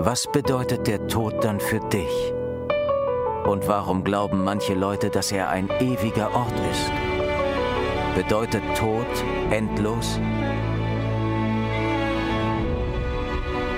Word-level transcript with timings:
Was 0.00 0.30
bedeutet 0.30 0.86
der 0.86 1.08
Tod 1.08 1.42
dann 1.42 1.58
für 1.58 1.80
dich? 1.80 2.32
Und 3.44 3.66
warum 3.66 4.04
glauben 4.04 4.44
manche 4.44 4.74
Leute, 4.74 5.10
dass 5.10 5.32
er 5.32 5.48
ein 5.48 5.68
ewiger 5.80 6.32
Ort 6.36 6.52
ist? 6.70 6.92
Bedeutet 8.14 8.62
Tod 8.76 9.06
endlos? 9.50 10.20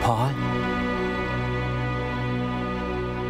Paul? 0.02 0.34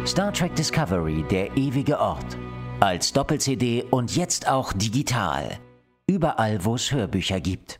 Star 0.05 0.33
Trek 0.33 0.53
Discovery, 0.55 1.23
der 1.23 1.55
ewige 1.55 1.97
Ort. 1.97 2.37
Als 2.81 3.13
Doppel-CD 3.13 3.85
und 3.89 4.13
jetzt 4.17 4.49
auch 4.49 4.73
digital. 4.73 5.59
Überall, 6.07 6.65
wo 6.65 6.75
es 6.75 6.91
Hörbücher 6.91 7.39
gibt. 7.39 7.79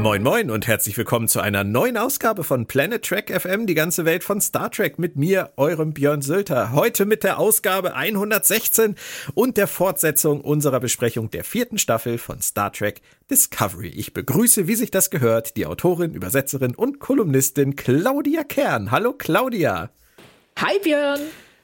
Moin 0.00 0.22
Moin 0.22 0.50
und 0.50 0.66
herzlich 0.66 0.96
willkommen 0.96 1.28
zu 1.28 1.40
einer 1.40 1.62
neuen 1.62 1.98
Ausgabe 1.98 2.42
von 2.42 2.64
Planet 2.64 3.04
Trek 3.04 3.38
FM, 3.38 3.66
die 3.66 3.74
ganze 3.74 4.06
Welt 4.06 4.24
von 4.24 4.40
Star 4.40 4.70
Trek 4.70 4.98
mit 4.98 5.16
mir, 5.16 5.52
eurem 5.58 5.92
Björn 5.92 6.22
Sülter. 6.22 6.72
Heute 6.72 7.04
mit 7.04 7.22
der 7.22 7.38
Ausgabe 7.38 7.94
116 7.94 8.96
und 9.34 9.58
der 9.58 9.66
Fortsetzung 9.66 10.40
unserer 10.40 10.80
Besprechung 10.80 11.30
der 11.30 11.44
vierten 11.44 11.76
Staffel 11.76 12.16
von 12.16 12.40
Star 12.40 12.72
Trek 12.72 13.02
Discovery. 13.30 13.88
Ich 13.88 14.14
begrüße, 14.14 14.66
wie 14.66 14.74
sich 14.74 14.90
das 14.90 15.10
gehört, 15.10 15.58
die 15.58 15.66
Autorin, 15.66 16.14
Übersetzerin 16.14 16.74
und 16.74 16.98
Kolumnistin 16.98 17.76
Claudia 17.76 18.42
Kern. 18.42 18.90
Hallo 18.90 19.12
Claudia. 19.12 19.90
Hi 20.56 20.78
Björn. 20.82 21.20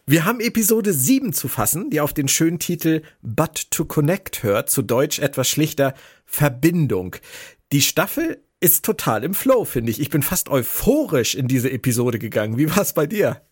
Wir 0.09 0.25
haben 0.25 0.39
Episode 0.39 0.93
7 0.93 1.33
zu 1.33 1.49
fassen, 1.49 1.91
die 1.91 2.01
auf 2.01 2.13
den 2.13 2.29
schönen 2.29 2.61
Titel 2.61 3.03
But 3.23 3.73
to 3.73 3.87
Connect 3.87 4.45
hört, 4.45 4.71
zu 4.71 4.83
Deutsch 4.83 5.19
etwas 5.19 5.49
schlichter 5.49 5.95
Verbindung. 6.25 7.17
Die 7.73 7.83
Staffel 7.83 8.43
ist 8.61 8.85
total 8.85 9.25
im 9.25 9.35
Flow, 9.35 9.65
finde 9.65 9.91
ich. 9.91 10.01
Ich 10.01 10.11
bin 10.11 10.23
fast 10.23 10.49
euphorisch 10.49 11.35
in 11.35 11.49
diese 11.49 11.71
Episode 11.71 12.19
gegangen. 12.19 12.59
Wie 12.59 12.71
war 12.71 12.83
es 12.83 12.93
bei 12.93 13.07
dir? 13.07 13.43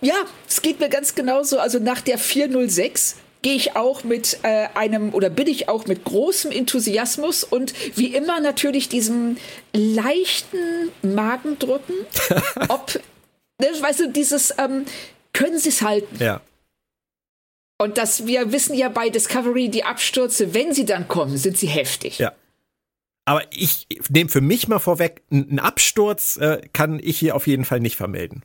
Ja, 0.00 0.14
es 0.48 0.62
geht 0.62 0.80
mir 0.80 0.88
ganz 0.88 1.14
genauso. 1.14 1.58
Also 1.58 1.78
nach 1.78 2.00
der 2.00 2.18
406 2.18 3.16
gehe 3.42 3.54
ich 3.54 3.76
auch 3.76 4.04
mit 4.04 4.38
äh, 4.42 4.68
einem 4.74 5.12
oder 5.14 5.30
bin 5.30 5.46
ich 5.46 5.68
auch 5.68 5.86
mit 5.86 6.04
großem 6.04 6.50
Enthusiasmus 6.50 7.44
und 7.44 7.74
wie 7.96 8.14
immer 8.14 8.40
natürlich 8.40 8.88
diesem 8.88 9.36
leichten 9.72 10.90
Magendrücken. 11.02 11.94
Ob, 12.68 12.98
ne, 13.60 13.68
weißt 13.78 14.00
du, 14.00 14.12
dieses, 14.12 14.54
ähm, 14.58 14.84
können 15.32 15.58
sie 15.58 15.68
es 15.68 15.82
halten? 15.82 16.16
Ja. 16.18 16.40
Und 17.78 17.98
dass 17.98 18.26
wir 18.26 18.52
wissen 18.52 18.74
ja 18.74 18.88
bei 18.88 19.10
Discovery, 19.10 19.68
die 19.68 19.84
Abstürze, 19.84 20.54
wenn 20.54 20.72
sie 20.72 20.86
dann 20.86 21.08
kommen, 21.08 21.36
sind 21.36 21.58
sie 21.58 21.66
heftig. 21.66 22.18
Ja. 22.18 22.32
Aber 23.26 23.42
ich 23.50 23.88
nehme 24.08 24.30
für 24.30 24.40
mich 24.40 24.68
mal 24.68 24.78
vorweg, 24.78 25.22
einen 25.30 25.58
Absturz 25.58 26.36
äh, 26.36 26.60
kann 26.72 27.00
ich 27.02 27.18
hier 27.18 27.34
auf 27.34 27.46
jeden 27.46 27.64
Fall 27.64 27.80
nicht 27.80 27.96
vermelden. 27.96 28.44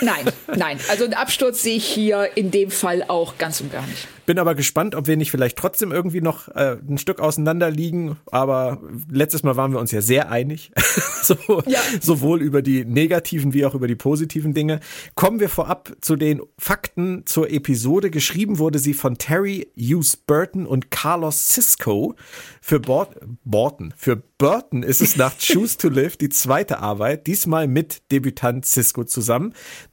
Nein, 0.00 0.24
nein. 0.56 0.78
Also 0.88 1.04
einen 1.04 1.14
Absturz 1.14 1.62
sehe 1.62 1.76
ich 1.76 1.86
hier 1.86 2.36
in 2.36 2.50
dem 2.50 2.70
Fall 2.70 3.04
auch 3.06 3.38
ganz 3.38 3.60
und 3.60 3.72
gar 3.72 3.86
nicht. 3.86 4.08
Bin 4.26 4.38
aber 4.38 4.54
gespannt, 4.54 4.94
ob 4.94 5.06
wir 5.06 5.16
nicht 5.16 5.30
vielleicht 5.30 5.58
trotzdem 5.58 5.92
irgendwie 5.92 6.22
noch 6.22 6.48
äh, 6.48 6.78
ein 6.88 6.96
Stück 6.96 7.20
auseinander 7.20 7.70
liegen. 7.70 8.16
Aber 8.30 8.80
letztes 9.10 9.42
Mal 9.42 9.56
waren 9.56 9.72
wir 9.72 9.80
uns 9.80 9.92
ja 9.92 10.00
sehr 10.00 10.30
einig. 10.30 10.72
so, 11.22 11.36
ja. 11.66 11.80
Sowohl 12.00 12.40
über 12.40 12.62
die 12.62 12.84
negativen 12.84 13.52
wie 13.52 13.66
auch 13.66 13.74
über 13.74 13.86
die 13.86 13.96
positiven 13.96 14.54
Dinge. 14.54 14.80
Kommen 15.14 15.40
wir 15.40 15.50
vorab 15.50 15.94
zu 16.00 16.16
den 16.16 16.40
Fakten 16.58 17.26
zur 17.26 17.50
Episode. 17.50 18.10
Geschrieben 18.10 18.58
wurde 18.58 18.78
sie 18.78 18.94
von 18.94 19.18
Terry 19.18 19.68
Hughes 19.76 20.16
Burton 20.16 20.66
und 20.66 20.90
Carlos 20.90 21.48
Cisco. 21.48 22.14
Für 22.62 22.80
Bort 22.80 23.16
Borton, 23.44 23.92
für 23.96 24.16
Burton 24.16 24.82
ist 24.82 25.02
es 25.02 25.16
nach 25.16 25.34
Choose 25.38 25.76
to 25.76 25.88
Live 25.88 26.16
die 26.16 26.28
zweite 26.30 26.78
Arbeit, 26.78 27.26
diesmal 27.26 27.68
mit 27.68 28.10
Debütant 28.10 28.64
Cisco 28.64 29.04
zusammen, 29.04 29.33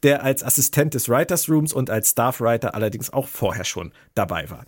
der 0.02 0.22
als 0.22 0.42
Assistent 0.42 0.94
des 0.94 1.08
Writers 1.08 1.48
Rooms 1.48 1.72
und 1.72 1.90
als 1.90 2.10
Staffwriter 2.10 2.74
allerdings 2.74 3.12
auch 3.12 3.28
vorher 3.28 3.64
schon 3.64 3.92
dabei 4.14 4.50
war. 4.50 4.64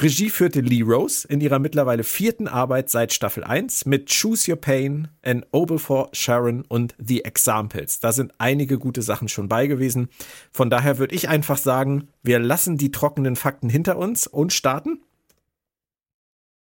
Regie 0.00 0.30
führte 0.30 0.60
Lee 0.60 0.82
Rose 0.82 1.26
in 1.26 1.40
ihrer 1.40 1.58
mittlerweile 1.58 2.04
vierten 2.04 2.46
Arbeit 2.46 2.88
seit 2.88 3.12
Staffel 3.12 3.42
1 3.42 3.84
mit 3.84 4.08
Choose 4.08 4.48
Your 4.48 4.56
Pain, 4.56 5.08
An 5.24 5.44
Oval 5.50 5.78
for 5.78 6.08
Sharon 6.12 6.64
und 6.68 6.94
The 6.98 7.24
Examples. 7.24 7.98
Da 7.98 8.12
sind 8.12 8.32
einige 8.38 8.78
gute 8.78 9.02
Sachen 9.02 9.28
schon 9.28 9.48
bei 9.48 9.66
gewesen. 9.66 10.08
Von 10.52 10.70
daher 10.70 10.98
würde 10.98 11.16
ich 11.16 11.28
einfach 11.28 11.58
sagen, 11.58 12.06
wir 12.22 12.38
lassen 12.38 12.78
die 12.78 12.92
trockenen 12.92 13.34
Fakten 13.34 13.68
hinter 13.68 13.98
uns 13.98 14.28
und 14.28 14.52
starten. 14.52 15.00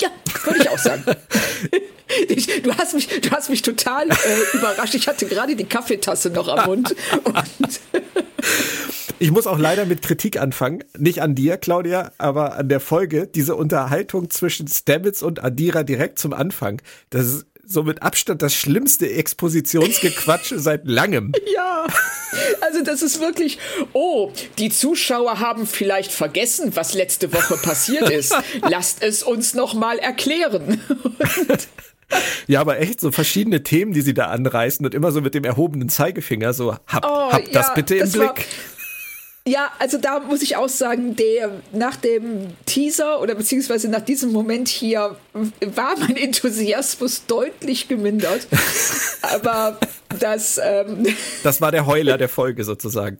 Ja, 0.01 0.09
würde 0.43 0.59
ich 0.61 0.69
auch 0.69 0.77
sagen. 0.77 1.03
Ich, 2.27 2.63
du, 2.63 2.75
hast 2.75 2.95
mich, 2.95 3.07
du 3.07 3.29
hast 3.29 3.51
mich 3.51 3.61
total 3.61 4.09
äh, 4.09 4.57
überrascht. 4.57 4.95
Ich 4.95 5.07
hatte 5.07 5.27
gerade 5.27 5.55
die 5.55 5.65
Kaffeetasse 5.65 6.31
noch 6.31 6.47
am 6.47 6.65
Mund. 6.65 6.95
ich 9.19 9.29
muss 9.29 9.45
auch 9.45 9.59
leider 9.59 9.85
mit 9.85 10.01
Kritik 10.01 10.41
anfangen. 10.41 10.83
Nicht 10.97 11.21
an 11.21 11.35
dir, 11.35 11.57
Claudia, 11.57 12.11
aber 12.17 12.55
an 12.55 12.67
der 12.67 12.79
Folge. 12.79 13.27
Diese 13.27 13.55
Unterhaltung 13.55 14.31
zwischen 14.31 14.67
Stamets 14.67 15.21
und 15.21 15.43
Adira 15.43 15.83
direkt 15.83 16.17
zum 16.17 16.33
Anfang. 16.33 16.81
Das 17.11 17.27
ist 17.27 17.45
so 17.69 17.83
mit 17.83 18.01
Abstand 18.01 18.41
das 18.41 18.55
schlimmste 18.55 19.09
Expositionsgequatsche 19.09 20.59
seit 20.59 20.87
langem. 20.87 21.31
Ja, 21.53 21.85
also 22.61 22.83
das 22.83 23.03
ist 23.03 23.21
wirklich, 23.21 23.59
oh, 23.93 24.31
die 24.57 24.69
Zuschauer 24.69 25.39
haben 25.39 25.67
vielleicht 25.67 26.11
vergessen, 26.11 26.75
was 26.75 26.95
letzte 26.95 27.31
Woche 27.31 27.57
passiert 27.57 28.09
ist. 28.09 28.35
Lasst 28.69 29.03
es 29.03 29.21
uns 29.21 29.53
noch 29.53 29.75
mal 29.75 29.99
erklären. 29.99 30.81
ja, 32.47 32.59
aber 32.59 32.79
echt 32.79 32.99
so 32.99 33.11
verschiedene 33.11 33.61
Themen, 33.61 33.93
die 33.93 34.01
sie 34.01 34.15
da 34.15 34.27
anreißen 34.27 34.83
und 34.83 34.95
immer 34.95 35.11
so 35.11 35.21
mit 35.21 35.35
dem 35.35 35.43
erhobenen 35.43 35.89
Zeigefinger 35.89 36.53
so, 36.53 36.75
habt 36.87 37.05
oh, 37.05 37.31
hab 37.31 37.45
ja, 37.45 37.53
das 37.53 37.75
bitte 37.75 37.95
im 37.97 38.11
Blick. 38.11 38.47
Ja, 39.47 39.71
also 39.79 39.97
da 39.97 40.19
muss 40.19 40.41
ich 40.41 40.57
auch 40.57 40.69
sagen, 40.69 41.15
der, 41.15 41.51
nach 41.71 41.95
dem 41.95 42.47
Teaser 42.65 43.21
oder 43.21 43.35
beziehungsweise 43.35 43.87
nach 43.89 44.01
diesem 44.01 44.31
Moment 44.31 44.67
hier 44.67 45.15
war 45.33 45.97
mein 45.97 46.17
Enthusiasmus 46.17 47.25
deutlich 47.25 47.87
gemindert. 47.87 48.47
Aber 49.21 49.79
das. 50.19 50.59
Ähm 50.61 51.07
das 51.43 51.61
war 51.61 51.71
der 51.71 51.85
Heuler 51.85 52.17
der 52.17 52.29
Folge 52.29 52.63
sozusagen. 52.63 53.17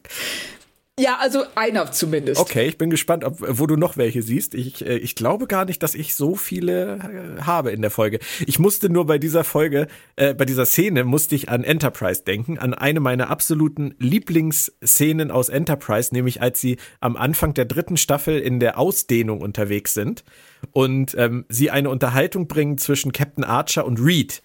Ja, 0.99 1.17
also 1.21 1.43
einer 1.55 1.91
zumindest. 1.93 2.41
Okay, 2.41 2.67
ich 2.67 2.77
bin 2.77 2.89
gespannt, 2.89 3.23
ob, 3.23 3.37
wo 3.39 3.67
du 3.67 3.77
noch 3.77 3.95
welche 3.95 4.21
siehst. 4.21 4.53
Ich, 4.53 4.85
äh, 4.85 4.97
ich 4.97 5.15
glaube 5.15 5.47
gar 5.47 5.63
nicht, 5.63 5.81
dass 5.81 5.95
ich 5.95 6.13
so 6.13 6.35
viele 6.35 7.37
äh, 7.39 7.41
habe 7.41 7.71
in 7.71 7.81
der 7.81 7.89
Folge. 7.89 8.19
Ich 8.45 8.59
musste 8.59 8.89
nur 8.89 9.05
bei 9.05 9.17
dieser 9.17 9.45
Folge, 9.45 9.87
äh, 10.17 10.33
bei 10.33 10.43
dieser 10.43 10.65
Szene, 10.65 11.05
musste 11.05 11.35
ich 11.35 11.47
an 11.47 11.63
Enterprise 11.63 12.23
denken, 12.23 12.57
an 12.57 12.73
eine 12.73 12.99
meiner 12.99 13.29
absoluten 13.29 13.95
Lieblingsszenen 13.97 15.31
aus 15.31 15.47
Enterprise, 15.47 16.13
nämlich 16.13 16.41
als 16.41 16.59
sie 16.59 16.75
am 16.99 17.15
Anfang 17.15 17.53
der 17.53 17.65
dritten 17.65 17.95
Staffel 17.95 18.37
in 18.37 18.59
der 18.59 18.77
Ausdehnung 18.77 19.39
unterwegs 19.39 19.93
sind 19.93 20.25
und 20.73 21.15
ähm, 21.17 21.45
sie 21.47 21.71
eine 21.71 21.89
Unterhaltung 21.89 22.47
bringen 22.47 22.77
zwischen 22.77 23.13
Captain 23.13 23.45
Archer 23.45 23.85
und 23.85 23.99
Reed. 23.99 24.41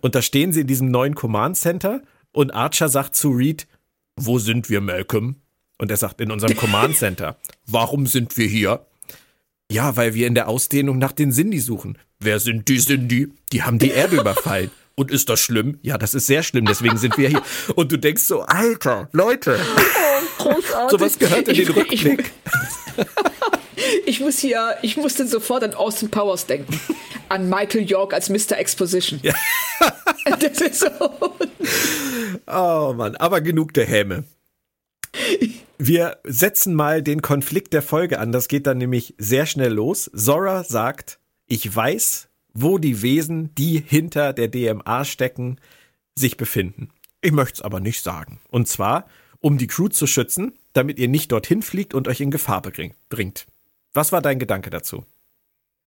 Und 0.00 0.14
da 0.14 0.22
stehen 0.22 0.52
sie 0.52 0.60
in 0.60 0.66
diesem 0.68 0.92
neuen 0.92 1.16
Command 1.16 1.56
Center 1.56 2.02
und 2.30 2.54
Archer 2.54 2.88
sagt 2.88 3.16
zu 3.16 3.30
Reed, 3.30 3.66
wo 4.16 4.38
sind 4.38 4.70
wir, 4.70 4.80
Malcolm? 4.80 5.36
Und 5.78 5.90
er 5.90 5.96
sagt 5.96 6.20
in 6.20 6.30
unserem 6.30 6.56
Command 6.56 6.96
Center, 6.96 7.36
warum 7.66 8.06
sind 8.06 8.36
wir 8.36 8.46
hier? 8.46 8.86
Ja, 9.70 9.96
weil 9.96 10.14
wir 10.14 10.26
in 10.26 10.34
der 10.34 10.48
Ausdehnung 10.48 10.98
nach 10.98 11.12
den 11.12 11.30
Sindhi 11.30 11.60
suchen. 11.60 11.98
Wer 12.18 12.40
sind 12.40 12.68
die 12.68 12.78
Sindhi? 12.78 13.28
Die 13.52 13.62
haben 13.62 13.78
die 13.78 13.90
Erde 13.90 14.16
überfallen. 14.16 14.70
Und 14.96 15.12
ist 15.12 15.28
das 15.28 15.38
schlimm? 15.38 15.78
Ja, 15.82 15.96
das 15.96 16.14
ist 16.14 16.26
sehr 16.26 16.42
schlimm, 16.42 16.64
deswegen 16.64 16.96
sind 16.96 17.16
wir 17.16 17.28
hier. 17.28 17.42
Und 17.76 17.92
du 17.92 17.98
denkst 17.98 18.24
so, 18.24 18.42
Alter, 18.42 19.08
Leute. 19.12 19.60
Oh, 19.76 20.42
großartig. 20.42 20.90
So 20.90 21.00
was 21.00 21.18
gehört 21.18 21.46
in 21.46 21.54
den 21.54 21.68
Rückblick. 21.68 22.32
Ich, 23.76 24.06
ich, 24.06 24.20
muss 24.20 24.40
hier, 24.40 24.76
ich 24.82 24.96
musste 24.96 25.28
sofort 25.28 25.62
an 25.62 25.74
Austin 25.74 26.10
Powers 26.10 26.46
denken. 26.46 26.80
An 27.28 27.48
Michael 27.48 27.88
York 27.88 28.12
als 28.12 28.28
Mr. 28.28 28.58
Exposition. 28.58 29.20
Ja. 29.22 29.34
Das 30.40 30.60
ist 30.60 30.80
so. 30.80 30.88
Oh 32.46 32.92
Mann, 32.94 33.16
aber 33.16 33.40
genug 33.40 33.72
der 33.72 33.86
Häme. 33.86 34.24
Wir 35.78 36.18
setzen 36.24 36.74
mal 36.74 37.02
den 37.02 37.22
Konflikt 37.22 37.72
der 37.72 37.82
Folge 37.82 38.18
an. 38.18 38.32
Das 38.32 38.48
geht 38.48 38.66
dann 38.66 38.78
nämlich 38.78 39.14
sehr 39.18 39.46
schnell 39.46 39.72
los. 39.72 40.10
Zora 40.14 40.64
sagt, 40.64 41.18
ich 41.46 41.74
weiß, 41.74 42.28
wo 42.52 42.78
die 42.78 43.02
Wesen, 43.02 43.54
die 43.54 43.80
hinter 43.80 44.32
der 44.32 44.48
DMA 44.48 45.04
stecken, 45.04 45.60
sich 46.16 46.36
befinden. 46.36 46.90
Ich 47.20 47.32
möchte 47.32 47.54
es 47.54 47.62
aber 47.62 47.80
nicht 47.80 48.02
sagen. 48.02 48.40
Und 48.48 48.66
zwar, 48.66 49.06
um 49.40 49.56
die 49.56 49.68
Crew 49.68 49.88
zu 49.88 50.06
schützen, 50.06 50.58
damit 50.72 50.98
ihr 50.98 51.08
nicht 51.08 51.30
dorthin 51.30 51.62
fliegt 51.62 51.94
und 51.94 52.08
euch 52.08 52.20
in 52.20 52.30
Gefahr 52.30 52.60
bringt. 52.62 53.46
Was 53.92 54.10
war 54.10 54.20
dein 54.20 54.38
Gedanke 54.38 54.70
dazu? 54.70 55.04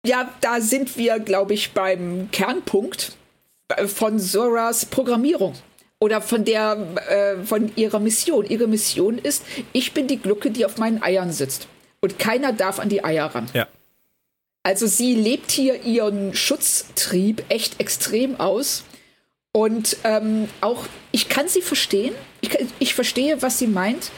ja, 0.05 0.29
da 0.41 0.61
sind 0.61 0.97
wir, 0.97 1.19
glaube 1.19 1.53
ich, 1.53 1.73
beim 1.73 2.29
Kernpunkt 2.31 3.17
äh, 3.69 3.87
von 3.87 4.19
Zoras 4.19 4.85
Programmierung 4.85 5.53
oder 6.01 6.19
von 6.19 6.43
der 6.43 6.77
äh, 7.07 7.45
von 7.45 7.71
ihrer 7.77 7.99
Mission. 7.99 8.45
Ihre 8.45 8.67
Mission 8.67 9.17
ist, 9.17 9.45
ich 9.71 9.93
bin 9.93 10.07
die 10.07 10.17
Glucke, 10.17 10.51
die 10.51 10.65
auf 10.65 10.77
meinen 10.77 11.01
Eiern 11.01 11.31
sitzt 11.31 11.67
und 12.01 12.19
keiner 12.19 12.51
darf 12.51 12.79
an 12.79 12.89
die 12.89 13.03
Eier 13.05 13.27
ran. 13.27 13.47
Ja. 13.53 13.67
Also 14.63 14.87
sie 14.87 15.15
lebt 15.15 15.51
hier 15.51 15.83
ihren 15.83 16.33
Schutztrieb 16.33 17.43
echt 17.49 17.79
extrem 17.79 18.39
aus 18.39 18.83
und 19.53 19.97
ähm, 20.03 20.49
auch 20.59 20.85
ich 21.11 21.29
kann 21.29 21.47
sie 21.47 21.61
verstehen. 21.61 22.13
Ich, 22.41 22.57
ich 22.79 22.93
verstehe, 22.93 23.41
was 23.41 23.59
sie 23.59 23.67
meint. 23.67 24.11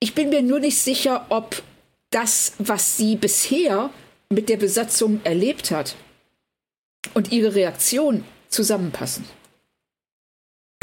Ich 0.00 0.14
bin 0.14 0.28
mir 0.28 0.42
nur 0.42 0.60
nicht 0.60 0.78
sicher, 0.78 1.26
ob 1.30 1.62
das, 2.10 2.52
was 2.58 2.96
sie 2.96 3.16
bisher 3.16 3.90
mit 4.28 4.48
der 4.48 4.58
Besatzung 4.58 5.20
erlebt 5.24 5.70
hat 5.70 5.96
und 7.14 7.32
ihre 7.32 7.54
Reaktion 7.54 8.24
zusammenpassen. 8.48 9.24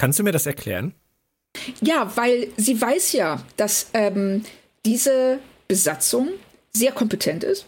Kannst 0.01 0.17
du 0.17 0.23
mir 0.23 0.31
das 0.31 0.47
erklären? 0.47 0.95
Ja, 1.79 2.11
weil 2.15 2.47
sie 2.57 2.81
weiß 2.81 3.11
ja, 3.11 3.45
dass 3.55 3.91
ähm, 3.93 4.43
diese 4.83 5.37
Besatzung 5.67 6.29
sehr 6.73 6.91
kompetent 6.91 7.43
ist, 7.43 7.67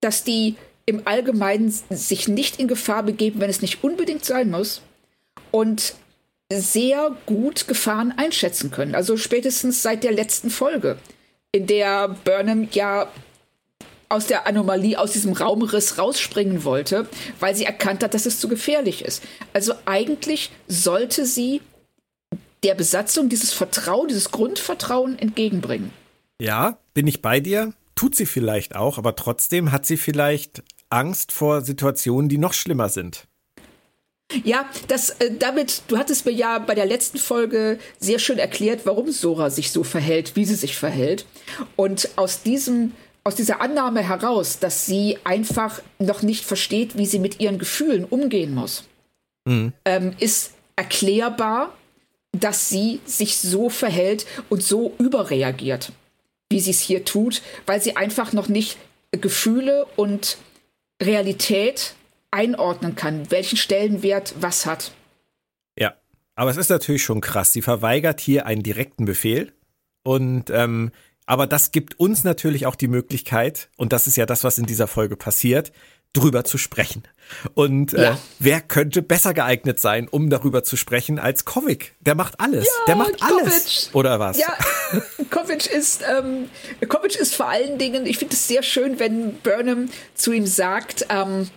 dass 0.00 0.22
die 0.22 0.54
im 0.84 1.08
Allgemeinen 1.08 1.68
sich 1.90 2.28
nicht 2.28 2.60
in 2.60 2.68
Gefahr 2.68 3.02
begeben, 3.02 3.40
wenn 3.40 3.50
es 3.50 3.62
nicht 3.62 3.82
unbedingt 3.82 4.24
sein 4.24 4.48
muss 4.48 4.80
und 5.50 5.96
sehr 6.52 7.16
gut 7.26 7.66
Gefahren 7.66 8.14
einschätzen 8.16 8.70
können. 8.70 8.94
Also 8.94 9.16
spätestens 9.16 9.82
seit 9.82 10.04
der 10.04 10.12
letzten 10.12 10.50
Folge, 10.50 10.98
in 11.50 11.66
der 11.66 12.10
Burnham 12.22 12.68
ja 12.70 13.10
aus 14.08 14.26
der 14.26 14.46
Anomalie, 14.46 14.98
aus 14.98 15.12
diesem 15.12 15.32
Raumriss 15.32 15.98
rausspringen 15.98 16.64
wollte, 16.64 17.08
weil 17.40 17.54
sie 17.54 17.64
erkannt 17.64 18.02
hat, 18.02 18.14
dass 18.14 18.26
es 18.26 18.40
zu 18.40 18.48
gefährlich 18.48 19.04
ist. 19.04 19.22
Also 19.52 19.74
eigentlich 19.84 20.50
sollte 20.68 21.26
sie 21.26 21.60
der 22.62 22.74
Besatzung 22.74 23.28
dieses 23.28 23.52
Vertrauen, 23.52 24.08
dieses 24.08 24.30
Grundvertrauen 24.30 25.18
entgegenbringen. 25.18 25.90
Ja, 26.40 26.78
bin 26.94 27.06
ich 27.06 27.22
bei 27.22 27.40
dir. 27.40 27.72
Tut 27.94 28.14
sie 28.14 28.26
vielleicht 28.26 28.76
auch, 28.76 28.98
aber 28.98 29.16
trotzdem 29.16 29.72
hat 29.72 29.86
sie 29.86 29.96
vielleicht 29.96 30.62
Angst 30.90 31.32
vor 31.32 31.62
Situationen, 31.62 32.28
die 32.28 32.38
noch 32.38 32.52
schlimmer 32.52 32.88
sind. 32.88 33.26
Ja, 34.42 34.68
das 34.88 35.10
äh, 35.10 35.30
damit, 35.38 35.82
du 35.88 35.96
hattest 35.96 36.26
mir 36.26 36.32
ja 36.32 36.58
bei 36.58 36.74
der 36.74 36.86
letzten 36.86 37.18
Folge 37.18 37.78
sehr 38.00 38.18
schön 38.18 38.38
erklärt, 38.38 38.80
warum 38.84 39.12
Sora 39.12 39.50
sich 39.50 39.70
so 39.70 39.84
verhält, 39.84 40.34
wie 40.34 40.44
sie 40.44 40.56
sich 40.56 40.76
verhält. 40.76 41.26
Und 41.76 42.10
aus 42.16 42.42
diesem 42.42 42.92
aus 43.26 43.34
dieser 43.34 43.60
Annahme 43.60 44.08
heraus, 44.08 44.60
dass 44.60 44.86
sie 44.86 45.18
einfach 45.24 45.82
noch 45.98 46.22
nicht 46.22 46.44
versteht, 46.44 46.96
wie 46.96 47.06
sie 47.06 47.18
mit 47.18 47.40
ihren 47.40 47.58
Gefühlen 47.58 48.04
umgehen 48.04 48.54
muss, 48.54 48.84
mhm. 49.44 49.72
ähm, 49.84 50.14
ist 50.20 50.52
erklärbar, 50.76 51.74
dass 52.30 52.68
sie 52.68 53.00
sich 53.04 53.38
so 53.38 53.68
verhält 53.68 54.26
und 54.48 54.62
so 54.62 54.94
überreagiert, 55.00 55.90
wie 56.50 56.60
sie 56.60 56.70
es 56.70 56.80
hier 56.80 57.04
tut, 57.04 57.42
weil 57.66 57.82
sie 57.82 57.96
einfach 57.96 58.32
noch 58.32 58.46
nicht 58.46 58.78
Gefühle 59.10 59.86
und 59.96 60.38
Realität 61.02 61.94
einordnen 62.30 62.94
kann, 62.94 63.28
welchen 63.32 63.56
Stellenwert 63.56 64.34
was 64.38 64.66
hat. 64.66 64.92
Ja, 65.76 65.96
aber 66.36 66.50
es 66.50 66.58
ist 66.58 66.68
natürlich 66.68 67.02
schon 67.02 67.20
krass. 67.20 67.52
Sie 67.52 67.62
verweigert 67.62 68.20
hier 68.20 68.46
einen 68.46 68.62
direkten 68.62 69.04
Befehl 69.04 69.52
und 70.04 70.50
ähm, 70.50 70.92
aber 71.26 71.46
das 71.46 71.72
gibt 71.72 71.98
uns 71.98 72.24
natürlich 72.24 72.66
auch 72.66 72.76
die 72.76 72.88
Möglichkeit, 72.88 73.68
und 73.76 73.92
das 73.92 74.06
ist 74.06 74.16
ja 74.16 74.26
das, 74.26 74.44
was 74.44 74.58
in 74.58 74.66
dieser 74.66 74.86
Folge 74.86 75.16
passiert, 75.16 75.72
drüber 76.12 76.44
zu 76.44 76.56
sprechen. 76.56 77.02
Und 77.54 77.92
äh, 77.92 78.02
ja. 78.02 78.18
wer 78.38 78.60
könnte 78.60 79.02
besser 79.02 79.34
geeignet 79.34 79.80
sein, 79.80 80.08
um 80.08 80.30
darüber 80.30 80.62
zu 80.62 80.76
sprechen, 80.76 81.18
als 81.18 81.44
Kovic? 81.44 81.94
Der 82.00 82.14
macht 82.14 82.40
alles. 82.40 82.66
Ja, 82.66 82.72
der 82.86 82.96
macht 82.96 83.20
Kovic. 83.20 83.42
alles. 83.42 83.90
Oder 83.92 84.18
was? 84.18 84.38
Ja, 84.38 84.56
Kovic 85.30 85.66
ist, 85.66 86.02
ähm, 86.02 86.48
Kovic 86.88 87.16
ist 87.16 87.34
vor 87.34 87.48
allen 87.48 87.78
Dingen, 87.78 88.06
ich 88.06 88.18
finde 88.18 88.34
es 88.34 88.48
sehr 88.48 88.62
schön, 88.62 88.98
wenn 88.98 89.34
Burnham 89.34 89.88
zu 90.14 90.32
ihm 90.32 90.46
sagt, 90.46 91.06
ähm, 91.10 91.50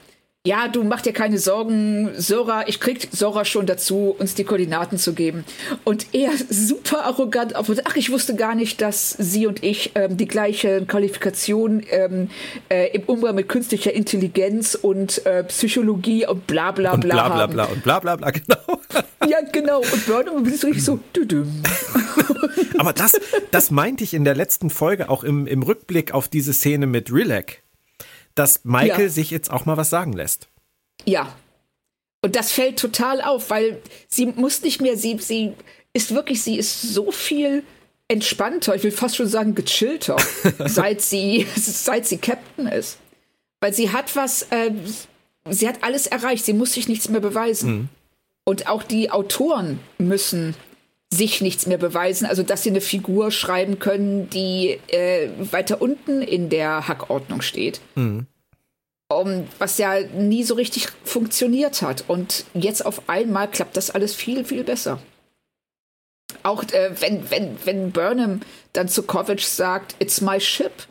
ja, 0.48 0.70
du 0.70 0.86
mach 0.86 1.02
dir 1.02 1.12
keine 1.12 1.38
Sorgen, 1.38 2.12
Sora, 2.16 2.64
ich 2.68 2.80
krieg 2.80 3.10
Sora 3.12 3.44
schon 3.44 3.66
dazu, 3.66 4.16
uns 4.18 4.36
die 4.36 4.46
Koordinaten 4.46 4.98
zu 4.98 5.14
geben. 5.14 5.44
Und 5.84 6.08
er 6.14 6.32
super 6.50 7.04
arrogant, 7.04 7.56
ach, 7.58 7.96
ich 7.98 8.10
wusste 8.10 8.36
gar 8.36 8.56
nicht, 8.56 8.80
dass 8.80 9.12
sie 9.12 9.48
und 9.48 9.64
ich 9.64 9.92
ähm, 9.96 10.16
die 10.16 10.28
gleiche 10.28 10.86
Qualifikation 10.86 11.84
ähm, 11.92 12.30
äh, 12.70 12.88
im 12.96 13.04
Umgang 13.04 13.36
mit 13.36 13.50
künstlicher 13.50 13.92
Intelligenz 13.92 14.76
und 14.76 15.26
äh, 15.26 15.44
Psychologie 15.44 16.26
und 16.26 16.48
bla 16.48 16.72
bla 16.72 16.94
und 16.94 17.02
bla. 17.02 17.28
Bla 17.28 17.36
bla 17.36 17.48
bla 17.48 17.66
und 17.66 17.84
bla 17.84 18.00
bla 18.00 18.16
bla, 18.16 18.32
genau. 18.32 18.80
ja, 19.28 19.40
genau. 19.52 19.80
Und 19.80 20.06
Burnham 20.06 20.46
ist 20.46 20.64
richtig 20.64 20.86
so. 20.86 21.00
Aber 22.78 22.94
das, 22.94 23.20
das 23.52 23.72
meinte 23.72 24.06
ich 24.06 24.14
in 24.14 24.24
der 24.24 24.36
letzten 24.36 24.70
Folge 24.70 25.10
auch 25.10 25.26
im, 25.26 25.48
im 25.48 25.64
Rückblick 25.64 26.14
auf 26.14 26.30
diese 26.30 26.54
Szene 26.54 26.88
mit 26.88 27.12
Rilek 27.12 27.62
dass 28.36 28.64
Michael 28.64 29.06
ja. 29.06 29.10
sich 29.10 29.32
jetzt 29.32 29.52
auch 29.52 29.66
mal 29.66 29.78
was 29.78 29.90
sagen 29.90 30.14
lässt. 30.14 30.48
Ja. 31.06 31.34
Und 32.22 32.36
das 32.36 32.52
fällt 32.52 32.78
total 32.78 33.22
auf, 33.22 33.50
weil 33.50 33.82
sie 34.08 34.28
muss 34.28 34.62
nicht 34.62 34.82
mehr, 34.82 34.98
sie, 34.98 35.18
sie 35.20 35.54
ist 35.94 36.14
wirklich, 36.14 36.42
sie 36.44 36.58
ist 36.58 36.82
so 36.82 37.12
viel 37.12 37.64
entspannter, 38.08 38.76
ich 38.76 38.84
will 38.84 38.92
fast 38.92 39.16
schon 39.16 39.28
sagen 39.28 39.56
gechillter, 39.56 40.18
seit 40.66 41.02
sie, 41.02 41.48
seit 41.56 42.08
sie 42.08 42.18
Captain 42.18 42.68
ist. 42.68 42.98
Weil 43.62 43.74
sie 43.74 43.92
hat 43.92 44.16
was, 44.16 44.44
äh, 44.52 44.72
sie 45.50 45.68
hat 45.68 45.84
alles 45.84 46.08
erreicht, 46.08 46.46
sie 46.46 46.54
muss 46.54 46.74
sich 46.74 46.88
nichts 46.88 47.10
mehr 47.10 47.22
beweisen. 47.22 47.72
Mhm. 47.72 47.90
Und 48.46 48.68
auch 48.68 48.84
die 48.84 49.12
Autoren 49.12 49.80
müssen 50.00 50.56
sich 51.12 51.42
nichts 51.42 51.66
mehr 51.66 51.78
beweisen, 51.78 52.26
also 52.26 52.44
dass 52.44 52.64
sie 52.64 52.70
eine 52.70 52.82
Figur 52.82 53.32
schreiben 53.32 53.80
können, 53.80 54.30
die 54.30 54.80
äh, 54.88 55.30
weiter 55.40 55.82
unten 55.82 56.22
in 56.22 56.50
der 56.50 56.88
Hackordnung 56.88 57.42
steht. 57.42 57.82
Mhm. 57.96 58.28
Um, 59.12 59.48
was 59.58 59.80
ja 59.80 60.02
nie 60.02 60.44
so 60.44 60.54
richtig 60.54 60.90
funktioniert 61.04 61.82
hat. 61.82 62.04
Und 62.08 62.46
jetzt 62.54 62.86
auf 62.86 63.10
einmal 63.10 63.50
klappt 63.50 63.76
das 63.76 63.90
alles 63.90 64.14
viel, 64.14 64.46
viel 64.46 64.64
besser. 64.64 65.00
Auch 66.44 66.64
äh, 66.66 66.92
wenn, 67.00 67.32
wenn, 67.32 67.58
wenn 67.66 67.92
Burnham 67.92 68.42
dann 68.74 68.88
zu 68.88 69.02
Kovic 69.02 69.42
sagt, 69.42 69.96
it's 69.98 70.22
my 70.22 70.40
ship, 70.40 70.88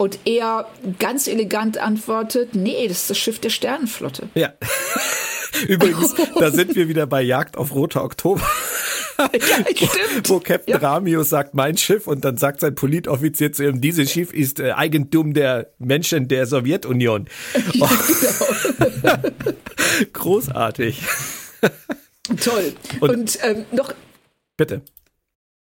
und 0.00 0.20
er 0.24 0.66
ganz 0.98 1.26
elegant 1.26 1.76
antwortet, 1.76 2.54
nee, 2.54 2.88
das 2.88 3.02
ist 3.02 3.10
das 3.10 3.18
Schiff 3.18 3.38
der 3.38 3.50
Sternenflotte. 3.50 4.30
Ja. 4.34 4.54
Übrigens, 5.68 6.14
da 6.38 6.50
sind 6.50 6.74
wir 6.74 6.88
wieder 6.88 7.06
bei 7.06 7.20
Jagd 7.20 7.58
auf 7.58 7.74
Roter 7.74 8.02
Oktober. 8.02 8.40
ja, 9.32 9.40
stimmt. 9.74 10.28
Wo, 10.28 10.34
wo 10.34 10.40
Captain 10.40 10.72
ja. 10.72 10.78
Ramius 10.78 11.30
sagt, 11.30 11.54
mein 11.54 11.76
Schiff, 11.76 12.06
und 12.06 12.24
dann 12.24 12.36
sagt 12.36 12.60
sein 12.60 12.74
Politoffizier 12.74 13.52
zu 13.52 13.64
ihm, 13.64 13.80
dieses 13.80 14.10
Schiff 14.10 14.32
ist 14.32 14.60
äh, 14.60 14.72
Eigentum 14.72 15.34
der 15.34 15.72
Menschen 15.78 16.28
der 16.28 16.46
Sowjetunion. 16.46 17.26
Ja, 19.02 19.16
genau. 19.16 19.18
Großartig. 20.12 21.02
Toll. 22.42 22.72
Und, 23.00 23.10
und 23.10 23.38
ähm, 23.42 23.64
noch. 23.72 23.92
Bitte. 24.56 24.82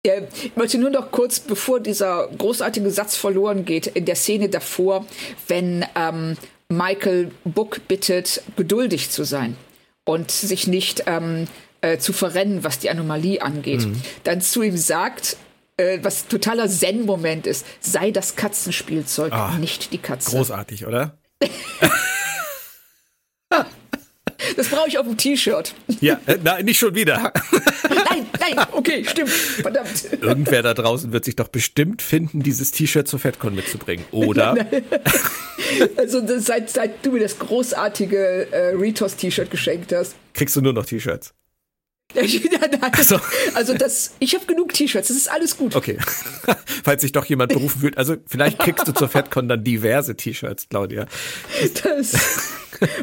Ich 0.03 0.55
möchte 0.55 0.77
nur 0.77 0.89
noch 0.89 1.11
kurz, 1.11 1.39
bevor 1.39 1.79
dieser 1.79 2.29
großartige 2.37 2.89
Satz 2.91 3.17
verloren 3.17 3.65
geht, 3.65 3.87
in 3.87 4.05
der 4.05 4.15
Szene 4.15 4.49
davor, 4.49 5.05
wenn 5.47 5.85
ähm, 5.95 6.37
Michael 6.69 7.31
Book 7.43 7.87
bittet, 7.87 8.41
geduldig 8.55 9.09
zu 9.09 9.23
sein 9.23 9.57
und 10.05 10.31
sich 10.31 10.67
nicht 10.67 11.03
ähm, 11.07 11.47
äh, 11.93 11.99
zu 11.99 12.13
verrennen, 12.13 12.63
was 12.63 12.79
die 12.79 12.89
Anomalie 12.89 13.41
angeht, 13.41 13.85
mhm. 13.85 14.01
dann 14.23 14.41
zu 14.41 14.61
ihm 14.61 14.77
sagt, 14.77 15.37
äh, 15.77 15.99
was 16.01 16.27
totaler 16.27 16.67
Zen-Moment 16.67 17.47
ist, 17.47 17.65
sei 17.79 18.11
das 18.11 18.35
Katzenspielzeug, 18.35 19.31
Ach, 19.33 19.57
nicht 19.57 19.93
die 19.93 19.99
Katze. 19.99 20.31
Großartig, 20.31 20.85
oder? 20.85 21.17
Das 24.55 24.69
brauche 24.69 24.87
ich 24.87 24.97
auf 24.97 25.05
dem 25.05 25.17
T-Shirt. 25.17 25.73
Ja, 26.01 26.19
äh, 26.25 26.37
nein, 26.43 26.65
nicht 26.65 26.79
schon 26.79 26.95
wieder. 26.95 27.31
nein, 27.89 28.25
nein, 28.39 28.65
okay, 28.71 29.05
stimmt. 29.05 29.29
Verdammt. 29.29 30.05
Irgendwer 30.19 30.63
da 30.63 30.73
draußen 30.73 31.11
wird 31.11 31.25
sich 31.25 31.35
doch 31.35 31.47
bestimmt 31.47 32.01
finden, 32.01 32.41
dieses 32.41 32.71
T-Shirt 32.71 33.07
zur 33.07 33.19
FedCon 33.19 33.53
mitzubringen, 33.53 34.05
oder? 34.11 34.55
also 35.97 36.21
seit, 36.39 36.69
seit 36.69 37.05
du 37.05 37.11
mir 37.11 37.19
das 37.19 37.37
großartige 37.37 38.51
äh, 38.51 38.75
Retos-T-Shirt 38.75 39.51
geschenkt 39.51 39.93
hast. 39.93 40.15
Kriegst 40.33 40.55
du 40.55 40.61
nur 40.61 40.73
noch 40.73 40.85
T-Shirts? 40.85 41.33
Also. 42.15 43.19
also 43.53 43.73
das, 43.73 44.13
ich 44.19 44.33
habe 44.35 44.45
genug 44.45 44.73
T-Shirts, 44.73 45.09
das 45.09 45.17
ist 45.17 45.29
alles 45.29 45.57
gut. 45.57 45.75
Okay. 45.75 45.97
Falls 46.83 47.01
sich 47.01 47.11
doch 47.11 47.25
jemand 47.25 47.53
berufen 47.53 47.81
fühlt, 47.81 47.97
also 47.97 48.15
vielleicht 48.25 48.59
kriegst 48.59 48.87
du 48.87 48.93
zur 48.93 49.09
FedCon 49.09 49.47
dann 49.47 49.63
diverse 49.63 50.15
T-Shirts, 50.15 50.69
Claudia. 50.69 51.05
Das 51.83 52.15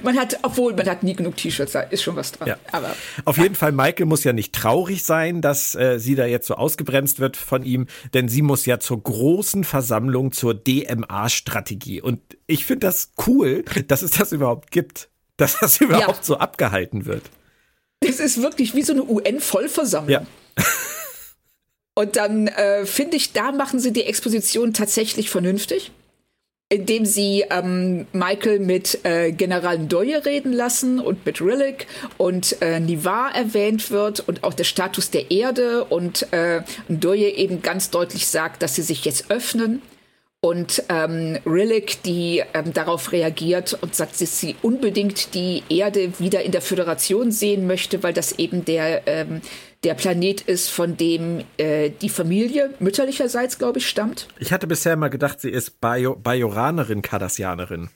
man 0.03 0.17
hat, 0.19 0.39
obwohl 0.43 0.75
man 0.75 0.89
hat 0.89 1.03
nie 1.03 1.15
genug 1.15 1.37
T-Shirts, 1.37 1.73
da 1.73 1.81
ist 1.81 2.03
schon 2.03 2.17
was 2.17 2.33
dran. 2.33 2.49
Ja. 2.49 2.57
Aber, 2.73 2.95
Auf 3.25 3.37
ja. 3.37 3.45
jeden 3.45 3.55
Fall, 3.55 3.73
Michael 3.73 4.07
muss 4.07 4.25
ja 4.25 4.33
nicht 4.33 4.55
traurig 4.55 5.05
sein, 5.05 5.41
dass 5.41 5.75
äh, 5.75 5.99
sie 5.99 6.15
da 6.15 6.27
jetzt 6.27 6.47
so 6.47 6.55
ausgebremst 6.55 7.21
wird 7.21 7.37
von 7.37 7.65
ihm, 7.65 7.87
denn 8.13 8.29
sie 8.29 8.43
muss 8.43 8.67
ja 8.67 8.79
zur 8.79 9.03
großen 9.03 9.65
Versammlung 9.65 10.33
zur 10.33 10.55
DMA-Strategie. 10.55 12.01
Und 12.01 12.21
ich 12.47 12.65
finde 12.65 12.87
das 12.87 13.13
cool, 13.27 13.65
dass 13.89 14.03
es 14.03 14.13
das 14.13 14.33
überhaupt 14.33 14.71
gibt, 14.71 15.09
dass 15.37 15.59
das 15.59 15.81
überhaupt 15.81 16.19
ja. 16.19 16.23
so 16.23 16.39
abgehalten 16.39 17.07
wird. 17.07 17.23
Das 18.07 18.21
ist 18.21 18.43
wirklich 18.43 18.75
wie 18.75 18.83
so 18.83 18.93
eine 18.93 19.05
UN-Vollversammlung. 19.05 20.11
Ja. 20.11 20.27
Und 21.95 22.17
dann 22.17 22.49
äh, 22.49 22.87
finde 22.87 23.17
ich, 23.17 23.33
da 23.33 23.53
machen 23.53 23.79
sie 23.79 23.93
die 23.93 24.05
Exposition 24.05 24.73
tatsächlich 24.73 25.31
vernünftig 25.31 25.93
indem 26.75 27.05
sie 27.05 27.45
ähm, 27.51 28.07
Michael 28.13 28.59
mit 28.59 29.05
äh, 29.05 29.33
General 29.33 29.79
Ndoye 29.79 30.25
reden 30.25 30.53
lassen 30.53 30.99
und 30.99 31.25
mit 31.25 31.41
Rillick 31.41 31.87
und 32.17 32.61
äh, 32.63 32.81
Nivar 32.81 33.35
erwähnt 33.35 33.91
wird 33.91 34.27
und 34.27 34.43
auch 34.45 34.55
der 34.55 34.65
Status 34.65 35.11
der 35.11 35.31
Erde 35.31 35.85
und 35.85 36.33
äh, 36.33 36.63
Ndoye 36.89 37.29
eben 37.29 37.63
ganz 37.63 37.91
deutlich 37.91 38.27
sagt, 38.27 38.63
dass 38.63 38.75
sie 38.75 38.83
sich 38.83 39.05
jetzt 39.05 39.31
öffnen 39.31 39.83
und 40.45 40.83
ähm, 40.91 41.39
Rillick, 41.47 42.03
die 42.03 42.43
ähm, 42.53 42.75
darauf 42.75 43.13
reagiert 43.13 43.79
und 43.81 43.95
sagt, 43.95 44.21
dass 44.21 44.41
sie 44.41 44.57
unbedingt 44.61 45.33
die 45.33 45.63
Erde 45.71 46.13
wieder 46.19 46.43
in 46.43 46.53
der 46.53 46.61
Föderation 46.61 47.33
sehen 47.33 47.67
möchte, 47.67 48.03
weil 48.03 48.13
das 48.13 48.39
eben 48.39 48.63
der 48.63 49.07
ähm, 49.07 49.41
der 49.85 49.95
Planet 49.95 50.43
ist, 50.43 50.69
von 50.69 50.99
dem 50.99 51.45
äh, 51.57 51.89
die 51.89 52.11
Familie 52.11 52.75
mütterlicherseits, 52.79 53.57
glaube 53.57 53.79
ich, 53.79 53.89
stammt. 53.89 54.29
Ich 54.39 54.53
hatte 54.53 54.67
bisher 54.67 54.93
immer 54.93 55.09
gedacht, 55.09 55.41
sie 55.41 55.49
ist 55.49 55.81
Bajo 55.81 56.15
Bajoranerin, 56.15 57.01
Kardassianerin. 57.01 57.89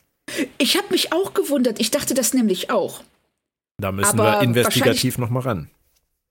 Ich 0.56 0.78
habe 0.78 0.86
mich 0.88 1.12
auch 1.12 1.34
gewundert. 1.34 1.78
Ich 1.80 1.90
dachte 1.90 2.14
das 2.14 2.32
nämlich 2.32 2.70
auch. 2.70 3.02
Da 3.76 3.92
müssen 3.92 4.18
aber 4.18 4.40
wir 4.40 4.42
investigativ 4.42 5.18
nochmal 5.18 5.42
ran. 5.42 5.70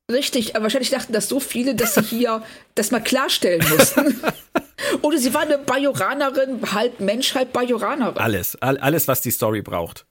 Richtig, 0.09 0.55
aber 0.55 0.63
wahrscheinlich 0.63 0.89
dachten 0.89 1.11
das 1.11 1.27
so 1.27 1.39
viele, 1.39 1.75
dass 1.75 1.95
sie 1.95 2.01
hier 2.01 2.41
das 2.75 2.91
mal 2.91 3.01
klarstellen 3.01 3.65
mussten. 3.69 4.21
Oder 5.01 5.17
sie 5.17 5.33
war 5.33 5.41
eine 5.41 5.57
Bajoranerin, 5.57 6.71
halb 6.73 6.99
Mensch, 6.99 7.35
halb 7.35 7.51
Bajoranerin. 7.51 8.17
Alles, 8.17 8.55
alles, 8.61 9.07
was 9.07 9.21
die 9.21 9.31
Story 9.31 9.61
braucht. 9.61 10.05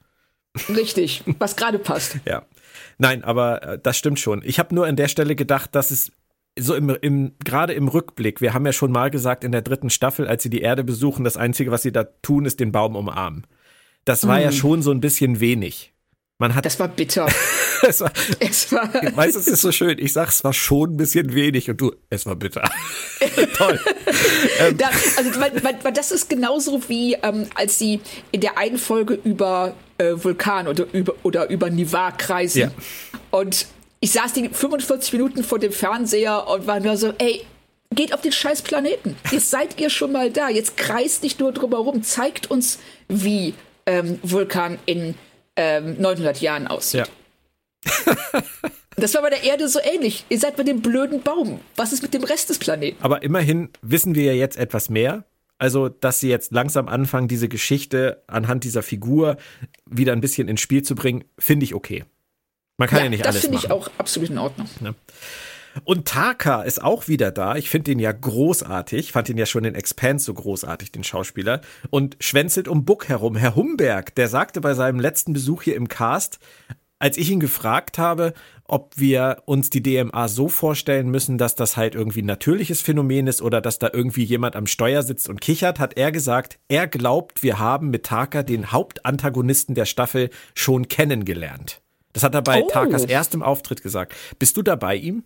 Richtig, 0.69 1.23
was 1.39 1.57
gerade 1.57 1.79
passt. 1.79 2.19
ja. 2.27 2.45
Nein, 2.99 3.25
aber 3.25 3.63
äh, 3.63 3.79
das 3.83 3.97
stimmt 3.97 4.21
schon. 4.21 4.43
Ich 4.45 4.59
habe 4.59 4.75
nur 4.75 4.87
an 4.87 4.97
der 4.97 5.09
Stelle 5.09 5.35
gedacht, 5.35 5.75
dass 5.75 5.91
es 5.91 6.13
so 6.59 6.75
im, 6.75 6.91
im 7.01 7.33
gerade 7.45 7.75
im 7.75 7.89
Rückblick, 7.89 8.41
wir 8.41 8.55
haben 8.55 8.65
ja 8.65 8.73
schon 8.73 8.91
mal 8.91 9.11
gesagt 9.11 9.45
in 9.45 9.53
der 9.53 9.63
dritten 9.63 9.91
Staffel, 9.91 10.27
als 10.27 10.43
sie 10.43 10.51
die 10.51 10.63
Erde 10.63 10.85
besuchen, 10.85 11.25
das 11.25 11.37
Einzige, 11.37 11.71
was 11.71 11.83
sie 11.83 11.93
da 11.93 12.05
tun, 12.05 12.47
ist 12.47 12.61
den 12.61 12.73
Baum 12.73 12.97
umarmen. 12.97 13.47
Das 14.07 14.27
war 14.27 14.39
mm. 14.39 14.43
ja 14.43 14.53
schon 14.53 14.83
so 14.83 14.91
ein 14.91 15.01
bisschen 15.01 15.41
wenig. 15.41 15.93
Man 16.39 16.55
hat, 16.55 16.67
das 16.67 16.79
war 16.79 16.89
bitter. 16.89 17.27
es 17.83 18.01
war, 18.01 18.13
es 18.41 18.71
war 18.71 19.03
ich 19.03 19.17
weiß, 19.17 19.37
es 19.37 19.47
ist 19.47 19.63
so 19.63 19.73
schön. 19.73 19.99
Ich 19.99 20.13
sag, 20.13 20.29
es 20.29 20.45
war 20.45 20.53
schon 20.53 20.93
ein 20.93 20.97
bisschen 20.99 21.35
wenig 21.35 21.71
und 21.71 21.81
du, 21.81 21.93
es 22.11 22.27
war 22.27 22.37
bitter. 22.37 22.71
Toll. 23.55 23.81
ähm. 24.61 24.77
da, 24.77 24.91
also, 25.17 25.41
weil, 25.41 25.83
weil, 25.83 25.93
das 25.93 26.13
ist 26.13 26.29
genauso 26.29 26.89
wie, 26.89 27.15
ähm, 27.23 27.47
als 27.55 27.79
sie 27.79 28.01
in 28.33 28.43
der 28.43 28.59
einen 28.59 28.77
Folge 28.77 29.19
über 29.25 29.75
äh, 29.97 30.13
Vulkan 30.13 30.69
oder 30.69 30.85
über, 30.93 31.15
oder 31.23 31.49
über 31.49 31.71
Nivar 31.71 32.15
kreisen. 32.15 32.61
Ja. 32.61 32.71
Und 33.31 33.67
ich 34.01 34.13
saß 34.13 34.35
die 34.35 34.51
45 34.51 35.15
Minuten 35.15 35.43
vor 35.43 35.59
dem 35.59 35.73
Fernseher 35.73 36.47
und 36.49 36.67
war 36.67 36.81
nur 36.81 36.99
so, 36.99 37.15
ey, 37.17 37.47
geht 37.95 38.13
auf 38.13 38.21
den 38.21 38.33
scheiß 38.33 38.61
Planeten. 38.61 39.17
Jetzt 39.31 39.51
seid 39.51 39.81
ihr 39.81 39.89
schon 39.89 40.13
mal 40.13 40.31
da. 40.31 40.51
Jetzt 40.51 40.77
kreist 40.77 41.23
nicht 41.23 41.41
nur 41.41 41.53
drumherum. 41.53 42.03
Zeigt 42.03 42.51
uns, 42.51 42.79
wie 43.09 43.55
ähm, 43.87 44.19
Vulkan 44.23 44.79
in 44.85 45.15
ähm, 45.57 46.01
900 46.01 46.41
Jahren 46.41 46.67
aussieht. 46.67 47.07
Ja. 47.85 48.43
Das 48.99 49.13
war 49.15 49.21
bei 49.21 49.31
der 49.31 49.45
Erde 49.45 49.69
so 49.69 49.79
ähnlich. 49.79 50.25
Ihr 50.31 50.39
seid 50.39 50.57
bei 50.57 50.63
dem 50.63 50.81
blöden 50.81 51.21
Baum. 51.21 51.61
Was 51.77 51.93
ist 51.93 52.03
mit 52.03 52.15
dem 52.15 52.25
Rest 52.25 52.49
des 52.49 52.59
Planeten? 52.59 52.97
Aber 53.03 53.23
immerhin 53.23 53.69
wissen 53.83 54.15
wir 54.15 54.25
ja 54.25 54.33
jetzt 54.33 54.57
etwas 54.57 54.89
mehr. 54.89 55.25
Also, 55.59 55.89
dass 55.89 56.21
sie 56.21 56.29
jetzt 56.29 56.53
langsam 56.53 56.89
anfangen, 56.89 57.29
diese 57.29 57.49
Geschichte 57.49 58.23
anhand 58.27 58.65
dieser 58.65 58.83
Figur 58.83 59.37
wieder 59.85 60.13
ein 60.13 60.21
bisschen 60.21 60.49
ins 60.49 60.61
Spiel 60.61 60.83
zu 60.83 60.95
bringen, 60.95 61.25
finde 61.39 61.65
ich 61.65 61.75
okay. 61.75 62.05
Man 62.79 62.89
kann 62.89 62.99
ja, 62.99 63.05
ja 63.05 63.11
nicht 63.11 63.27
alles 63.27 63.43
machen. 63.43 63.53
Das 63.53 63.61
finde 63.63 63.67
ich 63.67 63.71
auch 63.71 63.91
absolut 63.99 64.31
in 64.31 64.39
Ordnung. 64.39 64.69
Ja. 64.83 64.95
Und 65.85 66.07
Taka 66.09 66.63
ist 66.63 66.83
auch 66.83 67.09
wieder 67.09 67.31
da. 67.31 67.57
Ich 67.57 67.71
finde 67.71 67.93
ihn 67.93 67.99
ja 67.99 68.13
großartig. 68.13 69.13
Fand 69.13 69.29
ihn 69.29 69.39
ja 69.39 69.47
schon 69.47 69.65
in 69.65 69.75
Expanse 69.75 70.25
so 70.25 70.35
großartig, 70.35 70.93
den 70.93 71.05
Schauspieler. 71.05 71.61
Und 71.91 72.17
schwänzelt 72.21 72.69
um 72.69 72.85
Buck 72.85 73.09
herum. 73.09 73.37
Herr 73.37 73.55
Humberg, 73.55 74.15
der 74.15 74.29
sagte 74.29 74.61
bei 74.61 74.75
seinem 74.75 75.01
letzten 75.01 75.33
Besuch 75.33 75.63
hier 75.63 75.77
im 75.77 75.89
Cast, 75.89 76.39
als 76.99 77.19
ich 77.19 77.31
ihn 77.31 77.41
gefragt 77.41 77.99
habe, 77.99 78.33
ob 78.65 78.95
wir 78.97 79.43
uns 79.45 79.71
die 79.71 79.83
DMA 79.83 80.29
so 80.29 80.49
vorstellen 80.49 81.11
müssen, 81.11 81.39
dass 81.39 81.55
das 81.55 81.77
halt 81.77 81.95
irgendwie 81.95 82.23
ein 82.23 82.27
natürliches 82.27 82.81
Phänomen 82.81 83.27
ist 83.27 83.43
oder 83.43 83.61
dass 83.61 83.79
da 83.79 83.91
irgendwie 83.93 84.25
jemand 84.25 84.57
am 84.57 84.67
Steuer 84.67 85.03
sitzt 85.03 85.29
und 85.29 85.41
kichert, 85.41 85.79
hat 85.79 85.97
er 85.97 86.11
gesagt, 86.11 86.59
er 86.69 86.87
glaubt, 86.87 87.43
wir 87.43 87.59
haben 87.59 87.91
mit 87.91 88.07
Taka 88.07 88.43
den 88.43 88.73
Hauptantagonisten 88.73 89.75
der 89.75 89.85
Staffel 89.85 90.31
schon 90.55 90.89
kennengelernt. 90.89 91.81
Das 92.13 92.23
hat 92.23 92.35
er 92.35 92.43
bei 92.43 92.63
oh. 92.63 92.69
Takas 92.69 93.05
erstem 93.05 93.43
Auftritt 93.43 93.83
gesagt. 93.83 94.15
Bist 94.39 94.57
du 94.57 94.63
da 94.63 94.75
bei 94.75 94.97
ihm? 94.97 95.23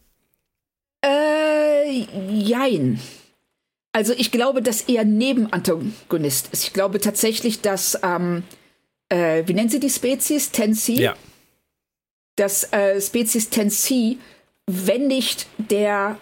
Jein. 1.91 3.01
Also 3.93 4.13
ich 4.13 4.31
glaube, 4.31 4.63
dass 4.63 4.83
er 4.83 5.05
Nebenantagonist 5.05 6.49
ist. 6.53 6.65
Ich 6.65 6.73
glaube 6.73 7.01
tatsächlich, 7.01 7.61
dass, 7.61 7.99
ähm, 8.03 8.45
äh, 9.09 9.43
wie 9.47 9.55
nennen 9.55 9.69
sie 9.69 9.81
die 9.81 9.91
Spezies? 9.91 10.53
Tensi? 10.53 11.01
Ja. 11.01 11.17
Das 12.37 12.73
äh, 12.73 13.01
Spezies 13.01 13.51
Tensi, 13.51 14.19
wenn 14.67 15.09
nicht 15.09 15.47
der 15.59 16.19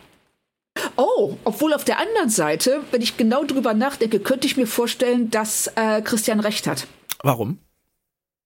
Oh, 0.97 1.37
obwohl 1.45 1.75
auf 1.75 1.85
der 1.85 1.99
anderen 1.99 2.31
Seite, 2.31 2.83
wenn 2.93 3.03
ich 3.03 3.17
genau 3.17 3.45
drüber 3.45 3.75
nachdenke, 3.75 4.21
könnte 4.21 4.47
ich 4.47 4.57
mir 4.57 4.67
vorstellen, 4.67 5.29
dass 5.31 5.67
äh, 5.75 6.03
Christian 6.03 6.41
recht 6.41 6.67
hat. 6.67 6.87
Warum? 7.23 7.59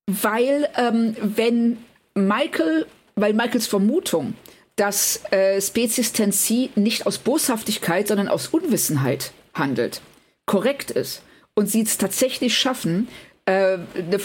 Weil, 0.06 0.68
ähm, 0.76 1.14
wenn 1.20 1.78
Michael, 2.14 2.86
weil 3.16 3.34
Michaels 3.34 3.66
Vermutung 3.66 4.34
dass 4.76 5.20
äh, 5.30 5.60
Spezies 5.60 6.12
Tensi 6.12 6.70
nicht 6.74 7.06
aus 7.06 7.18
Boshaftigkeit, 7.18 8.08
sondern 8.08 8.28
aus 8.28 8.48
Unwissenheit 8.48 9.32
handelt, 9.54 10.00
korrekt 10.46 10.90
ist 10.90 11.22
und 11.54 11.68
sie 11.68 11.82
es 11.82 11.98
tatsächlich 11.98 12.56
schaffen, 12.56 13.08
äh, 13.46 13.76
ne, 13.76 14.20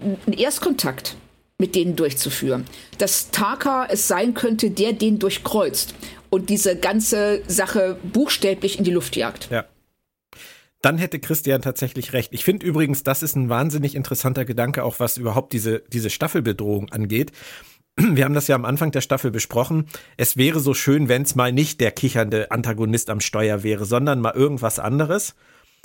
einen 0.00 0.38
Erstkontakt 0.38 1.16
mit 1.58 1.74
denen 1.74 1.96
durchzuführen. 1.96 2.64
Dass 2.98 3.30
Taka 3.30 3.86
es 3.86 4.08
sein 4.08 4.34
könnte, 4.34 4.70
der 4.70 4.92
den 4.92 5.18
durchkreuzt 5.18 5.94
und 6.30 6.50
diese 6.50 6.76
ganze 6.76 7.42
Sache 7.46 7.98
buchstäblich 8.02 8.78
in 8.78 8.84
die 8.84 8.90
Luft 8.90 9.16
jagt. 9.16 9.50
Ja. 9.50 9.66
Dann 10.82 10.98
hätte 10.98 11.18
Christian 11.18 11.62
tatsächlich 11.62 12.12
recht. 12.12 12.34
Ich 12.34 12.44
finde 12.44 12.66
übrigens, 12.66 13.04
das 13.04 13.22
ist 13.22 13.36
ein 13.36 13.48
wahnsinnig 13.48 13.94
interessanter 13.94 14.44
Gedanke, 14.44 14.84
auch 14.84 15.00
was 15.00 15.16
überhaupt 15.16 15.52
diese, 15.54 15.82
diese 15.88 16.10
Staffelbedrohung 16.10 16.90
angeht 16.90 17.32
wir 17.96 18.24
haben 18.24 18.34
das 18.34 18.48
ja 18.48 18.56
am 18.56 18.64
Anfang 18.64 18.90
der 18.90 19.00
Staffel 19.00 19.30
besprochen. 19.30 19.86
Es 20.16 20.36
wäre 20.36 20.60
so 20.60 20.74
schön, 20.74 21.08
wenn 21.08 21.22
es 21.22 21.34
mal 21.34 21.52
nicht 21.52 21.80
der 21.80 21.92
kichernde 21.92 22.50
Antagonist 22.50 23.10
am 23.10 23.20
Steuer 23.20 23.62
wäre, 23.62 23.84
sondern 23.84 24.20
mal 24.20 24.34
irgendwas 24.34 24.78
anderes. 24.78 25.34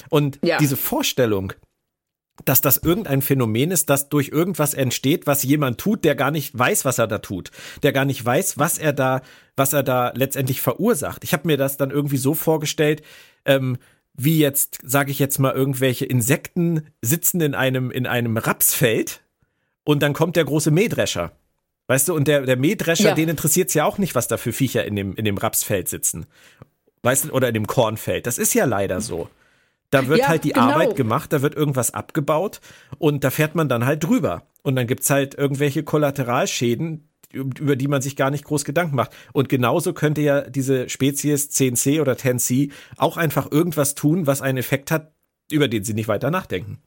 Und 0.09 0.39
ja. 0.43 0.57
diese 0.57 0.77
Vorstellung, 0.77 1.53
dass 2.45 2.61
das 2.61 2.77
irgendein 2.77 3.21
Phänomen 3.21 3.71
ist, 3.71 3.89
das 3.89 4.09
durch 4.09 4.29
irgendwas 4.29 4.73
entsteht, 4.73 5.27
was 5.27 5.43
jemand 5.43 5.77
tut, 5.77 6.05
der 6.05 6.15
gar 6.15 6.31
nicht 6.31 6.57
weiß, 6.57 6.85
was 6.85 6.97
er 6.97 7.07
da 7.07 7.19
tut, 7.19 7.51
der 7.83 7.91
gar 7.91 8.05
nicht 8.05 8.23
weiß, 8.23 8.57
was 8.57 8.77
er 8.77 8.93
da, 8.93 9.21
was 9.55 9.73
er 9.73 9.83
da 9.83 10.11
letztendlich 10.15 10.61
verursacht. 10.61 11.23
Ich 11.23 11.33
habe 11.33 11.47
mir 11.47 11.57
das 11.57 11.77
dann 11.77 11.91
irgendwie 11.91 12.17
so 12.17 12.33
vorgestellt, 12.33 13.03
ähm, 13.45 13.77
wie 14.13 14.39
jetzt, 14.39 14.79
sage 14.83 15.11
ich 15.11 15.19
jetzt 15.19 15.37
mal, 15.37 15.53
irgendwelche 15.53 16.05
Insekten 16.05 16.87
sitzen 17.01 17.41
in 17.41 17.55
einem 17.55 17.91
in 17.91 18.07
einem 18.07 18.37
Rapsfeld 18.37 19.21
und 19.83 20.01
dann 20.01 20.13
kommt 20.13 20.35
der 20.35 20.45
große 20.45 20.71
Mähdrescher 20.71 21.31
Weißt 21.89 22.07
du, 22.07 22.13
und 22.13 22.27
der, 22.27 22.43
der 22.43 22.55
Mähdrescher, 22.55 23.09
ja. 23.09 23.15
den 23.15 23.29
interessiert 23.29 23.69
es 23.69 23.73
ja 23.73 23.83
auch 23.83 23.97
nicht, 23.97 24.13
was 24.13 24.27
da 24.27 24.37
für 24.37 24.53
Viecher 24.53 24.85
in 24.85 24.95
dem, 24.95 25.15
in 25.15 25.25
dem 25.25 25.39
Rapsfeld 25.39 25.89
sitzen. 25.89 26.27
Weißt 27.01 27.25
du, 27.25 27.31
oder 27.31 27.47
in 27.47 27.55
dem 27.55 27.65
Kornfeld. 27.65 28.27
Das 28.27 28.37
ist 28.37 28.53
ja 28.53 28.65
leider 28.65 29.01
so. 29.01 29.27
Da 29.89 30.07
wird 30.07 30.19
ja, 30.19 30.27
halt 30.27 30.43
die 30.43 30.51
genau. 30.51 30.67
Arbeit 30.67 30.95
gemacht, 30.95 31.33
da 31.33 31.41
wird 31.41 31.55
irgendwas 31.55 31.91
abgebaut 31.91 32.61
und 32.99 33.23
da 33.23 33.31
fährt 33.31 33.55
man 33.55 33.69
dann 33.69 33.87
halt 33.87 34.03
drüber. 34.03 34.43
Und 34.61 34.75
dann 34.75 34.85
gibt's 34.85 35.09
halt 35.09 35.33
irgendwelche 35.33 35.81
Kollateralschäden, 35.81 37.09
über 37.33 37.75
die 37.75 37.87
man 37.87 38.03
sich 38.03 38.15
gar 38.15 38.29
nicht 38.29 38.45
groß 38.45 38.65
Gedanken 38.65 38.95
macht. 38.95 39.11
Und 39.33 39.49
genauso 39.49 39.93
könnte 39.93 40.21
ja 40.21 40.41
diese 40.41 40.89
Spezies 40.89 41.49
10C 41.49 42.01
oder 42.01 42.13
10C 42.13 42.71
auch 42.97 43.17
einfach 43.17 43.51
irgendwas 43.51 43.95
tun, 43.95 44.27
was 44.27 44.43
einen 44.43 44.59
Effekt 44.59 44.91
hat, 44.91 45.11
über 45.51 45.67
den 45.67 45.83
sie 45.83 45.95
nicht 45.95 46.07
weiter 46.07 46.29
nachdenken. 46.29 46.83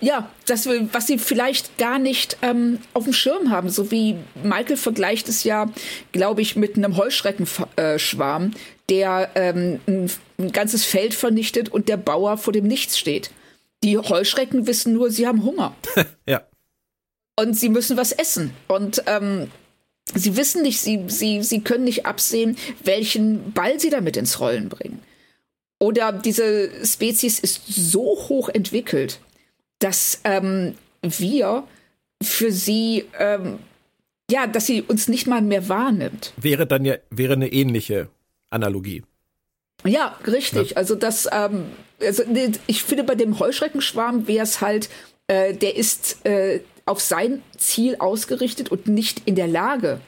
Ja, 0.00 0.30
das, 0.46 0.66
was 0.66 1.06
sie 1.06 1.18
vielleicht 1.18 1.76
gar 1.76 1.98
nicht 1.98 2.38
ähm, 2.40 2.78
auf 2.94 3.04
dem 3.04 3.12
Schirm 3.12 3.50
haben. 3.50 3.68
So 3.68 3.90
wie 3.90 4.16
Michael 4.42 4.78
vergleicht 4.78 5.28
es 5.28 5.44
ja, 5.44 5.70
glaube 6.12 6.40
ich, 6.40 6.56
mit 6.56 6.76
einem 6.76 6.96
Heuschreckenschwarm, 6.96 8.52
der 8.88 9.30
ähm, 9.34 9.80
ein, 9.86 10.10
ein 10.38 10.52
ganzes 10.52 10.84
Feld 10.84 11.12
vernichtet 11.12 11.68
und 11.68 11.88
der 11.88 11.98
Bauer 11.98 12.38
vor 12.38 12.52
dem 12.52 12.66
Nichts 12.66 12.98
steht. 12.98 13.30
Die 13.82 13.98
Heuschrecken 13.98 14.66
wissen 14.66 14.94
nur, 14.94 15.10
sie 15.10 15.26
haben 15.26 15.44
Hunger. 15.44 15.74
ja. 16.26 16.42
Und 17.38 17.54
sie 17.54 17.68
müssen 17.68 17.98
was 17.98 18.12
essen. 18.12 18.54
Und 18.68 19.02
ähm, 19.06 19.50
sie 20.14 20.36
wissen 20.36 20.62
nicht, 20.62 20.80
sie, 20.80 21.04
sie, 21.08 21.42
sie 21.42 21.60
können 21.60 21.84
nicht 21.84 22.06
absehen, 22.06 22.56
welchen 22.82 23.52
Ball 23.52 23.78
sie 23.78 23.90
damit 23.90 24.16
ins 24.16 24.40
Rollen 24.40 24.70
bringen. 24.70 25.02
Oder 25.78 26.12
diese 26.12 26.70
Spezies 26.86 27.38
ist 27.38 27.66
so 27.66 28.16
hoch 28.28 28.48
entwickelt, 28.48 29.18
dass 29.78 30.20
ähm, 30.24 30.74
wir 31.02 31.64
für 32.22 32.52
sie, 32.52 33.04
ähm, 33.18 33.58
ja, 34.30 34.46
dass 34.46 34.66
sie 34.66 34.82
uns 34.82 35.08
nicht 35.08 35.26
mal 35.26 35.42
mehr 35.42 35.68
wahrnimmt. 35.68 36.32
Wäre 36.36 36.66
dann 36.66 36.84
ja, 36.84 36.96
wäre 37.10 37.34
eine 37.34 37.52
ähnliche 37.52 38.08
Analogie. 38.50 39.02
Ja, 39.84 40.18
richtig. 40.26 40.70
Ja. 40.70 40.76
Also 40.76 40.94
das, 40.94 41.28
ähm, 41.30 41.66
also 42.00 42.22
ich 42.66 42.82
finde 42.82 43.04
bei 43.04 43.14
dem 43.14 43.38
Heuschreckenschwarm 43.38 44.26
wäre 44.26 44.44
es 44.44 44.60
halt, 44.60 44.88
äh, 45.26 45.52
der 45.54 45.76
ist 45.76 46.24
äh, 46.24 46.60
auf 46.86 47.00
sein 47.00 47.42
Ziel 47.56 47.96
ausgerichtet 47.98 48.70
und 48.70 48.86
nicht 48.88 49.22
in 49.26 49.34
der 49.34 49.46
Lage, 49.48 50.00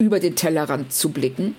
über 0.00 0.20
den 0.20 0.36
Tellerrand 0.36 0.92
zu 0.92 1.10
blicken, 1.10 1.56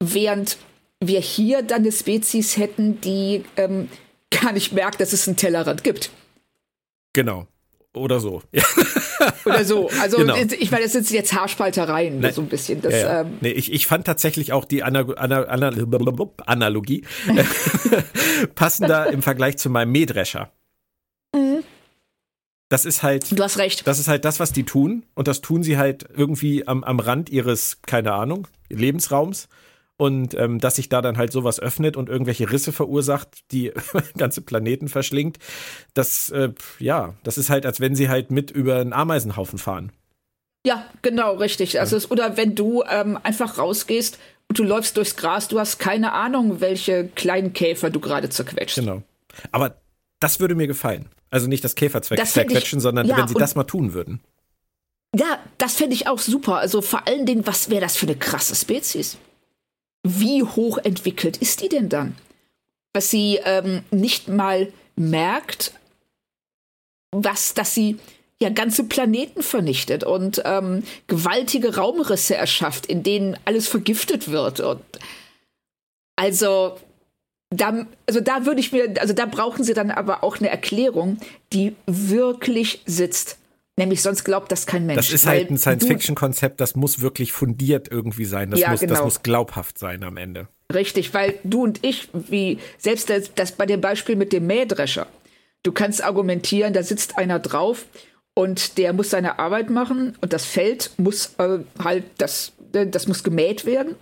während 0.00 0.58
wir 1.00 1.20
hier 1.20 1.62
dann 1.62 1.82
eine 1.82 1.92
Spezies 1.92 2.56
hätten, 2.56 3.00
die 3.00 3.44
ähm, 3.56 3.88
gar 4.30 4.52
nicht 4.52 4.72
merkt, 4.72 5.00
dass 5.00 5.12
es 5.12 5.26
einen 5.26 5.36
Tellerrand 5.36 5.84
gibt. 5.84 6.10
Genau. 7.18 7.48
Oder 7.94 8.20
so. 8.20 8.42
Oder 9.44 9.64
so. 9.64 9.90
Also 10.00 10.18
genau. 10.18 10.36
ich 10.36 10.70
meine, 10.70 10.84
das 10.84 10.92
sind 10.92 11.10
jetzt 11.10 11.32
Haarspaltereien, 11.32 12.20
Nein. 12.20 12.32
so 12.32 12.42
ein 12.42 12.46
bisschen. 12.46 12.80
Das, 12.80 12.92
ja, 12.92 12.98
ja. 13.00 13.20
Ähm, 13.22 13.38
nee, 13.40 13.50
ich, 13.50 13.72
ich 13.72 13.88
fand 13.88 14.06
tatsächlich 14.06 14.52
auch 14.52 14.64
die 14.64 14.84
Ana 14.84 15.00
Ana 15.16 15.42
Ana 15.46 15.72
Analogie 16.46 17.04
passender 18.54 19.12
im 19.12 19.22
Vergleich 19.22 19.58
zu 19.58 19.68
meinem 19.68 19.90
Mähdrescher. 19.90 20.52
Mhm. 21.34 21.64
Das 22.68 22.84
ist 22.84 23.02
halt. 23.02 23.36
Du 23.36 23.42
hast 23.42 23.58
recht. 23.58 23.84
Das 23.88 23.98
ist 23.98 24.06
halt 24.06 24.24
das, 24.24 24.38
was 24.38 24.52
die 24.52 24.62
tun. 24.62 25.04
Und 25.16 25.26
das 25.26 25.40
tun 25.40 25.64
sie 25.64 25.76
halt 25.76 26.06
irgendwie 26.16 26.68
am, 26.68 26.84
am 26.84 27.00
Rand 27.00 27.30
ihres, 27.30 27.82
keine 27.82 28.12
Ahnung, 28.12 28.46
Lebensraums 28.68 29.48
und 29.98 30.34
ähm, 30.34 30.60
dass 30.60 30.76
sich 30.76 30.88
da 30.88 31.02
dann 31.02 31.18
halt 31.18 31.32
sowas 31.32 31.60
öffnet 31.60 31.96
und 31.96 32.08
irgendwelche 32.08 32.50
Risse 32.50 32.72
verursacht, 32.72 33.50
die 33.52 33.72
ganze 34.16 34.40
Planeten 34.40 34.88
verschlingt. 34.88 35.38
Das, 35.92 36.30
äh, 36.30 36.50
ja, 36.78 37.14
das 37.24 37.36
ist 37.36 37.50
halt, 37.50 37.66
als 37.66 37.80
wenn 37.80 37.94
sie 37.94 38.08
halt 38.08 38.30
mit 38.30 38.50
über 38.50 38.76
einen 38.76 38.92
Ameisenhaufen 38.92 39.58
fahren. 39.58 39.92
Ja, 40.64 40.86
genau, 41.02 41.34
richtig. 41.34 41.80
Also, 41.80 41.96
es, 41.96 42.10
oder 42.10 42.36
wenn 42.36 42.54
du 42.54 42.84
ähm, 42.88 43.18
einfach 43.22 43.58
rausgehst 43.58 44.18
und 44.48 44.58
du 44.58 44.64
läufst 44.64 44.96
durchs 44.96 45.16
Gras, 45.16 45.48
du 45.48 45.58
hast 45.58 45.78
keine 45.78 46.12
Ahnung, 46.12 46.60
welche 46.60 47.08
kleinen 47.08 47.52
Käfer 47.52 47.90
du 47.90 48.00
gerade 48.00 48.30
zerquetscht. 48.30 48.76
Genau. 48.76 49.02
Aber 49.50 49.76
das 50.20 50.40
würde 50.40 50.54
mir 50.54 50.66
gefallen. 50.68 51.08
Also 51.30 51.48
nicht 51.48 51.64
das 51.64 51.74
Käfer 51.74 52.02
zerquetschen, 52.02 52.80
sondern 52.80 53.06
ja, 53.06 53.16
wenn 53.16 53.28
sie 53.28 53.34
das 53.34 53.54
mal 53.54 53.64
tun 53.64 53.92
würden. 53.92 54.20
Ja, 55.14 55.38
das 55.58 55.74
fände 55.74 55.94
ich 55.94 56.06
auch 56.06 56.18
super. 56.18 56.58
Also 56.58 56.82
vor 56.82 57.06
allen 57.06 57.26
Dingen, 57.26 57.46
was 57.46 57.68
wäre 57.68 57.80
das 57.80 57.96
für 57.96 58.06
eine 58.06 58.16
krasse 58.16 58.54
Spezies? 58.54 59.18
Wie 60.08 60.42
hoch 60.42 60.78
entwickelt 60.78 61.36
ist 61.36 61.62
die 61.62 61.68
denn 61.68 61.88
dann? 61.88 62.16
Dass 62.92 63.10
sie 63.10 63.40
ähm, 63.44 63.82
nicht 63.90 64.28
mal 64.28 64.72
merkt, 64.96 65.72
was, 67.10 67.54
dass 67.54 67.74
sie 67.74 67.98
ja 68.40 68.50
ganze 68.50 68.84
Planeten 68.84 69.42
vernichtet 69.42 70.04
und 70.04 70.42
ähm, 70.44 70.84
gewaltige 71.06 71.76
Raumrisse 71.76 72.36
erschafft, 72.36 72.86
in 72.86 73.02
denen 73.02 73.36
alles 73.44 73.66
vergiftet 73.66 74.30
wird. 74.30 74.60
Und 74.60 74.82
also 76.16 76.78
da, 77.50 77.86
also 78.06 78.20
da 78.20 78.46
würde 78.46 78.60
ich 78.60 78.72
mir, 78.72 78.94
also 79.00 79.14
da 79.14 79.26
brauchen 79.26 79.64
sie 79.64 79.74
dann 79.74 79.90
aber 79.90 80.22
auch 80.22 80.38
eine 80.38 80.50
Erklärung, 80.50 81.18
die 81.52 81.74
wirklich 81.86 82.82
sitzt. 82.86 83.37
Nämlich 83.78 84.02
sonst 84.02 84.24
glaubt 84.24 84.50
das 84.50 84.66
kein 84.66 84.86
Mensch. 84.86 84.96
Das 84.96 85.12
ist 85.12 85.24
halt 85.24 85.50
ein 85.50 85.56
Science-Fiction-Konzept, 85.56 86.60
das 86.60 86.74
muss 86.74 87.00
wirklich 87.00 87.30
fundiert 87.30 87.88
irgendwie 87.88 88.24
sein. 88.24 88.50
Das, 88.50 88.58
ja, 88.58 88.70
muss, 88.70 88.80
genau. 88.80 88.94
das 88.94 89.04
muss 89.04 89.22
glaubhaft 89.22 89.78
sein 89.78 90.02
am 90.02 90.16
Ende. 90.16 90.48
Richtig, 90.74 91.14
weil 91.14 91.34
du 91.44 91.62
und 91.62 91.84
ich, 91.84 92.08
wie 92.12 92.58
selbst 92.76 93.08
das, 93.08 93.32
das 93.34 93.52
bei 93.52 93.66
dem 93.66 93.80
Beispiel 93.80 94.16
mit 94.16 94.32
dem 94.32 94.48
Mähdrescher, 94.48 95.06
du 95.62 95.70
kannst 95.70 96.02
argumentieren, 96.02 96.72
da 96.72 96.82
sitzt 96.82 97.18
einer 97.18 97.38
drauf 97.38 97.86
und 98.34 98.78
der 98.78 98.92
muss 98.92 99.10
seine 99.10 99.38
Arbeit 99.38 99.70
machen 99.70 100.16
und 100.20 100.32
das 100.32 100.44
Feld 100.44 100.90
muss 100.96 101.34
äh, 101.38 101.60
halt, 101.82 102.02
das, 102.18 102.52
das 102.72 103.06
muss 103.06 103.22
gemäht 103.22 103.64
werden 103.64 103.94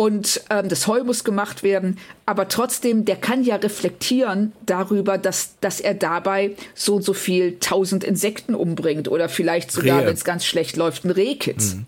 und 0.00 0.40
ähm, 0.48 0.70
das 0.70 0.86
Heu 0.86 1.04
muss 1.04 1.24
gemacht 1.24 1.62
werden. 1.62 1.98
Aber 2.24 2.48
trotzdem, 2.48 3.04
der 3.04 3.16
kann 3.16 3.44
ja 3.44 3.56
reflektieren 3.56 4.52
darüber, 4.64 5.18
dass, 5.18 5.58
dass 5.60 5.78
er 5.78 5.92
dabei 5.92 6.56
so 6.74 6.94
und 6.94 7.02
so 7.02 7.12
viel 7.12 7.58
tausend 7.58 8.02
Insekten 8.02 8.54
umbringt 8.54 9.08
oder 9.08 9.28
vielleicht 9.28 9.70
sogar, 9.70 10.06
wenn 10.06 10.14
es 10.14 10.24
ganz 10.24 10.46
schlecht 10.46 10.78
läuft, 10.78 11.04
ein 11.04 11.10
Rehkitz. 11.10 11.74
Mhm. 11.74 11.86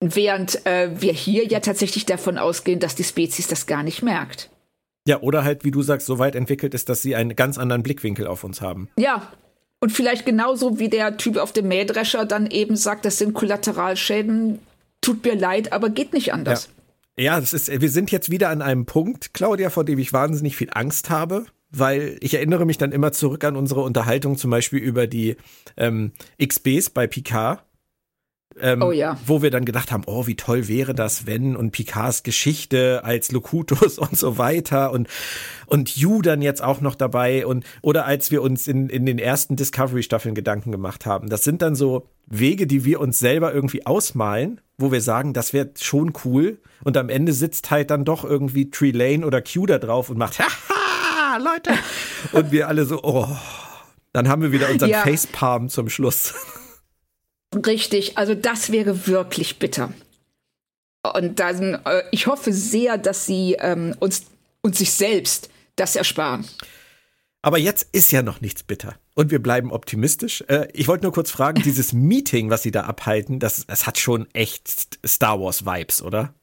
Während 0.00 0.66
äh, 0.66 0.90
wir 1.00 1.14
hier 1.14 1.46
ja 1.46 1.60
tatsächlich 1.60 2.04
davon 2.04 2.36
ausgehen, 2.36 2.80
dass 2.80 2.96
die 2.96 3.04
Spezies 3.04 3.48
das 3.48 3.64
gar 3.64 3.82
nicht 3.82 4.02
merkt. 4.02 4.50
Ja, 5.08 5.22
oder 5.22 5.42
halt, 5.42 5.64
wie 5.64 5.70
du 5.70 5.80
sagst, 5.80 6.06
so 6.06 6.18
weit 6.18 6.34
entwickelt 6.34 6.74
ist, 6.74 6.90
dass 6.90 7.00
sie 7.00 7.16
einen 7.16 7.34
ganz 7.34 7.56
anderen 7.56 7.82
Blickwinkel 7.82 8.26
auf 8.26 8.44
uns 8.44 8.60
haben. 8.60 8.90
Ja. 8.98 9.32
Und 9.78 9.90
vielleicht 9.90 10.26
genauso 10.26 10.78
wie 10.78 10.90
der 10.90 11.16
Typ 11.16 11.38
auf 11.38 11.52
dem 11.52 11.68
Mähdrescher 11.68 12.26
dann 12.26 12.46
eben 12.46 12.76
sagt, 12.76 13.06
das 13.06 13.16
sind 13.16 13.32
Kollateralschäden, 13.32 14.58
tut 15.00 15.24
mir 15.24 15.34
leid, 15.34 15.72
aber 15.72 15.88
geht 15.88 16.12
nicht 16.12 16.34
anders. 16.34 16.66
Ja. 16.66 16.79
Ja, 17.20 17.38
das 17.38 17.52
ist, 17.52 17.68
wir 17.82 17.90
sind 17.90 18.10
jetzt 18.10 18.30
wieder 18.30 18.48
an 18.48 18.62
einem 18.62 18.86
Punkt, 18.86 19.34
Claudia, 19.34 19.68
vor 19.68 19.84
dem 19.84 19.98
ich 19.98 20.14
wahnsinnig 20.14 20.56
viel 20.56 20.70
Angst 20.72 21.10
habe, 21.10 21.44
weil 21.70 22.16
ich 22.22 22.32
erinnere 22.32 22.64
mich 22.64 22.78
dann 22.78 22.92
immer 22.92 23.12
zurück 23.12 23.44
an 23.44 23.56
unsere 23.56 23.82
Unterhaltung 23.82 24.38
zum 24.38 24.50
Beispiel 24.50 24.78
über 24.78 25.06
die 25.06 25.36
ähm, 25.76 26.12
XBs 26.42 26.88
bei 26.88 27.06
Picard. 27.06 27.62
Ähm, 28.58 28.80
oh 28.82 28.90
ja. 28.90 29.18
Wo 29.26 29.42
wir 29.42 29.50
dann 29.50 29.66
gedacht 29.66 29.92
haben, 29.92 30.04
oh, 30.06 30.26
wie 30.26 30.34
toll 30.34 30.66
wäre 30.66 30.94
das, 30.94 31.26
wenn 31.26 31.56
und 31.56 31.72
Picards 31.72 32.22
Geschichte 32.22 33.04
als 33.04 33.30
Locutus 33.32 33.98
und 33.98 34.16
so 34.16 34.38
weiter 34.38 34.90
und 34.90 35.06
und 35.66 35.96
You 35.96 36.22
dann 36.22 36.40
jetzt 36.40 36.62
auch 36.62 36.80
noch 36.80 36.94
dabei 36.94 37.46
und 37.46 37.64
oder 37.82 38.06
als 38.06 38.30
wir 38.30 38.40
uns 38.40 38.66
in 38.66 38.88
in 38.88 39.04
den 39.04 39.18
ersten 39.18 39.56
Discovery 39.56 40.02
Staffeln 40.02 40.34
Gedanken 40.34 40.72
gemacht 40.72 41.04
haben. 41.04 41.28
Das 41.28 41.44
sind 41.44 41.60
dann 41.60 41.76
so 41.76 42.08
Wege, 42.26 42.66
die 42.66 42.84
wir 42.84 43.00
uns 43.00 43.18
selber 43.18 43.54
irgendwie 43.54 43.86
ausmalen, 43.86 44.60
wo 44.80 44.92
wir 44.92 45.00
sagen, 45.00 45.32
das 45.32 45.52
wäre 45.52 45.70
schon 45.78 46.12
cool 46.24 46.58
und 46.84 46.96
am 46.96 47.08
Ende 47.08 47.32
sitzt 47.32 47.70
halt 47.70 47.90
dann 47.90 48.04
doch 48.04 48.24
irgendwie 48.24 48.70
Trelane 48.70 49.26
oder 49.26 49.42
Q 49.42 49.66
da 49.66 49.78
drauf 49.78 50.10
und 50.10 50.18
macht 50.18 50.38
haha, 50.40 51.36
Leute 51.38 51.72
und 52.32 52.50
wir 52.52 52.68
alle 52.68 52.84
so 52.84 53.02
oh, 53.02 53.28
dann 54.12 54.28
haben 54.28 54.42
wir 54.42 54.52
wieder 54.52 54.70
unseren 54.70 54.90
ja. 54.90 55.02
Facepalm 55.02 55.68
zum 55.68 55.88
Schluss. 55.88 56.34
Richtig, 57.54 58.16
also 58.18 58.34
das 58.34 58.70
wäre 58.70 59.06
wirklich 59.06 59.58
bitter. 59.58 59.92
Und 61.14 61.40
dann, 61.40 61.80
äh, 61.84 62.02
ich 62.10 62.26
hoffe 62.26 62.52
sehr, 62.52 62.98
dass 62.98 63.26
sie 63.26 63.56
ähm, 63.58 63.94
uns, 63.98 64.26
uns 64.62 64.78
sich 64.78 64.92
selbst 64.92 65.50
das 65.76 65.96
ersparen. 65.96 66.44
Aber 67.42 67.58
jetzt 67.58 67.88
ist 67.92 68.12
ja 68.12 68.22
noch 68.22 68.40
nichts 68.40 68.62
bitter. 68.62 68.96
Und 69.14 69.30
wir 69.30 69.42
bleiben 69.42 69.72
optimistisch. 69.72 70.44
Äh, 70.48 70.68
ich 70.74 70.88
wollte 70.88 71.04
nur 71.04 71.12
kurz 71.12 71.30
fragen, 71.30 71.62
dieses 71.62 71.92
Meeting, 71.94 72.50
was 72.50 72.62
Sie 72.62 72.70
da 72.70 72.82
abhalten, 72.82 73.38
das, 73.38 73.66
das 73.66 73.86
hat 73.86 73.98
schon 73.98 74.26
echt 74.34 74.98
Star 75.06 75.40
Wars-Vibes, 75.40 76.02
oder? 76.02 76.34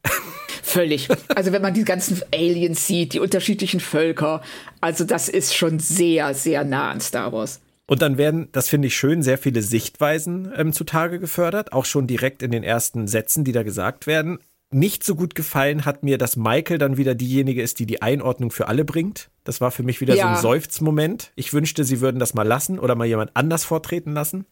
Völlig. 0.63 1.07
Also 1.33 1.51
wenn 1.51 1.61
man 1.61 1.73
die 1.73 1.85
ganzen 1.85 2.21
Aliens 2.33 2.87
sieht, 2.87 3.13
die 3.13 3.19
unterschiedlichen 3.19 3.79
Völker, 3.79 4.41
also 4.81 5.03
das 5.03 5.29
ist 5.29 5.55
schon 5.55 5.79
sehr, 5.79 6.33
sehr 6.33 6.63
nah 6.63 6.89
an 6.91 6.99
Star 6.99 7.31
Wars. 7.31 7.61
Und 7.85 8.01
dann 8.01 8.17
werden, 8.17 8.49
das 8.51 8.67
finde 8.67 8.89
ich 8.89 8.97
schön, 8.97 9.23
sehr 9.23 9.37
viele 9.37 9.61
Sichtweisen 9.61 10.51
ähm, 10.57 10.73
zutage 10.73 11.19
gefördert, 11.19 11.71
auch 11.71 11.85
schon 11.85 12.05
direkt 12.05 12.43
in 12.43 12.51
den 12.51 12.63
ersten 12.63 13.07
Sätzen, 13.07 13.45
die 13.45 13.53
da 13.53 13.63
gesagt 13.63 14.07
werden. 14.07 14.39
Nicht 14.69 15.03
so 15.03 15.15
gut 15.15 15.33
gefallen 15.33 15.85
hat 15.85 16.03
mir, 16.03 16.17
dass 16.17 16.35
Michael 16.35 16.77
dann 16.77 16.97
wieder 16.97 17.15
diejenige 17.15 17.61
ist, 17.61 17.79
die 17.79 17.85
die 17.85 18.01
Einordnung 18.01 18.51
für 18.51 18.67
alle 18.67 18.83
bringt. 18.83 19.29
Das 19.45 19.61
war 19.61 19.71
für 19.71 19.83
mich 19.83 20.01
wieder 20.01 20.15
ja. 20.15 20.23
so 20.23 20.29
ein 20.29 20.41
Seufzmoment. 20.41 21.31
Ich 21.35 21.53
wünschte, 21.53 21.85
sie 21.85 22.01
würden 22.01 22.19
das 22.19 22.33
mal 22.33 22.45
lassen 22.45 22.77
oder 22.77 22.95
mal 22.95 23.05
jemand 23.05 23.31
anders 23.33 23.63
vortreten 23.63 24.13
lassen. 24.13 24.45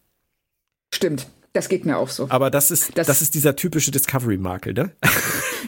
Stimmt. 0.94 1.26
Das 1.52 1.68
geht 1.68 1.86
mir 1.86 1.96
auch 1.96 2.08
so. 2.08 2.26
Aber 2.28 2.50
das 2.50 2.70
ist, 2.70 2.96
das, 2.98 3.06
das 3.06 3.22
ist 3.22 3.34
dieser 3.34 3.56
typische 3.56 3.90
Discovery-Makel, 3.90 4.74
ne? 4.74 4.92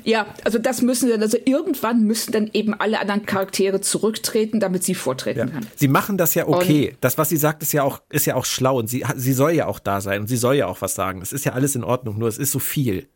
Ja, 0.05 0.27
also 0.45 0.59
das 0.59 0.81
müssen 0.81 1.11
dann, 1.11 1.23
also 1.23 1.37
irgendwann 1.45 2.05
müssen 2.05 2.33
dann 2.33 2.51
eben 2.53 2.73
alle 2.73 3.01
anderen 3.01 3.27
Charaktere 3.27 3.81
zurücktreten, 3.81 4.61
damit 4.61 4.85
sie 4.85 4.95
vortreten 4.95 5.49
ja. 5.49 5.53
kann. 5.53 5.67
Sie 5.75 5.89
machen 5.89 6.17
das 6.17 6.35
ja 6.35 6.47
okay. 6.47 6.91
Und 6.91 6.99
das, 7.03 7.19
was 7.19 7.29
sie 7.29 7.37
sagt, 7.37 7.63
ist 7.63 7.73
ja 7.73 7.83
auch, 7.83 8.01
ist 8.09 8.25
ja 8.25 8.35
auch 8.35 8.45
schlau 8.45 8.79
und 8.79 8.89
sie, 8.89 9.05
sie 9.17 9.33
soll 9.33 9.53
ja 9.53 9.67
auch 9.67 9.79
da 9.79 10.01
sein 10.01 10.23
und 10.23 10.27
sie 10.29 10.37
soll 10.37 10.55
ja 10.55 10.67
auch 10.67 10.81
was 10.81 10.95
sagen. 10.95 11.21
Das 11.21 11.33
ist 11.33 11.45
ja 11.45 11.53
alles 11.53 11.75
in 11.75 11.85
Ordnung, 11.85 12.19
nur 12.19 12.29
es 12.29 12.39
ist 12.39 12.53
so 12.53 12.59
viel. 12.59 13.09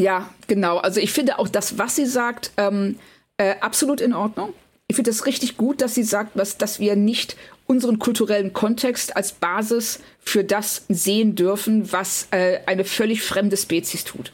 Ja, 0.00 0.30
genau. 0.46 0.78
Also 0.78 1.00
ich 1.00 1.12
finde 1.12 1.38
auch 1.38 1.48
das, 1.48 1.78
was 1.78 1.96
sie 1.96 2.06
sagt, 2.06 2.52
ähm, 2.56 2.98
äh, 3.38 3.54
absolut 3.60 4.00
in 4.00 4.12
Ordnung. 4.12 4.52
Ich 4.88 4.96
finde 4.96 5.10
es 5.10 5.26
richtig 5.26 5.56
gut, 5.56 5.80
dass 5.80 5.94
sie 5.94 6.04
sagt, 6.04 6.32
was, 6.34 6.58
dass 6.58 6.78
wir 6.78 6.96
nicht 6.96 7.36
unseren 7.66 7.98
kulturellen 7.98 8.52
Kontext 8.52 9.16
als 9.16 9.32
Basis 9.32 10.00
für 10.20 10.44
das 10.44 10.84
sehen 10.88 11.34
dürfen, 11.34 11.92
was 11.92 12.28
äh, 12.30 12.60
eine 12.66 12.84
völlig 12.84 13.22
fremde 13.22 13.56
Spezies 13.56 14.04
tut. 14.04 14.32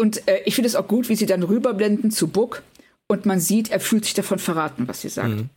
Und 0.00 0.26
äh, 0.28 0.40
ich 0.44 0.54
finde 0.54 0.68
es 0.68 0.76
auch 0.76 0.88
gut, 0.88 1.08
wie 1.08 1.16
sie 1.16 1.26
dann 1.26 1.42
rüberblenden 1.42 2.10
zu 2.10 2.28
Book 2.28 2.62
und 3.08 3.26
man 3.26 3.40
sieht, 3.40 3.70
er 3.70 3.80
fühlt 3.80 4.04
sich 4.04 4.14
davon 4.14 4.38
verraten, 4.38 4.88
was 4.88 5.02
sie 5.02 5.10
sagt. 5.10 5.28
Mhm. 5.28 5.50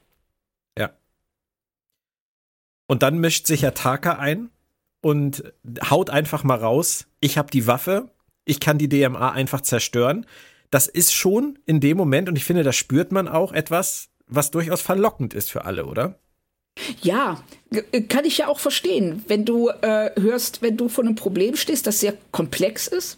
Ja. 0.78 0.91
Und 2.88 3.02
dann 3.02 3.20
mischt 3.20 3.48
sich 3.48 3.62
ja 3.62 3.72
Taka 3.72 4.13
ein 4.13 4.50
und 5.02 5.54
haut 5.89 6.10
einfach 6.10 6.44
mal 6.44 6.58
raus, 6.58 7.06
ich 7.22 7.38
habe 7.38 7.50
die 7.50 7.68
Waffe, 7.68 8.10
ich 8.46 8.60
kann 8.60 8.78
die 8.78 8.90
DMA 8.90 9.32
einfach 9.32 9.62
zerstören. 9.62 10.26
Das 10.72 10.88
ist 10.88 11.14
schon 11.14 11.60
in 11.66 11.80
dem 11.80 11.98
Moment, 11.98 12.30
und 12.30 12.36
ich 12.36 12.46
finde, 12.46 12.64
da 12.64 12.74
spürt 12.74 13.12
man 13.12 13.28
auch 13.28 13.52
etwas, 13.52 14.10
was 14.28 14.52
durchaus 14.52 14.82
verlockend 14.82 15.34
ist 15.34 15.52
für 15.52 15.66
alle, 15.66 15.86
oder? 15.86 16.20
Ja, 17.02 17.42
kann 18.10 18.26
ich 18.26 18.38
ja 18.40 18.48
auch 18.48 18.60
verstehen. 18.60 19.24
Wenn 19.28 19.46
du 19.46 19.70
äh, 19.70 20.12
hörst, 20.20 20.62
wenn 20.62 20.78
du 20.78 20.90
vor 20.90 21.04
einem 21.04 21.16
Problem 21.16 21.56
stehst, 21.56 21.88
das 21.88 22.00
sehr 22.00 22.14
komplex 22.32 22.88
ist, 22.88 23.18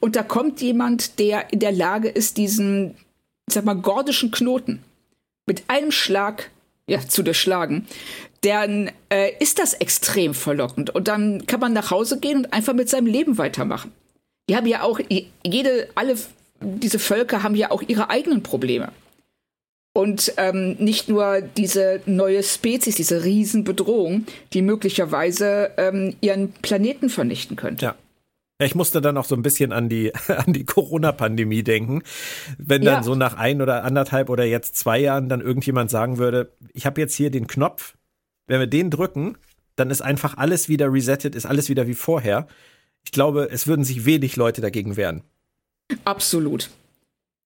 und 0.00 0.16
da 0.16 0.22
kommt 0.22 0.60
jemand, 0.60 1.18
der 1.18 1.52
in 1.52 1.60
der 1.60 1.72
Lage 1.72 2.08
ist, 2.08 2.36
diesen, 2.36 2.94
sag 3.50 3.64
mal, 3.64 3.74
gordischen 3.74 4.30
Knoten 4.30 4.82
mit 5.46 5.64
einem 5.68 5.90
Schlag 5.90 6.50
ja, 6.86 7.00
zu 7.06 7.22
durchschlagen, 7.22 7.86
dann 8.42 8.90
äh, 9.10 9.32
ist 9.40 9.58
das 9.58 9.74
extrem 9.74 10.34
verlockend. 10.34 10.90
Und 10.90 11.08
dann 11.08 11.46
kann 11.46 11.60
man 11.60 11.72
nach 11.72 11.90
Hause 11.90 12.20
gehen 12.20 12.38
und 12.38 12.52
einfach 12.52 12.74
mit 12.74 12.88
seinem 12.88 13.06
Leben 13.06 13.38
weitermachen. 13.38 13.92
Die 14.48 14.56
haben 14.56 14.66
ja 14.66 14.82
auch, 14.82 15.00
jede, 15.44 15.88
alle 15.94 16.16
diese 16.60 16.98
Völker 16.98 17.42
haben 17.42 17.54
ja 17.54 17.70
auch 17.70 17.82
ihre 17.86 18.10
eigenen 18.10 18.42
Probleme. 18.42 18.92
Und 19.96 20.34
ähm, 20.38 20.76
nicht 20.80 21.08
nur 21.08 21.40
diese 21.40 22.00
neue 22.06 22.42
Spezies, 22.42 22.96
diese 22.96 23.22
Riesenbedrohung, 23.22 24.26
die 24.52 24.60
möglicherweise 24.60 25.70
ähm, 25.76 26.16
ihren 26.20 26.52
Planeten 26.52 27.08
vernichten 27.08 27.56
könnte. 27.56 27.84
Ja. 27.84 27.94
Ich 28.58 28.74
musste 28.74 29.00
dann 29.00 29.16
auch 29.16 29.24
so 29.24 29.34
ein 29.34 29.42
bisschen 29.42 29.72
an 29.72 29.88
die, 29.88 30.12
an 30.28 30.52
die 30.52 30.64
Corona-Pandemie 30.64 31.62
denken. 31.62 32.02
Wenn 32.58 32.82
dann 32.82 32.94
ja. 32.94 33.02
so 33.02 33.14
nach 33.14 33.36
ein 33.36 33.62
oder 33.62 33.84
anderthalb 33.84 34.30
oder 34.30 34.44
jetzt 34.44 34.76
zwei 34.76 34.98
Jahren 34.98 35.28
dann 35.28 35.40
irgendjemand 35.40 35.90
sagen 35.90 36.18
würde, 36.18 36.52
ich 36.72 36.86
habe 36.86 37.00
jetzt 37.00 37.14
hier 37.14 37.30
den 37.30 37.46
Knopf, 37.46 37.94
wenn 38.46 38.60
wir 38.60 38.66
den 38.66 38.90
drücken, 38.90 39.38
dann 39.76 39.90
ist 39.90 40.02
einfach 40.02 40.36
alles 40.36 40.68
wieder 40.68 40.92
resettet, 40.92 41.36
ist 41.36 41.46
alles 41.46 41.68
wieder 41.68 41.86
wie 41.86 41.94
vorher. 41.94 42.48
Ich 43.04 43.12
glaube, 43.12 43.48
es 43.50 43.66
würden 43.66 43.84
sich 43.84 44.04
wenig 44.04 44.36
Leute 44.36 44.60
dagegen 44.60 44.96
wehren. 44.96 45.22
Absolut. 46.04 46.70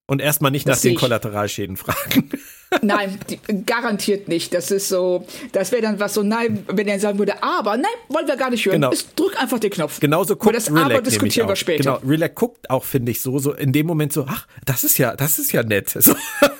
Und 0.06 0.22
erstmal 0.22 0.50
nicht 0.50 0.66
das 0.66 0.78
nach 0.78 0.82
den 0.82 0.96
Kollateralschäden 0.96 1.76
fragen. 1.76 2.30
Nein, 2.82 3.18
die, 3.28 3.38
garantiert 3.64 4.28
nicht. 4.28 4.54
Das 4.54 4.70
ist 4.70 4.88
so, 4.88 5.26
das 5.52 5.72
wäre 5.72 5.82
dann 5.82 6.00
was 6.00 6.14
so, 6.14 6.22
nein, 6.22 6.66
wenn 6.68 6.86
er 6.86 7.00
sagen 7.00 7.18
würde, 7.18 7.42
aber, 7.42 7.78
nein, 7.78 7.90
wollen 8.08 8.26
wir 8.26 8.36
gar 8.36 8.50
nicht 8.50 8.64
hören. 8.66 8.74
Genau. 8.74 8.92
Es, 8.92 9.14
drück 9.14 9.40
einfach 9.40 9.58
den 9.58 9.70
Knopf. 9.70 10.00
Genauso 10.00 10.36
guckt 10.36 10.54
das 10.54 10.70
Relac 10.70 10.84
aber 10.84 11.00
diskutieren 11.00 11.48
wir 11.48 11.56
später. 11.56 11.82
Genau, 11.82 11.96
Relac 12.06 12.34
guckt 12.34 12.68
auch, 12.68 12.84
finde 12.84 13.10
ich, 13.12 13.22
so, 13.22 13.38
so 13.38 13.54
in 13.54 13.72
dem 13.72 13.86
Moment 13.86 14.12
so, 14.12 14.26
ach, 14.28 14.46
das 14.66 14.84
ist 14.84 14.98
ja, 14.98 15.16
das 15.16 15.38
ist 15.38 15.52
ja 15.52 15.62
nett. 15.62 15.88
So. 15.98 16.14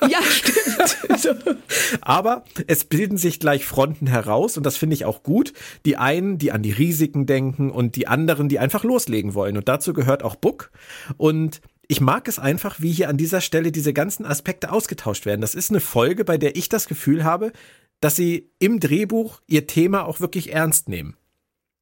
Ja, 0.09 0.21
stimmt. 0.23 0.68
Aber 2.01 2.45
es 2.67 2.85
bilden 2.85 3.19
sich 3.19 3.41
gleich 3.41 3.64
Fronten 3.64 4.07
heraus 4.07 4.57
und 4.57 4.64
das 4.64 4.77
finde 4.77 4.95
ich 4.95 5.05
auch 5.05 5.23
gut. 5.23 5.53
Die 5.85 5.97
einen, 5.97 6.38
die 6.38 6.53
an 6.53 6.62
die 6.62 6.73
Risiken 6.73 7.27
denken 7.27 7.71
und 7.71 7.97
die 7.97 8.07
anderen, 8.07 8.49
die 8.49 8.59
einfach 8.59 8.85
loslegen 8.85 9.35
wollen. 9.35 9.57
Und 9.57 9.69
dazu 9.69 9.93
gehört 9.93 10.23
auch 10.23 10.37
Book. 10.37 10.71
Und 11.17 11.61
ich 11.88 12.01
mag 12.01 12.29
es 12.29 12.38
einfach, 12.38 12.81
wie 12.81 12.93
hier 12.93 13.09
an 13.09 13.17
dieser 13.17 13.41
Stelle 13.41 13.73
diese 13.73 13.93
ganzen 13.93 14.27
Aspekte 14.27 14.71
ausgetauscht 14.71 15.27
werden. 15.27 15.41
Das 15.41 15.55
ist 15.55 15.71
eine 15.71 15.81
Folge, 15.81 16.25
bei 16.25 16.37
der 16.37 16.57
ich 16.57 16.69
das 16.69 16.87
Gefühl 16.87 17.25
habe, 17.25 17.53
dass 18.01 18.14
sie 18.14 18.51
im 18.59 18.79
Drehbuch 18.79 19.41
ihr 19.47 19.67
Thema 19.67 20.05
auch 20.05 20.21
wirklich 20.21 20.53
ernst 20.53 20.88
nehmen. 20.88 21.17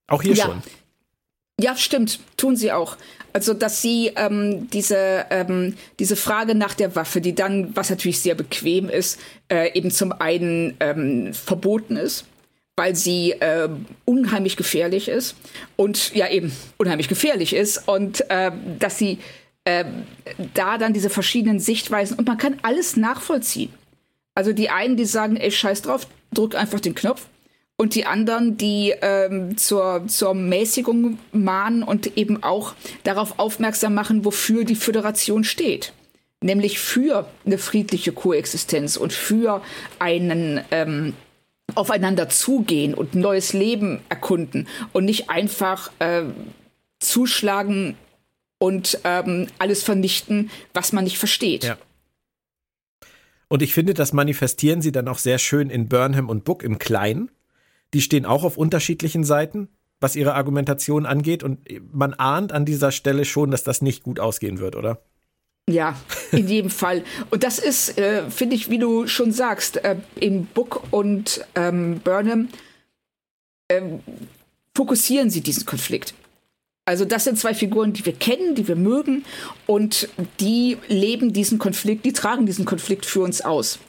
Auch 0.06 0.22
hier 0.22 0.34
ja. 0.34 0.46
schon. 0.46 0.62
Ja, 1.60 1.74
stimmt, 1.76 2.20
tun 2.36 2.54
sie 2.54 2.72
auch. 2.72 2.96
Also, 3.32 3.54
dass 3.54 3.80
sie 3.80 4.12
ähm, 4.16 4.68
diese, 4.70 5.26
ähm, 5.30 5.74
diese 5.98 6.16
Frage 6.16 6.54
nach 6.54 6.74
der 6.74 6.94
Waffe, 6.96 7.20
die 7.20 7.34
dann, 7.34 7.74
was 7.74 7.90
natürlich 7.90 8.20
sehr 8.20 8.34
bequem 8.34 8.88
ist, 8.88 9.18
äh, 9.50 9.72
eben 9.76 9.90
zum 9.90 10.12
einen 10.12 10.76
ähm, 10.80 11.32
verboten 11.32 11.96
ist, 11.96 12.24
weil 12.76 12.94
sie 12.94 13.32
äh, 13.32 13.68
unheimlich 14.04 14.56
gefährlich 14.56 15.08
ist 15.08 15.34
und 15.76 16.14
ja 16.14 16.28
eben 16.28 16.52
unheimlich 16.76 17.08
gefährlich 17.08 17.54
ist 17.54 17.88
und 17.88 18.28
äh, 18.30 18.52
dass 18.78 18.98
sie 18.98 19.18
äh, 19.64 19.84
da 20.52 20.76
dann 20.76 20.92
diese 20.92 21.10
verschiedenen 21.10 21.58
Sichtweisen 21.58 22.18
und 22.18 22.26
man 22.26 22.38
kann 22.38 22.58
alles 22.62 22.96
nachvollziehen. 22.96 23.72
Also 24.34 24.52
die 24.52 24.68
einen, 24.68 24.98
die 24.98 25.06
sagen, 25.06 25.36
ey, 25.36 25.50
scheiß 25.50 25.82
drauf, 25.82 26.06
drück 26.32 26.54
einfach 26.54 26.80
den 26.80 26.94
Knopf. 26.94 27.26
Und 27.78 27.94
die 27.94 28.06
anderen, 28.06 28.56
die 28.56 28.94
ähm, 29.02 29.58
zur, 29.58 30.04
zur 30.08 30.34
Mäßigung 30.34 31.18
mahnen 31.32 31.82
und 31.82 32.16
eben 32.16 32.42
auch 32.42 32.74
darauf 33.04 33.38
aufmerksam 33.38 33.94
machen, 33.94 34.24
wofür 34.24 34.64
die 34.64 34.76
Föderation 34.76 35.44
steht. 35.44 35.92
Nämlich 36.40 36.78
für 36.78 37.28
eine 37.44 37.58
friedliche 37.58 38.12
Koexistenz 38.12 38.96
und 38.96 39.12
für 39.12 39.62
einen 39.98 40.62
ähm, 40.70 41.12
aufeinander 41.74 42.28
zugehen 42.28 42.94
und 42.94 43.14
neues 43.14 43.52
Leben 43.52 44.00
erkunden 44.08 44.68
und 44.92 45.04
nicht 45.04 45.28
einfach 45.28 45.90
äh, 45.98 46.22
zuschlagen 47.00 47.96
und 48.58 49.00
ähm, 49.04 49.48
alles 49.58 49.82
vernichten, 49.82 50.50
was 50.72 50.92
man 50.92 51.04
nicht 51.04 51.18
versteht. 51.18 51.64
Ja. 51.64 51.76
Und 53.48 53.62
ich 53.62 53.74
finde, 53.74 53.94
das 53.94 54.12
manifestieren 54.12 54.80
sie 54.82 54.92
dann 54.92 55.08
auch 55.08 55.18
sehr 55.18 55.38
schön 55.38 55.70
in 55.70 55.88
Burnham 55.88 56.28
und 56.28 56.44
Book 56.44 56.62
im 56.62 56.78
Kleinen. 56.78 57.30
Die 57.94 58.00
stehen 58.00 58.26
auch 58.26 58.44
auf 58.44 58.56
unterschiedlichen 58.56 59.24
Seiten, 59.24 59.68
was 60.00 60.16
ihre 60.16 60.34
Argumentation 60.34 61.06
angeht. 61.06 61.42
Und 61.42 61.60
man 61.92 62.14
ahnt 62.14 62.52
an 62.52 62.64
dieser 62.64 62.92
Stelle 62.92 63.24
schon, 63.24 63.50
dass 63.50 63.64
das 63.64 63.82
nicht 63.82 64.02
gut 64.02 64.20
ausgehen 64.20 64.58
wird, 64.58 64.76
oder? 64.76 65.02
Ja, 65.68 65.96
in 66.30 66.46
jedem 66.46 66.70
Fall. 66.70 67.02
Und 67.30 67.42
das 67.42 67.58
ist, 67.58 67.98
äh, 67.98 68.30
finde 68.30 68.54
ich, 68.54 68.70
wie 68.70 68.78
du 68.78 69.08
schon 69.08 69.32
sagst, 69.32 69.78
äh, 69.78 69.96
in 70.14 70.46
Book 70.46 70.82
und 70.92 71.44
ähm, 71.56 72.00
Burnham 72.04 72.48
äh, 73.68 73.82
fokussieren 74.76 75.30
sie 75.30 75.40
diesen 75.40 75.66
Konflikt. 75.66 76.14
Also 76.84 77.04
das 77.04 77.24
sind 77.24 77.36
zwei 77.36 77.52
Figuren, 77.52 77.92
die 77.92 78.06
wir 78.06 78.12
kennen, 78.12 78.54
die 78.54 78.68
wir 78.68 78.76
mögen 78.76 79.24
und 79.66 80.08
die 80.38 80.76
leben 80.86 81.32
diesen 81.32 81.58
Konflikt, 81.58 82.04
die 82.04 82.12
tragen 82.12 82.46
diesen 82.46 82.64
Konflikt 82.64 83.04
für 83.04 83.22
uns 83.22 83.40
aus. 83.40 83.80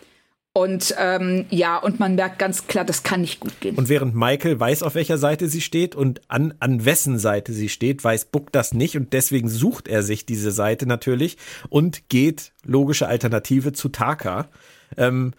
Und 0.58 0.96
ähm, 0.98 1.46
ja, 1.52 1.78
und 1.78 2.00
man 2.00 2.16
merkt 2.16 2.40
ganz 2.40 2.66
klar, 2.66 2.84
das 2.84 3.04
kann 3.04 3.22
nicht 3.22 3.40
gut 3.40 3.62
gehen. 3.62 3.76
Und 3.76 3.90
während 3.90 4.16
Michael 4.16 4.60
weiß, 4.60 4.82
auf 4.82 4.96
welcher 4.96 5.20
Seite 5.20 5.50
sie 5.50 5.62
steht 5.62 5.94
und 5.94 6.20
an, 6.30 6.56
an 6.60 6.84
wessen 6.84 7.20
Seite 7.20 7.54
sie 7.54 7.70
steht, 7.70 8.04
weiß 8.04 8.26
Buck 8.26 8.52
das 8.52 8.74
nicht 8.74 8.98
und 8.98 9.14
deswegen 9.14 9.50
sucht 9.50 9.88
er 9.88 10.02
sich 10.02 10.26
diese 10.26 10.50
Seite 10.50 10.88
natürlich 10.88 11.38
und 11.70 12.10
geht, 12.10 12.54
logische 12.64 13.08
Alternative, 13.08 13.72
zu 13.72 13.90
Taka. 13.90 14.48
Ähm, 14.98 15.36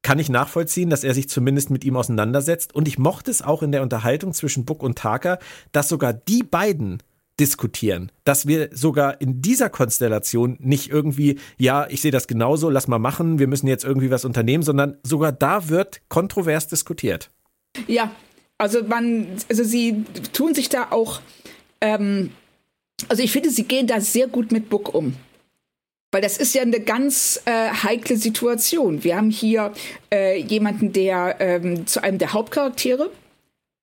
kann 0.00 0.18
ich 0.18 0.30
nachvollziehen, 0.30 0.88
dass 0.88 1.04
er 1.04 1.12
sich 1.12 1.28
zumindest 1.28 1.68
mit 1.68 1.84
ihm 1.84 1.98
auseinandersetzt. 1.98 2.74
Und 2.74 2.88
ich 2.88 2.96
mochte 2.98 3.30
es 3.30 3.42
auch 3.42 3.62
in 3.62 3.70
der 3.70 3.82
Unterhaltung 3.82 4.32
zwischen 4.32 4.64
Buck 4.64 4.82
und 4.82 4.96
Taka, 4.96 5.40
dass 5.72 5.90
sogar 5.90 6.14
die 6.14 6.42
beiden 6.42 7.02
diskutieren, 7.40 8.12
dass 8.24 8.46
wir 8.46 8.70
sogar 8.72 9.20
in 9.20 9.42
dieser 9.42 9.68
Konstellation 9.68 10.56
nicht 10.60 10.90
irgendwie, 10.90 11.38
ja, 11.58 11.86
ich 11.88 12.00
sehe 12.00 12.12
das 12.12 12.28
genauso, 12.28 12.70
lass 12.70 12.86
mal 12.86 12.98
machen, 12.98 13.38
wir 13.38 13.48
müssen 13.48 13.66
jetzt 13.66 13.84
irgendwie 13.84 14.10
was 14.10 14.24
unternehmen, 14.24 14.62
sondern 14.62 14.98
sogar 15.02 15.32
da 15.32 15.68
wird 15.68 16.00
kontrovers 16.08 16.68
diskutiert. 16.68 17.30
Ja, 17.88 18.12
also 18.58 18.84
man, 18.84 19.26
also 19.48 19.64
sie 19.64 20.04
tun 20.32 20.54
sich 20.54 20.68
da 20.68 20.88
auch, 20.90 21.20
ähm, 21.80 22.30
also 23.08 23.22
ich 23.22 23.32
finde, 23.32 23.50
sie 23.50 23.64
gehen 23.64 23.86
da 23.86 24.00
sehr 24.00 24.28
gut 24.28 24.52
mit 24.52 24.68
Buck 24.68 24.94
um. 24.94 25.14
Weil 26.12 26.22
das 26.22 26.38
ist 26.38 26.54
ja 26.54 26.62
eine 26.62 26.78
ganz 26.78 27.42
äh, 27.44 27.70
heikle 27.70 28.16
Situation. 28.16 29.02
Wir 29.02 29.16
haben 29.16 29.30
hier 29.30 29.72
äh, 30.12 30.38
jemanden, 30.40 30.92
der 30.92 31.40
ähm, 31.40 31.88
zu 31.88 32.04
einem 32.04 32.18
der 32.18 32.32
Hauptcharaktere 32.32 33.10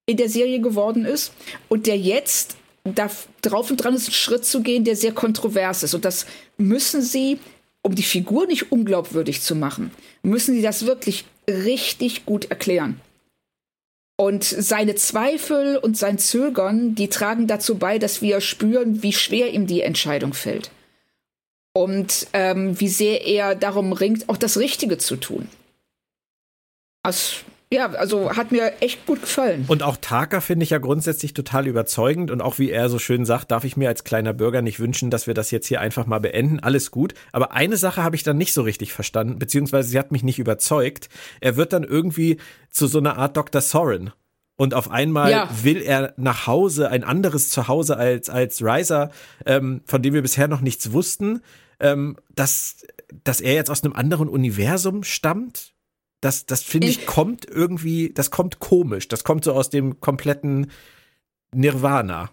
in 0.06 0.16
der 0.16 0.30
Serie 0.30 0.62
geworden 0.62 1.04
ist 1.04 1.34
und 1.68 1.88
der 1.88 1.98
jetzt 1.98 2.56
da 2.84 3.10
drauf 3.41 3.70
und 3.70 3.78
dran 3.78 3.94
ist, 3.94 4.08
einen 4.08 4.13
Schritt 4.13 4.46
zu 4.46 4.62
gehen, 4.62 4.84
der 4.84 4.96
sehr 4.96 5.12
kontrovers 5.12 5.84
ist. 5.84 5.94
Und 5.94 6.06
das 6.06 6.26
müssen 6.58 7.02
sie, 7.02 7.39
um 7.82 7.96
die 7.96 8.04
Figur 8.04 8.48
nicht 8.48 8.72
unglaubwürdig 8.72 9.41
zu 9.41 9.56
machen, 9.56 9.91
müssen 10.24 10.56
sie 10.56 10.62
das 10.62 10.86
wirklich 10.86 11.26
richtig 11.48 12.26
gut 12.26 12.46
erklären. 12.46 13.00
Und 14.17 14.44
seine 14.44 14.96
Zweifel 14.96 15.78
und 15.78 15.98
sein 15.98 16.20
Zögern, 16.20 16.94
die 16.94 17.08
tragen 17.08 17.48
dazu 17.48 17.80
bei, 17.80 17.98
dass 17.98 18.22
wir 18.22 18.39
spüren, 18.39 19.02
wie 19.02 19.13
schwer 19.13 19.52
ihm 19.52 19.65
die 19.65 19.82
Entscheidung 19.82 20.34
fällt 20.34 20.70
und 21.74 22.28
ähm, 22.34 22.80
wie 22.80 22.89
sehr 22.89 23.26
er 23.26 23.56
darum 23.56 23.94
ringt, 23.94 24.30
auch 24.30 24.38
das 24.38 24.58
Richtige 24.58 24.98
zu 24.98 25.15
tun. 25.15 25.48
Also, 27.04 27.38
ja, 27.74 27.90
also 27.92 28.36
hat 28.36 28.52
mir 28.52 28.74
echt 28.82 29.06
gut 29.06 29.22
gefallen. 29.22 29.64
Und 29.68 29.82
auch 29.82 29.96
Taka 29.96 30.42
finde 30.42 30.64
ich 30.64 30.72
ja 30.72 30.78
grundsätzlich 30.78 31.34
total 31.34 31.68
überzeugend 31.68 32.30
und 32.30 32.42
auch 32.42 32.60
wie 32.60 32.70
er 32.70 32.90
so 32.90 33.00
schön 33.00 33.26
sagt, 33.26 33.50
darf 33.50 33.64
ich 33.64 33.78
mir 33.78 33.88
als 33.88 34.04
kleiner 34.04 34.34
Bürger 34.34 34.62
nicht 34.62 34.82
wünschen, 34.82 35.10
dass 35.10 35.26
wir 35.26 35.34
das 35.34 35.52
jetzt 35.52 35.68
hier 35.68 35.80
einfach 35.80 36.06
mal 36.06 36.20
beenden. 36.20 36.60
Alles 36.60 36.92
gut. 36.92 37.14
Aber 37.32 37.54
eine 37.54 37.78
Sache 37.78 38.04
habe 38.04 38.18
ich 38.18 38.24
dann 38.24 38.38
nicht 38.38 38.52
so 38.52 38.62
richtig 38.62 38.92
verstanden, 38.92 39.40
beziehungsweise 39.40 39.88
sie 39.88 39.98
hat 39.98 40.12
mich 40.12 40.22
nicht 40.22 40.38
überzeugt. 40.38 41.08
Er 41.40 41.56
wird 41.56 41.72
dann 41.72 41.84
irgendwie 41.84 42.38
zu 42.72 42.88
so 42.88 43.00
einer 43.00 43.18
Art 43.18 43.38
Dr. 43.38 43.62
Sorin. 43.62 44.12
Und 44.58 44.74
auf 44.74 44.92
einmal 44.92 45.32
ja. 45.32 45.50
will 45.64 45.82
er 45.82 46.14
nach 46.18 46.48
Hause, 46.48 46.90
ein 46.90 47.06
anderes 47.06 47.50
Zuhause 47.50 47.96
als, 47.96 48.30
als 48.30 48.62
Riser, 48.62 49.12
ähm, 49.46 49.82
von 49.86 50.02
dem 50.02 50.14
wir 50.14 50.22
bisher 50.22 50.50
noch 50.50 50.62
nichts 50.62 50.92
wussten, 50.92 51.42
ähm, 51.80 52.18
dass, 52.36 52.86
dass 53.24 53.40
er 53.40 53.54
jetzt 53.54 53.72
aus 53.72 53.84
einem 53.84 53.94
anderen 53.94 54.28
Universum 54.28 55.04
stammt. 55.04 55.74
Das, 56.22 56.46
das 56.46 56.62
finde 56.62 56.88
ich, 56.88 57.08
kommt 57.08 57.50
irgendwie, 57.50 58.12
das 58.14 58.30
kommt 58.30 58.60
komisch. 58.60 59.08
Das 59.08 59.24
kommt 59.24 59.44
so 59.44 59.54
aus 59.54 59.70
dem 59.70 60.00
kompletten 60.00 60.72
Nirvana. 61.54 62.30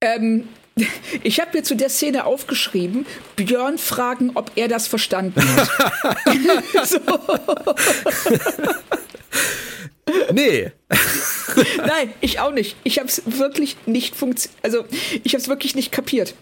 Ähm, 0.00 0.48
ich 1.22 1.40
habe 1.40 1.56
mir 1.56 1.62
zu 1.62 1.76
der 1.76 1.90
Szene 1.90 2.24
aufgeschrieben, 2.24 3.06
Björn 3.36 3.78
fragen, 3.78 4.32
ob 4.34 4.50
er 4.56 4.68
das 4.68 4.88
verstanden 4.88 5.42
hat. 5.56 5.70
nee. 10.32 10.72
Nein, 11.78 12.14
ich 12.20 12.40
auch 12.40 12.52
nicht. 12.52 12.76
Ich 12.84 12.98
habe 12.98 13.08
es 13.08 13.22
wirklich 13.26 13.76
nicht 13.86 14.16
funktioniert. 14.16 14.64
Also, 14.64 14.84
ich 15.22 15.34
habe 15.34 15.42
es 15.42 15.48
wirklich 15.48 15.74
nicht 15.74 15.92
kapiert. 15.92 16.34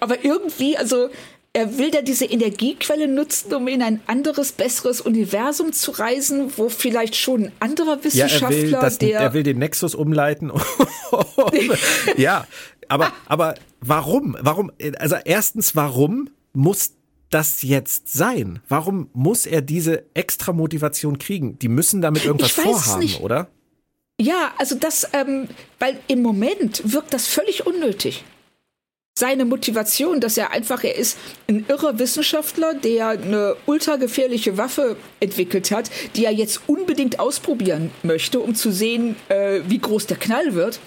Aber 0.00 0.24
irgendwie, 0.24 0.76
also, 0.76 1.10
er 1.54 1.76
will 1.76 1.90
da 1.90 2.00
diese 2.00 2.24
Energiequelle 2.24 3.08
nutzen, 3.08 3.52
um 3.54 3.68
in 3.68 3.82
ein 3.82 4.00
anderes, 4.06 4.52
besseres 4.52 5.00
Universum 5.02 5.72
zu 5.72 5.90
reisen, 5.90 6.50
wo 6.56 6.70
vielleicht 6.70 7.14
schon 7.14 7.44
ein 7.44 7.52
anderer 7.60 8.02
Wissenschaftler, 8.02 8.50
ja, 8.50 8.56
er 8.56 8.62
will, 8.62 8.70
das, 8.72 8.98
der. 8.98 9.20
Er 9.20 9.34
will 9.34 9.42
den 9.42 9.58
Nexus 9.58 9.94
umleiten. 9.94 10.50
ja, 12.16 12.46
aber, 12.88 13.12
aber 13.26 13.54
warum? 13.80 14.36
Warum? 14.40 14.72
Also 14.98 15.16
erstens, 15.24 15.76
warum 15.76 16.30
muss 16.54 16.92
das 17.28 17.62
jetzt 17.62 18.12
sein? 18.12 18.60
Warum 18.68 19.10
muss 19.12 19.44
er 19.44 19.60
diese 19.60 20.04
extra 20.14 20.52
Motivation 20.52 21.18
kriegen? 21.18 21.58
Die 21.58 21.68
müssen 21.68 22.00
damit 22.00 22.24
irgendwas 22.24 22.52
vorhaben, 22.52 23.14
oder? 23.20 23.48
Ja, 24.18 24.52
also 24.56 24.74
das, 24.74 25.08
ähm, 25.12 25.48
weil 25.78 25.98
im 26.06 26.22
Moment 26.22 26.92
wirkt 26.92 27.12
das 27.12 27.26
völlig 27.26 27.66
unnötig 27.66 28.24
seine 29.14 29.44
Motivation, 29.44 30.20
dass 30.20 30.38
er 30.38 30.52
einfach, 30.52 30.84
er 30.84 30.96
ist 30.96 31.18
ein 31.48 31.66
irrer 31.68 31.98
Wissenschaftler, 31.98 32.74
der 32.74 33.08
eine 33.08 33.56
ultra 33.66 33.96
gefährliche 33.96 34.56
Waffe 34.56 34.96
entwickelt 35.20 35.70
hat, 35.70 35.90
die 36.16 36.24
er 36.24 36.32
jetzt 36.32 36.62
unbedingt 36.66 37.20
ausprobieren 37.20 37.90
möchte, 38.02 38.40
um 38.40 38.54
zu 38.54 38.70
sehen, 38.70 39.16
äh, 39.28 39.60
wie 39.66 39.78
groß 39.78 40.06
der 40.06 40.16
Knall 40.16 40.54
wird. 40.54 40.80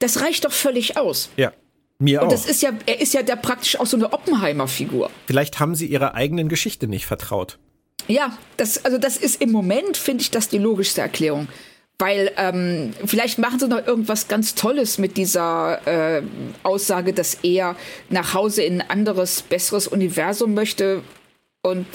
Das 0.00 0.20
reicht 0.20 0.44
doch 0.44 0.52
völlig 0.52 0.96
aus. 0.96 1.30
Ja. 1.36 1.52
Mir 2.00 2.20
Und 2.22 2.28
auch. 2.28 2.30
das 2.30 2.46
ist 2.46 2.62
ja, 2.62 2.70
er 2.86 3.00
ist 3.00 3.12
ja 3.14 3.22
da 3.24 3.34
praktisch 3.34 3.78
auch 3.78 3.86
so 3.86 3.96
eine 3.96 4.12
Oppenheimer-Figur. 4.12 5.10
Vielleicht 5.26 5.58
haben 5.58 5.74
sie 5.74 5.86
ihrer 5.86 6.14
eigenen 6.14 6.48
Geschichte 6.48 6.86
nicht 6.86 7.06
vertraut. 7.06 7.58
Ja, 8.06 8.38
das, 8.56 8.84
also 8.84 8.98
das 8.98 9.16
ist 9.16 9.42
im 9.42 9.50
Moment, 9.50 9.96
finde 9.96 10.22
ich, 10.22 10.30
das 10.30 10.48
die 10.48 10.58
logischste 10.58 11.00
Erklärung. 11.00 11.48
Weil 12.00 12.30
ähm, 12.36 12.92
vielleicht 13.06 13.38
machen 13.38 13.58
sie 13.58 13.66
noch 13.66 13.84
irgendwas 13.84 14.28
ganz 14.28 14.54
Tolles 14.54 14.98
mit 14.98 15.16
dieser 15.16 15.80
äh, 15.84 16.22
Aussage, 16.62 17.12
dass 17.12 17.38
er 17.42 17.74
nach 18.08 18.34
Hause 18.34 18.62
in 18.62 18.80
ein 18.80 18.90
anderes, 18.90 19.42
besseres 19.42 19.88
Universum 19.88 20.54
möchte. 20.54 21.02
Und 21.62 21.86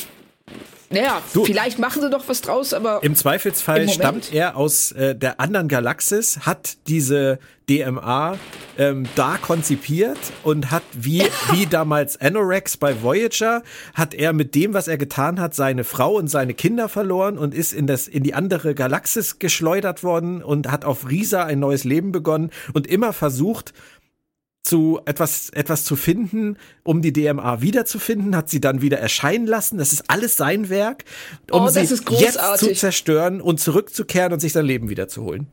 naja, 0.93 1.21
du, 1.33 1.45
vielleicht 1.45 1.79
machen 1.79 2.01
sie 2.01 2.09
doch 2.09 2.27
was 2.27 2.41
draus, 2.41 2.73
aber. 2.73 3.03
Im 3.03 3.15
Zweifelsfall 3.15 3.83
im 3.83 3.89
stammt 3.89 4.33
er 4.33 4.55
aus 4.55 4.91
äh, 4.91 5.15
der 5.15 5.39
anderen 5.39 5.67
Galaxis, 5.67 6.39
hat 6.45 6.77
diese 6.87 7.39
DMA 7.69 8.37
ähm, 8.77 9.07
da 9.15 9.37
konzipiert 9.37 10.17
und 10.43 10.71
hat 10.71 10.83
wie, 10.93 11.23
wie 11.51 11.65
damals 11.65 12.19
Anorex 12.19 12.77
bei 12.77 13.01
Voyager, 13.01 13.63
hat 13.93 14.13
er 14.13 14.33
mit 14.33 14.55
dem, 14.55 14.73
was 14.73 14.87
er 14.87 14.97
getan 14.97 15.39
hat, 15.39 15.55
seine 15.55 15.83
Frau 15.83 16.15
und 16.15 16.27
seine 16.27 16.53
Kinder 16.53 16.89
verloren 16.89 17.37
und 17.37 17.53
ist 17.53 17.73
in, 17.73 17.87
das, 17.87 18.07
in 18.07 18.23
die 18.23 18.33
andere 18.33 18.75
Galaxis 18.75 19.39
geschleudert 19.39 20.03
worden 20.03 20.43
und 20.43 20.71
hat 20.71 20.85
auf 20.85 21.09
Risa 21.09 21.43
ein 21.43 21.59
neues 21.59 21.83
Leben 21.83 22.11
begonnen 22.11 22.51
und 22.73 22.87
immer 22.87 23.13
versucht, 23.13 23.73
zu 24.63 25.01
etwas, 25.05 25.49
etwas 25.49 25.83
zu 25.83 25.95
finden, 25.95 26.57
um 26.83 27.01
die 27.01 27.11
DMA 27.11 27.61
wiederzufinden, 27.61 28.35
hat 28.35 28.49
sie 28.49 28.61
dann 28.61 28.81
wieder 28.81 28.97
erscheinen 28.97 29.45
lassen. 29.45 29.77
Das 29.77 29.91
ist 29.91 30.09
alles 30.09 30.37
sein 30.37 30.69
Werk, 30.69 31.03
um 31.51 31.63
oh, 31.63 31.67
sie 31.67 31.81
jetzt 31.81 32.39
zu 32.57 32.73
zerstören 32.73 33.41
und 33.41 33.59
zurückzukehren 33.59 34.31
und 34.31 34.39
sich 34.39 34.53
sein 34.53 34.65
Leben 34.65 34.89
wiederzuholen. 34.89 35.47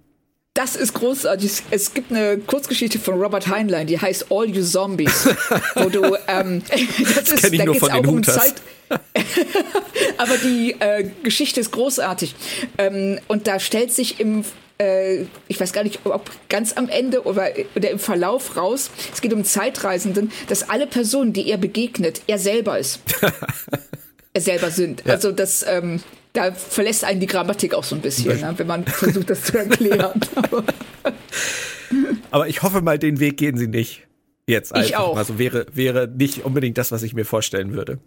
Das 0.54 0.74
ist 0.74 0.94
großartig. 0.94 1.62
Es 1.70 1.94
gibt 1.94 2.10
eine 2.10 2.38
Kurzgeschichte 2.38 2.98
von 2.98 3.20
Robert 3.20 3.46
Heinlein, 3.46 3.86
die 3.86 4.00
heißt 4.00 4.26
All 4.30 4.48
You 4.48 4.64
Zombies, 4.64 5.28
wo 5.76 5.88
du 5.88 6.16
ähm, 6.28 6.62
das, 6.70 7.24
das 7.24 7.32
ist, 7.32 7.44
da 7.44 7.48
geht 7.48 7.82
es 7.82 7.82
auch 7.90 8.06
um 8.06 8.22
Zeit. 8.22 8.54
Aber 10.18 10.36
die 10.38 10.76
äh, 10.80 11.08
Geschichte 11.22 11.60
ist 11.60 11.70
großartig. 11.70 12.34
Ähm, 12.78 13.20
und 13.28 13.46
da 13.46 13.60
stellt 13.60 13.92
sich 13.92 14.18
im 14.18 14.44
äh, 14.80 15.26
ich 15.46 15.60
weiß 15.60 15.72
gar 15.72 15.84
nicht, 15.84 16.00
ob 16.04 16.30
ganz 16.48 16.72
am 16.76 16.88
Ende 16.88 17.24
oder, 17.24 17.50
oder 17.76 17.90
im 17.90 17.98
Verlauf 17.98 18.56
raus, 18.56 18.90
es 19.12 19.20
geht 19.20 19.32
um 19.32 19.44
Zeitreisenden, 19.44 20.32
dass 20.48 20.68
alle 20.68 20.86
Personen, 20.86 21.32
die 21.32 21.48
er 21.50 21.58
begegnet, 21.58 22.22
er 22.26 22.38
selber 22.38 22.78
ist. 22.78 23.00
er 24.32 24.40
selber 24.40 24.70
sind. 24.70 25.02
Ja. 25.04 25.14
Also 25.14 25.32
das, 25.32 25.64
ähm, 25.68 26.00
da 26.32 26.52
verlässt 26.52 27.04
einen 27.04 27.20
die 27.20 27.26
Grammatik 27.26 27.74
auch 27.74 27.84
so 27.84 27.94
ein 27.94 28.00
bisschen, 28.00 28.40
ne, 28.40 28.54
wenn 28.56 28.66
man 28.66 28.86
versucht, 28.86 29.28
das 29.28 29.44
zu 29.44 29.58
erklären. 29.58 30.20
Aber 32.30 32.48
ich 32.48 32.62
hoffe 32.62 32.80
mal, 32.80 32.98
den 32.98 33.20
Weg 33.20 33.36
gehen 33.36 33.58
sie 33.58 33.66
nicht. 33.66 34.06
Jetzt 34.46 34.74
einfach. 34.74 34.88
Ich 34.88 34.96
auch. 34.96 35.16
Also 35.16 35.38
wäre, 35.38 35.66
wäre 35.74 36.08
nicht 36.08 36.44
unbedingt 36.44 36.78
das, 36.78 36.90
was 36.90 37.02
ich 37.02 37.14
mir 37.14 37.24
vorstellen 37.24 37.72
würde. 37.72 37.98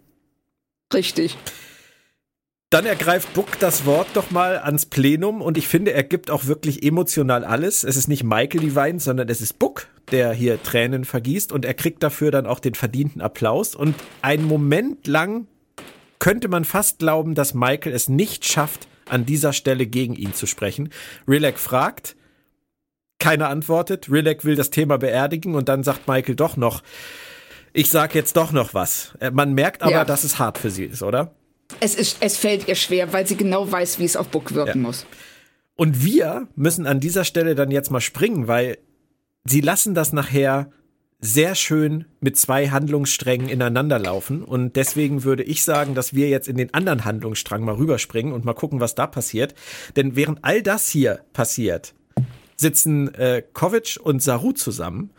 Richtig. 0.92 1.36
Dann 2.74 2.86
ergreift 2.86 3.32
Buck 3.34 3.60
das 3.60 3.86
Wort 3.86 4.08
doch 4.14 4.32
mal 4.32 4.58
ans 4.58 4.84
Plenum 4.84 5.42
und 5.42 5.56
ich 5.56 5.68
finde, 5.68 5.92
er 5.92 6.02
gibt 6.02 6.28
auch 6.28 6.46
wirklich 6.46 6.82
emotional 6.82 7.44
alles. 7.44 7.84
Es 7.84 7.94
ist 7.94 8.08
nicht 8.08 8.24
Michael, 8.24 8.62
die 8.62 8.74
weint, 8.74 9.00
sondern 9.00 9.28
es 9.28 9.40
ist 9.40 9.60
Buck, 9.60 9.86
der 10.10 10.32
hier 10.32 10.60
Tränen 10.60 11.04
vergießt 11.04 11.52
und 11.52 11.64
er 11.64 11.74
kriegt 11.74 12.02
dafür 12.02 12.32
dann 12.32 12.48
auch 12.48 12.58
den 12.58 12.74
verdienten 12.74 13.20
Applaus 13.20 13.76
und 13.76 13.94
einen 14.22 14.48
Moment 14.48 15.06
lang 15.06 15.46
könnte 16.18 16.48
man 16.48 16.64
fast 16.64 16.98
glauben, 16.98 17.36
dass 17.36 17.54
Michael 17.54 17.92
es 17.92 18.08
nicht 18.08 18.44
schafft, 18.44 18.88
an 19.08 19.24
dieser 19.24 19.52
Stelle 19.52 19.86
gegen 19.86 20.16
ihn 20.16 20.34
zu 20.34 20.46
sprechen. 20.46 20.88
Rilek 21.28 21.60
fragt, 21.60 22.16
keiner 23.20 23.50
antwortet. 23.50 24.10
Rilek 24.10 24.44
will 24.44 24.56
das 24.56 24.70
Thema 24.70 24.98
beerdigen 24.98 25.54
und 25.54 25.68
dann 25.68 25.84
sagt 25.84 26.08
Michael 26.08 26.34
doch 26.34 26.56
noch, 26.56 26.82
ich 27.72 27.88
sag 27.88 28.16
jetzt 28.16 28.36
doch 28.36 28.50
noch 28.50 28.74
was. 28.74 29.14
Äh, 29.20 29.30
man 29.30 29.52
merkt 29.52 29.84
aber, 29.84 29.92
ja. 29.92 30.04
dass 30.04 30.24
es 30.24 30.40
hart 30.40 30.58
für 30.58 30.70
sie 30.70 30.86
ist, 30.86 31.04
oder? 31.04 31.36
Es, 31.80 31.94
ist, 31.94 32.18
es 32.20 32.36
fällt 32.36 32.68
ihr 32.68 32.74
schwer, 32.74 33.12
weil 33.12 33.26
sie 33.26 33.36
genau 33.36 33.70
weiß, 33.70 33.98
wie 33.98 34.04
es 34.04 34.16
auf 34.16 34.28
Book 34.28 34.54
wirken 34.54 34.82
ja. 34.82 34.86
muss. 34.88 35.06
Und 35.76 36.04
wir 36.04 36.48
müssen 36.54 36.86
an 36.86 37.00
dieser 37.00 37.24
Stelle 37.24 37.54
dann 37.54 37.70
jetzt 37.70 37.90
mal 37.90 38.00
springen, 38.00 38.46
weil 38.46 38.78
sie 39.44 39.60
lassen 39.60 39.94
das 39.94 40.12
nachher 40.12 40.70
sehr 41.20 41.54
schön 41.54 42.04
mit 42.20 42.36
zwei 42.36 42.68
Handlungssträngen 42.68 43.48
ineinander 43.48 43.98
laufen. 43.98 44.42
Und 44.42 44.76
deswegen 44.76 45.24
würde 45.24 45.42
ich 45.42 45.64
sagen, 45.64 45.94
dass 45.94 46.14
wir 46.14 46.28
jetzt 46.28 46.48
in 46.48 46.56
den 46.56 46.74
anderen 46.74 47.04
Handlungsstrang 47.04 47.64
mal 47.64 47.76
rüberspringen 47.76 48.32
und 48.32 48.44
mal 48.44 48.52
gucken, 48.52 48.80
was 48.80 48.94
da 48.94 49.06
passiert. 49.06 49.54
Denn 49.96 50.16
während 50.16 50.44
all 50.44 50.62
das 50.62 50.88
hier 50.88 51.20
passiert, 51.32 51.94
sitzen 52.56 53.12
äh, 53.14 53.42
Kovic 53.52 53.98
und 54.02 54.22
Saru 54.22 54.52
zusammen 54.52 55.10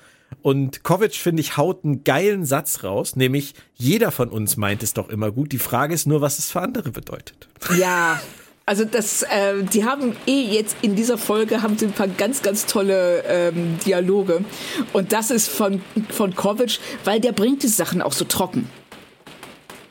und 0.45 0.84
Kovic, 0.84 1.15
finde 1.15 1.41
ich, 1.41 1.58
haut 1.58 1.84
einen 1.84 2.03
geilen 2.03 2.45
Satz 2.45 2.84
raus, 2.84 3.15
nämlich 3.15 3.55
jeder 3.73 4.12
von 4.12 4.29
uns 4.29 4.58
meint 4.58 4.84
es 4.84 4.93
doch 4.93 5.10
immer 5.10 5.31
gut. 5.31 5.51
Die 5.51 5.58
Frage 5.58 5.95
ist 5.95 6.05
nur, 6.05 6.21
was 6.21 6.38
es 6.38 6.51
für 6.51 6.62
andere 6.62 6.91
bedeutet. 6.91 7.47
Ja. 7.79 8.21
Also 8.67 8.86
das, 8.86 9.23
äh, 9.23 9.63
die 9.63 9.86
haben 9.86 10.15
eh 10.27 10.43
jetzt 10.43 10.77
in 10.84 10.95
dieser 10.95 11.17
Folge 11.17 11.63
haben 11.63 11.79
sie 11.79 11.88
ein 11.88 11.93
paar 11.93 12.08
ganz, 12.08 12.43
ganz 12.43 12.67
tolle 12.67 13.23
ähm, 13.27 13.79
Dialoge. 13.88 14.45
Und 14.93 15.13
das 15.13 15.31
ist 15.31 15.47
von, 15.47 15.81
von 16.10 16.36
Kovic, 16.36 16.77
weil 17.05 17.19
der 17.19 17.31
bringt 17.31 17.63
die 17.63 17.67
Sachen 17.67 18.03
auch 18.03 18.13
so 18.13 18.25
trocken. 18.25 18.69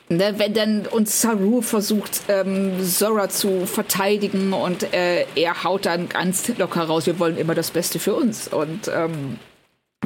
Ne, 0.07 0.35
wenn 0.37 0.53
dann 0.53 0.87
uns 0.87 1.19
Saru 1.19 1.61
versucht, 1.61 2.21
ähm, 2.29 2.81
Zora 2.81 3.27
zu 3.27 3.65
verteidigen 3.65 4.53
und 4.53 4.93
äh, 4.93 5.25
er 5.35 5.65
haut 5.65 5.85
dann 5.85 6.07
ganz 6.07 6.47
locker 6.57 6.83
raus, 6.83 7.07
wir 7.07 7.19
wollen 7.19 7.35
immer 7.35 7.55
das 7.55 7.71
Beste 7.71 7.99
für 7.99 8.15
uns. 8.15 8.47
Und 8.47 8.89
ähm, 8.95 9.37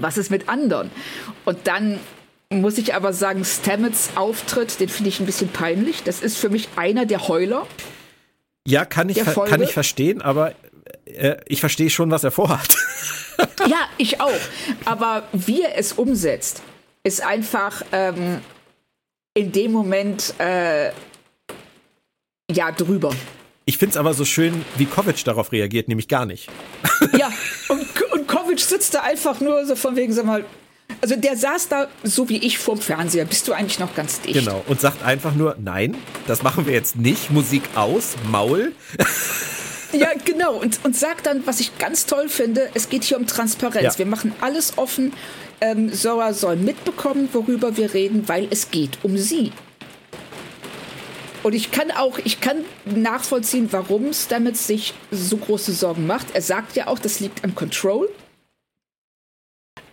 was 0.01 0.17
ist 0.17 0.31
mit 0.31 0.49
anderen? 0.49 0.91
Und 1.45 1.59
dann 1.65 1.99
muss 2.51 2.77
ich 2.77 2.95
aber 2.95 3.13
sagen, 3.13 3.45
Stamets 3.45 4.11
Auftritt, 4.15 4.79
den 4.79 4.89
finde 4.89 5.09
ich 5.09 5.19
ein 5.19 5.25
bisschen 5.25 5.49
peinlich. 5.49 6.03
Das 6.03 6.21
ist 6.21 6.37
für 6.37 6.49
mich 6.49 6.69
einer 6.75 7.05
der 7.05 7.27
Heuler. 7.27 7.67
Ja, 8.65 8.85
kann 8.85 9.09
ich, 9.09 9.23
kann 9.23 9.61
ich 9.61 9.73
verstehen, 9.73 10.21
aber 10.21 10.53
äh, 11.05 11.37
ich 11.47 11.59
verstehe 11.59 11.89
schon, 11.89 12.11
was 12.11 12.23
er 12.23 12.31
vorhat. 12.31 12.75
ja, 13.67 13.87
ich 13.97 14.19
auch. 14.21 14.31
Aber 14.85 15.23
wie 15.33 15.61
er 15.61 15.77
es 15.77 15.93
umsetzt, 15.93 16.61
ist 17.03 17.23
einfach 17.23 17.83
ähm, 17.91 18.41
in 19.33 19.51
dem 19.51 19.71
Moment 19.71 20.33
äh, 20.39 20.91
ja 22.51 22.71
drüber. 22.71 23.11
Ich 23.65 23.77
finde 23.77 23.91
es 23.91 23.97
aber 23.97 24.13
so 24.13 24.25
schön, 24.25 24.65
wie 24.77 24.85
Kovic 24.85 25.23
darauf 25.23 25.51
reagiert, 25.51 25.87
nämlich 25.87 26.07
gar 26.07 26.25
nicht. 26.25 26.49
Ja, 27.17 27.31
Kovic 28.59 28.69
sitzt 28.69 28.93
da 28.93 29.01
einfach 29.01 29.39
nur 29.39 29.65
so 29.65 29.75
von 29.75 29.95
wegen, 29.95 30.13
sag 30.13 30.25
mal, 30.25 30.43
also 31.01 31.15
der 31.15 31.37
saß 31.37 31.69
da 31.69 31.87
so 32.03 32.27
wie 32.29 32.37
ich 32.37 32.57
vorm 32.57 32.79
Fernseher. 32.79 33.25
Bist 33.25 33.47
du 33.47 33.53
eigentlich 33.53 33.79
noch 33.79 33.95
ganz 33.95 34.21
dicht? 34.21 34.33
Genau. 34.33 34.63
Und 34.67 34.81
sagt 34.81 35.03
einfach 35.03 35.33
nur, 35.33 35.55
nein, 35.59 35.95
das 36.27 36.43
machen 36.43 36.65
wir 36.65 36.73
jetzt 36.73 36.97
nicht. 36.97 37.31
Musik 37.31 37.63
aus, 37.75 38.15
Maul. 38.29 38.73
Ja, 39.91 40.09
genau. 40.23 40.53
Und, 40.53 40.79
und 40.83 40.95
sagt 40.95 41.25
dann, 41.25 41.45
was 41.47 41.59
ich 41.59 41.77
ganz 41.77 42.05
toll 42.05 42.29
finde, 42.29 42.69
es 42.73 42.89
geht 42.89 43.03
hier 43.03 43.17
um 43.17 43.27
Transparenz. 43.27 43.95
Ja. 43.95 43.97
Wir 43.97 44.05
machen 44.05 44.33
alles 44.41 44.77
offen. 44.77 45.13
Ähm, 45.61 45.91
Zora 45.91 46.33
soll 46.33 46.57
mitbekommen, 46.57 47.29
worüber 47.33 47.75
wir 47.75 47.93
reden, 47.93 48.27
weil 48.27 48.47
es 48.49 48.71
geht 48.71 48.99
um 49.03 49.17
sie. 49.17 49.51
Und 51.41 51.53
ich 51.55 51.71
kann 51.71 51.91
auch, 51.91 52.19
ich 52.23 52.41
kann 52.41 52.57
nachvollziehen, 52.85 53.69
warum 53.71 54.13
Stamets 54.13 54.67
sich 54.67 54.93
so 55.11 55.37
große 55.37 55.71
Sorgen 55.71 56.05
macht. 56.05 56.27
Er 56.33 56.41
sagt 56.41 56.75
ja 56.75 56.87
auch, 56.87 56.99
das 56.99 57.19
liegt 57.19 57.43
an 57.43 57.55
Control. 57.55 58.09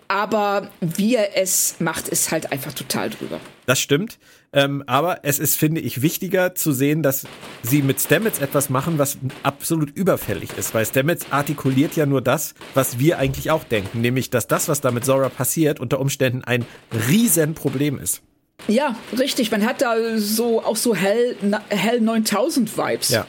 Aber 0.09 0.71
wie 0.81 1.16
er 1.16 1.37
es 1.37 1.77
macht, 1.79 2.09
ist 2.09 2.31
halt 2.31 2.53
einfach 2.53 2.73
total 2.73 3.11
drüber. 3.11 3.40
Das 3.66 3.81
stimmt. 3.81 4.19
Ähm, 4.53 4.85
aber 4.87 5.21
es 5.25 5.38
ist, 5.38 5.57
finde 5.57 5.81
ich, 5.81 6.03
wichtiger 6.03 6.55
zu 6.55 6.73
sehen, 6.73 7.03
dass 7.03 7.27
sie 7.62 7.83
mit 7.83 8.01
Stamets 8.01 8.38
etwas 8.38 8.71
machen, 8.71 8.99
was 8.99 9.19
absolut 9.42 9.90
überfällig 9.90 10.51
ist. 10.57 10.73
Weil 10.75 10.87
Stamets 10.87 11.27
artikuliert 11.31 11.97
ja 11.97 12.07
nur 12.07 12.23
das, 12.23 12.55
was 12.75 12.99
wir 12.99 13.19
eigentlich 13.19 13.51
auch 13.51 13.64
denken. 13.64 14.01
Nämlich, 14.01 14.31
dass 14.31 14.47
das, 14.47 14.69
was 14.69 14.81
da 14.81 14.90
mit 14.92 15.05
Zora 15.05 15.29
passiert, 15.29 15.81
unter 15.81 16.01
Umständen 16.01 16.45
ein 16.45 16.64
Riesenproblem 17.09 17.99
ist. 17.99 18.23
Ja, 18.69 18.97
richtig. 19.19 19.51
Man 19.51 19.66
hat 19.66 19.83
da 19.83 19.97
so 20.16 20.62
auch 20.62 20.77
so 20.77 20.95
Hell, 20.95 21.37
Hell 21.69 22.01
9000 22.01 22.77
Vibes. 22.79 23.11
Ja. 23.11 23.27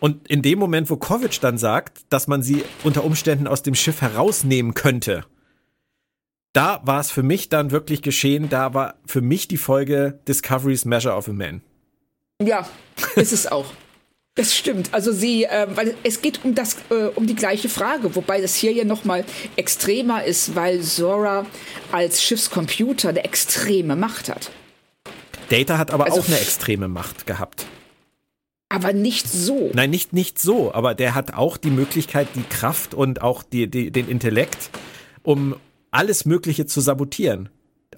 Und 0.00 0.28
in 0.28 0.42
dem 0.42 0.58
Moment, 0.58 0.90
wo 0.90 0.96
Kovic 0.96 1.40
dann 1.40 1.58
sagt, 1.58 2.00
dass 2.08 2.26
man 2.26 2.42
sie 2.42 2.64
unter 2.82 3.04
Umständen 3.04 3.46
aus 3.46 3.62
dem 3.62 3.74
Schiff 3.74 4.00
herausnehmen 4.00 4.74
könnte, 4.74 5.24
da 6.52 6.80
war 6.84 7.00
es 7.00 7.10
für 7.10 7.22
mich 7.22 7.48
dann 7.48 7.70
wirklich 7.70 8.02
geschehen. 8.02 8.48
Da 8.48 8.74
war 8.74 8.94
für 9.06 9.20
mich 9.20 9.46
die 9.46 9.58
Folge 9.58 10.18
Discovery's 10.26 10.84
Measure 10.84 11.14
of 11.14 11.28
a 11.28 11.32
Man. 11.32 11.62
Ja, 12.42 12.66
ist 13.14 13.32
es 13.32 13.46
auch. 13.46 13.66
Das 14.34 14.56
stimmt. 14.56 14.94
Also 14.94 15.12
sie, 15.12 15.44
äh, 15.44 15.66
weil 15.74 15.94
es 16.02 16.22
geht 16.22 16.44
um 16.44 16.54
das, 16.54 16.76
äh, 16.90 17.08
um 17.14 17.26
die 17.26 17.34
gleiche 17.34 17.68
Frage, 17.68 18.14
wobei 18.14 18.40
das 18.40 18.54
hier 18.54 18.72
ja 18.72 18.84
noch 18.84 19.04
mal 19.04 19.24
extremer 19.56 20.24
ist, 20.24 20.54
weil 20.54 20.80
Zora 20.80 21.46
als 21.92 22.22
Schiffscomputer 22.22 23.10
eine 23.10 23.24
extreme 23.24 23.96
Macht 23.96 24.28
hat. 24.28 24.50
Data 25.50 25.78
hat 25.78 25.90
aber 25.90 26.06
also, 26.06 26.20
auch 26.20 26.26
eine 26.28 26.38
extreme 26.38 26.88
Macht 26.88 27.26
gehabt. 27.26 27.66
Aber 28.72 28.92
nicht 28.92 29.28
so. 29.28 29.70
Nein, 29.74 29.90
nicht, 29.90 30.12
nicht 30.12 30.38
so. 30.38 30.72
Aber 30.72 30.94
der 30.94 31.14
hat 31.16 31.34
auch 31.34 31.56
die 31.56 31.70
Möglichkeit, 31.70 32.28
die 32.36 32.44
Kraft 32.44 32.94
und 32.94 33.20
auch 33.20 33.42
die, 33.42 33.68
die, 33.68 33.90
den 33.90 34.08
Intellekt, 34.08 34.70
um 35.22 35.56
alles 35.90 36.24
Mögliche 36.24 36.66
zu 36.66 36.80
sabotieren. 36.80 37.48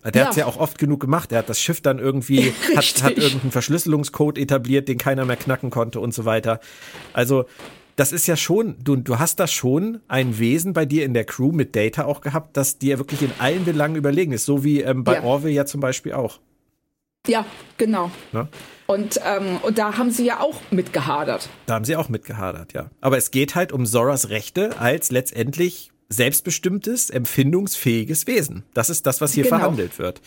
Der 0.03 0.13
ja. 0.15 0.25
hat 0.25 0.31
es 0.31 0.37
ja 0.37 0.47
auch 0.47 0.57
oft 0.57 0.79
genug 0.79 1.01
gemacht. 1.01 1.31
Er 1.31 1.41
hat 1.41 1.51
das 1.51 1.61
Schiff 1.61 1.83
dann 1.83 1.99
irgendwie, 1.99 2.55
hat, 2.77 3.03
hat 3.03 3.19
irgendeinen 3.19 3.53
Verschlüsselungscode 3.53 4.39
etabliert, 4.39 4.89
den 4.89 4.97
keiner 4.97 5.27
mehr 5.27 5.37
knacken 5.37 5.69
konnte 5.69 6.01
und 6.01 6.15
so 6.15 6.25
weiter. 6.25 6.59
Also, 7.13 7.45
das 7.97 8.13
ist 8.13 8.27
ja 8.27 8.37
schon, 8.37 8.77
du, 8.83 8.97
du 8.97 9.19
hast 9.19 9.39
da 9.41 9.47
schon 9.47 10.01
ein 10.09 10.39
Wesen 10.39 10.73
bei 10.73 10.87
dir 10.87 11.05
in 11.05 11.13
der 11.13 11.27
Crew 11.27 11.53
mit 11.53 11.77
Data 11.77 12.07
auch 12.07 12.23
gehabt, 12.23 12.57
das 12.57 12.79
dir 12.79 12.99
wirklich 12.99 13.21
in 13.21 13.31
allen 13.39 13.67
Belangen 13.67 13.97
überlegen 13.97 14.33
ist. 14.33 14.47
So 14.47 14.65
wie 14.65 14.81
ähm, 14.81 15.05
bei 15.05 15.17
ja. 15.17 15.23
Orville 15.23 15.53
ja 15.53 15.67
zum 15.67 15.83
Beispiel 15.83 16.15
auch. 16.15 16.41
Ja, 17.27 17.45
genau. 17.77 18.11
Ne? 18.33 18.49
Und, 18.93 19.19
ähm, 19.25 19.57
und 19.63 19.79
da 19.79 19.97
haben 19.97 20.11
sie 20.11 20.27
ja 20.27 20.41
auch 20.41 20.61
mitgehadert. 20.71 21.49
Da 21.65 21.75
haben 21.75 21.87
sie 21.87 21.97
auch 21.97 22.11
mitgehadert, 22.11 22.75
ja. 22.75 22.91
Aber 23.01 23.17
es 23.17 23.31
geht 23.31 23.55
halt 23.55 23.73
um 23.73 23.87
Zoras 23.87 24.29
Rechte 24.29 24.79
als 24.79 25.11
letztendlich 25.11 25.93
selbstbestimmtes, 26.11 27.09
empfindungsfähiges 27.09 28.27
Wesen. 28.27 28.65
Das 28.75 28.91
ist 28.91 29.07
das, 29.07 29.23
was 29.23 29.33
hier 29.33 29.45
genau. 29.45 29.57
verhandelt 29.57 29.99
wird. 29.99 30.21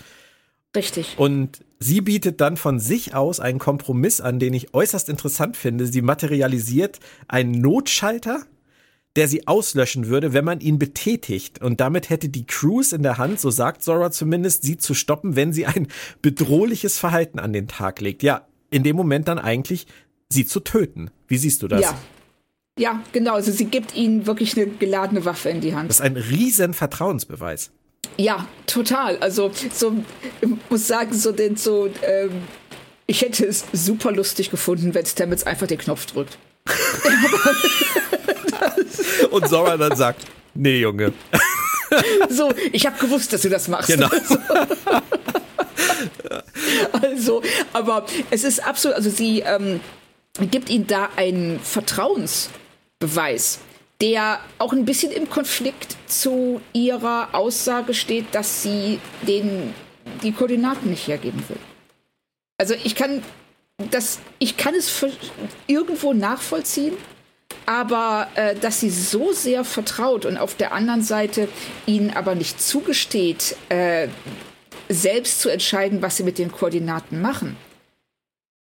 Richtig. 0.75 1.13
Und 1.17 1.59
sie 1.77 2.01
bietet 2.01 2.41
dann 2.41 2.57
von 2.57 2.79
sich 2.79 3.13
aus 3.13 3.39
einen 3.39 3.59
Kompromiss 3.59 4.19
an, 4.19 4.39
den 4.39 4.55
ich 4.55 4.73
äußerst 4.73 5.09
interessant 5.09 5.57
finde. 5.57 5.85
Sie 5.85 6.01
materialisiert 6.01 6.99
einen 7.27 7.51
Notschalter, 7.51 8.41
der 9.15 9.27
sie 9.27 9.47
auslöschen 9.47 10.07
würde, 10.07 10.33
wenn 10.33 10.43
man 10.43 10.59
ihn 10.59 10.79
betätigt. 10.79 11.61
Und 11.61 11.81
damit 11.81 12.09
hätte 12.09 12.29
die 12.29 12.47
Crews 12.47 12.93
in 12.93 13.03
der 13.03 13.19
Hand, 13.19 13.39
so 13.39 13.51
sagt 13.51 13.83
Zora 13.83 14.09
zumindest, 14.09 14.63
sie 14.63 14.77
zu 14.77 14.95
stoppen, 14.95 15.35
wenn 15.35 15.53
sie 15.53 15.67
ein 15.67 15.87
bedrohliches 16.23 16.97
Verhalten 16.97 17.37
an 17.37 17.53
den 17.53 17.67
Tag 17.67 18.01
legt. 18.01 18.23
Ja, 18.23 18.47
in 18.69 18.83
dem 18.83 18.95
Moment 18.95 19.27
dann 19.27 19.39
eigentlich 19.39 19.87
sie 20.29 20.45
zu 20.45 20.59
töten. 20.59 21.11
Wie 21.27 21.37
siehst 21.37 21.61
du 21.61 21.67
das? 21.67 21.81
Ja. 21.81 21.97
Ja, 22.77 23.01
genau. 23.13 23.35
Also 23.35 23.53
sie 23.53 23.65
gibt 23.65 23.95
ihnen 23.95 24.27
wirklich 24.27 24.57
eine 24.57 24.67
geladene 24.67 25.23
Waffe 25.23 25.49
in 25.49 25.61
die 25.61 25.75
Hand. 25.75 25.89
Das 25.89 25.97
ist 25.97 26.01
ein 26.01 26.17
riesen 26.17 26.73
Vertrauensbeweis. 26.73 27.71
Ja, 28.17 28.47
total. 28.67 29.17
Also 29.19 29.49
so, 29.73 29.95
ich 30.41 30.49
muss 30.69 30.85
sagen, 30.85 31.13
so 31.13 31.31
den 31.31 31.55
so, 31.55 31.89
ähm, 32.03 32.31
ich 33.07 33.21
hätte 33.21 33.45
es 33.45 33.63
super 33.71 34.11
lustig 34.11 34.51
gefunden, 34.51 34.93
wenn 34.93 35.05
Stamets 35.05 35.45
einfach 35.45 35.67
den 35.67 35.77
Knopf 35.77 36.05
drückt. 36.05 36.37
Und 39.31 39.47
Zora 39.47 39.77
dann 39.77 39.95
sagt, 39.95 40.25
nee, 40.53 40.79
Junge. 40.79 41.13
so, 42.29 42.51
ich 42.71 42.85
habe 42.85 42.97
gewusst, 42.99 43.31
dass 43.31 43.41
du 43.41 43.49
das 43.49 43.67
machst. 43.67 43.87
Genau. 43.87 44.09
also, 47.01 47.41
aber 47.73 48.05
es 48.31 48.43
ist 48.43 48.65
absolut, 48.65 48.95
also 48.95 49.09
sie 49.09 49.41
ähm, 49.41 49.79
gibt 50.51 50.69
ihnen 50.69 50.87
da 50.87 51.09
einen 51.15 51.59
Vertrauensbeweis, 51.59 53.59
der 54.01 54.39
auch 54.59 54.73
ein 54.73 54.85
bisschen 54.85 55.11
im 55.11 55.29
Konflikt 55.29 55.95
zu 56.07 56.61
ihrer 56.73 57.29
Aussage 57.33 57.93
steht, 57.93 58.33
dass 58.33 58.63
sie 58.63 58.99
den 59.27 59.73
die 60.23 60.31
Koordinaten 60.31 60.89
nicht 60.89 61.07
hergeben 61.07 61.43
will. 61.47 61.57
Also 62.57 62.75
ich 62.83 62.95
kann 62.95 63.23
das, 63.91 64.19
ich 64.39 64.55
kann 64.55 64.73
es 64.73 65.05
irgendwo 65.67 66.13
nachvollziehen, 66.13 66.93
aber 67.65 68.27
äh, 68.35 68.55
dass 68.55 68.79
sie 68.79 68.89
so 68.89 69.33
sehr 69.33 69.65
vertraut 69.65 70.25
und 70.25 70.37
auf 70.37 70.55
der 70.55 70.71
anderen 70.71 71.01
Seite 71.01 71.49
ihnen 71.85 72.11
aber 72.11 72.35
nicht 72.35 72.61
zugesteht, 72.61 73.57
äh, 73.69 74.07
selbst 74.89 75.41
zu 75.41 75.49
entscheiden, 75.49 76.01
was 76.01 76.17
sie 76.17 76.23
mit 76.23 76.37
den 76.37 76.51
Koordinaten 76.51 77.21
machen, 77.21 77.55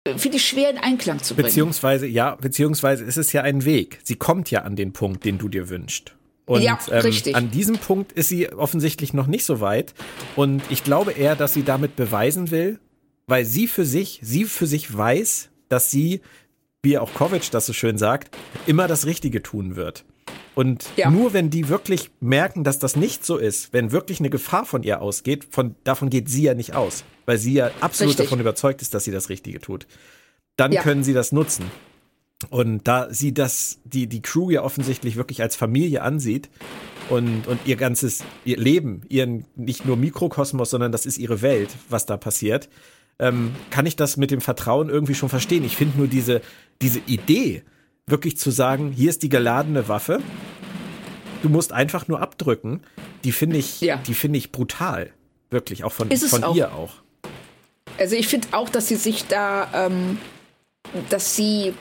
äh, 0.05 0.17
finde 0.17 0.37
ich 0.37 0.47
schwer 0.47 0.69
in 0.69 0.77
Einklang 0.77 1.21
zu 1.21 1.35
bringen. 1.35 1.47
Beziehungsweise, 1.47 2.07
ja, 2.07 2.35
beziehungsweise 2.35 3.03
ist 3.03 3.17
es 3.17 3.33
ja 3.33 3.41
ein 3.41 3.65
Weg. 3.65 3.99
Sie 4.03 4.15
kommt 4.15 4.51
ja 4.51 4.61
an 4.61 4.75
den 4.75 4.93
Punkt, 4.93 5.25
den 5.25 5.37
du 5.37 5.49
dir 5.49 5.69
wünschst. 5.69 6.15
Und 6.45 6.61
ja, 6.61 6.79
ähm, 6.91 7.13
an 7.33 7.51
diesem 7.51 7.77
Punkt 7.77 8.13
ist 8.13 8.29
sie 8.29 8.49
offensichtlich 8.53 9.13
noch 9.13 9.27
nicht 9.27 9.43
so 9.43 9.59
weit. 9.59 9.93
Und 10.37 10.61
ich 10.69 10.83
glaube 10.83 11.11
eher, 11.11 11.35
dass 11.35 11.53
sie 11.53 11.63
damit 11.63 11.97
beweisen 11.97 12.51
will, 12.51 12.79
weil 13.27 13.43
sie 13.43 13.67
für 13.67 13.83
sich, 13.83 14.21
sie 14.23 14.45
für 14.45 14.65
sich 14.65 14.95
weiß, 14.95 15.49
dass 15.67 15.91
sie 15.91 16.21
wie 16.83 16.97
auch 16.97 17.13
Kovic 17.13 17.51
das 17.51 17.65
so 17.65 17.73
schön 17.73 17.97
sagt, 17.97 18.33
immer 18.65 18.87
das 18.87 19.05
Richtige 19.05 19.43
tun 19.43 19.75
wird. 19.75 20.05
Und 20.57 20.89
ja. 20.95 21.11
nur 21.11 21.33
wenn 21.33 21.51
die 21.51 21.69
wirklich 21.69 22.09
merken, 22.19 22.63
dass 22.63 22.79
das 22.79 22.95
nicht 22.95 23.23
so 23.23 23.37
ist, 23.37 23.73
wenn 23.73 23.91
wirklich 23.91 24.19
eine 24.19 24.31
Gefahr 24.31 24.65
von 24.65 24.81
ihr 24.81 25.03
ausgeht, 25.03 25.45
von, 25.51 25.75
davon 25.83 26.09
geht 26.09 26.29
sie 26.29 26.41
ja 26.41 26.55
nicht 26.55 26.73
aus, 26.73 27.03
weil 27.27 27.37
sie 27.37 27.53
ja 27.53 27.69
absolut 27.79 28.13
Richtig. 28.13 28.25
davon 28.25 28.39
überzeugt 28.39 28.81
ist, 28.81 28.95
dass 28.95 29.03
sie 29.03 29.11
das 29.11 29.29
Richtige 29.29 29.61
tut, 29.61 29.85
dann 30.55 30.71
ja. 30.71 30.81
können 30.81 31.03
sie 31.03 31.13
das 31.13 31.31
nutzen. 31.31 31.65
Und 32.49 32.87
da 32.87 33.13
sie 33.13 33.35
das, 33.35 33.77
die, 33.83 34.07
die 34.07 34.23
Crew 34.23 34.49
ja 34.49 34.63
offensichtlich 34.63 35.15
wirklich 35.15 35.43
als 35.43 35.55
Familie 35.55 36.01
ansieht 36.01 36.49
und, 37.11 37.45
und 37.45 37.59
ihr 37.65 37.75
ganzes 37.75 38.23
ihr 38.43 38.57
Leben, 38.57 39.03
ihren 39.09 39.45
nicht 39.55 39.85
nur 39.85 39.95
Mikrokosmos, 39.95 40.71
sondern 40.71 40.91
das 40.91 41.05
ist 41.05 41.19
ihre 41.19 41.43
Welt, 41.43 41.69
was 41.87 42.07
da 42.07 42.17
passiert, 42.17 42.67
ähm, 43.19 43.53
kann 43.69 43.85
ich 43.85 43.95
das 43.95 44.17
mit 44.17 44.31
dem 44.31 44.41
Vertrauen 44.41 44.89
irgendwie 44.89 45.13
schon 45.13 45.29
verstehen. 45.29 45.63
Ich 45.63 45.77
finde 45.77 45.99
nur 45.99 46.07
diese, 46.07 46.41
diese 46.81 47.01
Idee, 47.05 47.61
wirklich 48.07 48.37
zu 48.37 48.51
sagen, 48.51 48.91
hier 48.91 49.09
ist 49.09 49.21
die 49.21 49.29
geladene 49.29 49.87
Waffe, 49.87 50.21
du 51.43 51.49
musst 51.49 51.73
einfach 51.73 52.07
nur 52.07 52.21
abdrücken, 52.21 52.81
die 53.23 53.31
finde 53.31 53.57
ich, 53.57 53.81
ja. 53.81 53.97
die 53.97 54.13
finde 54.13 54.37
ich 54.37 54.51
brutal. 54.51 55.11
Wirklich, 55.49 55.83
auch 55.83 55.93
von, 55.93 56.11
von 56.11 56.43
auch. 56.43 56.55
ihr 56.55 56.73
auch. 56.73 56.95
Also 57.97 58.15
ich 58.15 58.27
finde 58.27 58.49
auch, 58.51 58.69
dass 58.69 58.87
sie 58.87 58.95
sich 58.95 59.27
da, 59.27 59.87
ähm, 59.87 60.17
dass 61.09 61.35
sie 61.35 61.73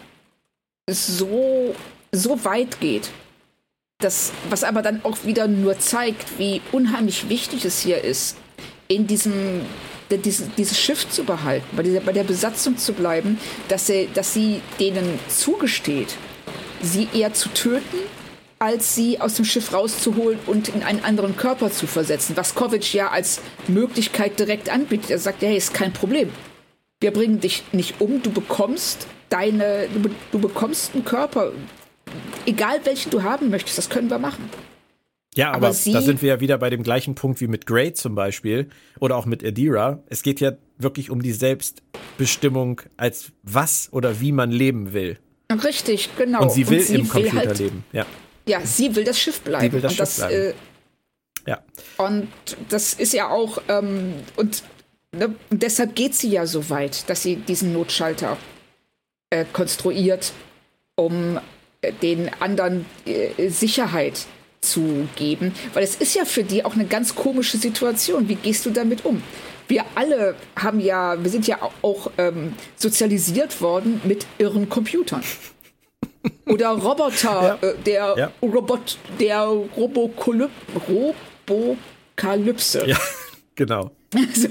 so, 0.89 1.75
so 2.12 2.45
weit 2.45 2.81
geht. 2.81 3.11
Das, 3.99 4.33
was 4.51 4.62
aber 4.62 4.83
dann 4.83 5.05
auch 5.05 5.25
wieder 5.25 5.49
nur 5.49 5.79
zeigt, 5.79 6.39
wie 6.39 6.61
unheimlich 6.71 7.29
wichtig 7.29 7.65
es 7.65 7.81
hier 7.81 8.05
ist, 8.05 8.37
in 8.89 9.07
diesem 9.07 9.62
dieses, 10.11 10.47
dieses 10.57 10.79
Schiff 10.79 11.09
zu 11.09 11.25
behalten, 11.25 11.66
bei, 11.77 11.83
dieser, 11.83 12.01
bei 12.01 12.12
der 12.12 12.25
Besatzung 12.25 12.77
zu 12.79 12.92
bleiben, 12.92 13.38
dass, 13.69 13.87
sie, 13.87 14.09
dass 14.14 14.33
sie 14.33 14.61
denen 14.79 15.19
zugesteht, 15.29 16.14
sie 16.83 17.09
eher 17.12 17.33
zu 17.33 17.49
töten, 17.51 17.99
als 18.59 18.95
sie 18.95 19.21
aus 19.21 19.35
dem 19.35 19.45
Schiff 19.45 19.73
rauszuholen 19.73 20.38
und 20.47 20.69
in 20.69 20.83
einen 20.83 21.05
anderen 21.05 21.37
Körper 21.37 21.71
zu 21.71 21.87
versetzen, 21.87 22.37
was 22.37 22.55
Kovic 22.55 22.95
ja 22.95 23.09
als 23.09 23.40
Möglichkeit 23.69 24.38
direkt 24.38 24.71
anbietet. 24.71 25.11
Er 25.11 25.19
sagt, 25.19 25.42
hey, 25.42 25.57
ist 25.57 25.75
kein 25.75 25.92
Problem. 25.92 26.31
Wir 27.01 27.12
bringen 27.12 27.41
dich 27.41 27.64
nicht 27.72 28.01
um, 28.01 28.22
du 28.22 28.31
bekommst 28.31 29.07
deine, 29.28 29.89
du, 29.93 30.09
du 30.33 30.39
bekommst 30.39 30.95
einen 30.95 31.05
Körper, 31.05 31.53
egal 32.47 32.81
welchen 32.85 33.11
du 33.11 33.22
haben 33.22 33.51
möchtest, 33.51 33.76
das 33.76 33.91
können 33.91 34.09
wir 34.09 34.18
machen. 34.18 34.49
Ja, 35.37 35.53
aber, 35.53 35.68
aber 35.68 35.76
da 35.93 36.01
sind 36.01 36.22
wir 36.22 36.28
ja 36.30 36.41
wieder 36.41 36.57
bei 36.57 36.70
dem 36.70 36.82
gleichen 36.82 37.14
Punkt 37.14 37.41
wie 37.41 37.47
mit 37.47 37.66
Grey 37.66 37.93
zum 37.93 38.14
Beispiel 38.14 38.68
oder 39.01 39.16
auch 39.16 39.26
mit 39.26 39.45
Adira. 39.45 40.03
Es 40.07 40.22
geht 40.22 40.41
ja 40.41 40.53
wirklich 40.78 41.11
um 41.11 41.22
die 41.22 41.32
Selbstbestimmung, 41.32 42.80
als 42.97 43.32
was 43.43 43.89
oder 43.93 44.20
wie 44.20 44.32
man 44.32 44.51
leben 44.51 44.95
will. 44.95 45.18
Richtig, 45.53 46.11
genau. 46.16 46.43
Und 46.43 46.53
sie 46.53 46.68
will 46.68 46.78
und 46.78 46.87
sie 46.87 46.95
im 46.95 47.09
Computer 47.09 47.37
halt, 47.37 47.59
leben, 47.59 47.84
ja. 47.93 48.07
Ja, 48.49 48.61
sie 48.64 48.97
will 48.97 49.05
das 49.05 49.18
Schiff 49.18 49.41
bleiben. 49.41 49.66
Sie 49.66 49.72
will 49.72 49.80
das 49.80 49.93
und 49.93 49.97
Schiff 49.97 50.16
das, 50.16 50.16
bleiben. 50.16 50.55
Äh, 51.45 51.51
ja. 51.51 51.62
Und 51.99 52.28
das 52.68 52.95
ist 52.95 53.12
ja 53.12 53.28
auch, 53.28 53.61
ähm, 53.68 54.14
und, 54.37 54.62
ne, 55.12 55.34
und 55.51 55.62
deshalb 55.62 55.95
geht 55.95 56.14
sie 56.14 56.30
ja 56.30 56.47
so 56.47 56.70
weit, 56.70 57.09
dass 57.11 57.22
sie 57.22 57.37
diesen 57.37 57.72
Notschalter 57.72 58.39
äh, 59.30 59.45
konstruiert, 59.53 60.32
um 60.97 61.39
äh, 61.82 61.93
den 61.93 62.30
anderen 62.41 62.87
äh, 63.05 63.49
Sicherheit 63.49 64.26
zu 64.61 65.09
geben, 65.17 65.53
weil 65.75 65.85
es 65.85 65.97
ist 65.97 66.15
ja 66.15 66.25
für 66.25 66.45
die 66.45 66.65
auch 66.65 66.75
eine 66.75 66.87
ganz 66.87 67.15
komische 67.15 67.59
Situation. 67.59 68.29
Wie 68.29 68.37
gehst 68.37 68.67
du 68.67 68.71
damit 68.71 69.05
um? 69.05 69.23
Wir 69.69 69.85
alle 69.95 70.37
haben 70.55 70.81
ja, 70.81 71.23
wir 71.23 71.31
sind 71.31 71.47
ja 71.47 71.59
auch 71.83 72.11
ähm, 72.19 72.55
sozialisiert 72.77 73.61
worden 73.61 74.01
mit 74.05 74.27
irren 74.39 74.69
Computern. 74.69 75.23
Oder 76.47 76.71
Roboter, 76.71 77.59
ja. 77.63 77.69
äh, 77.69 77.75
der 77.85 78.15
ja. 78.17 78.33
Robot, 78.43 78.99
der 79.19 79.49
Robokalypse. 81.47 82.87
Ja, 82.87 82.99
genau. 83.55 83.91
Also. 84.15 84.49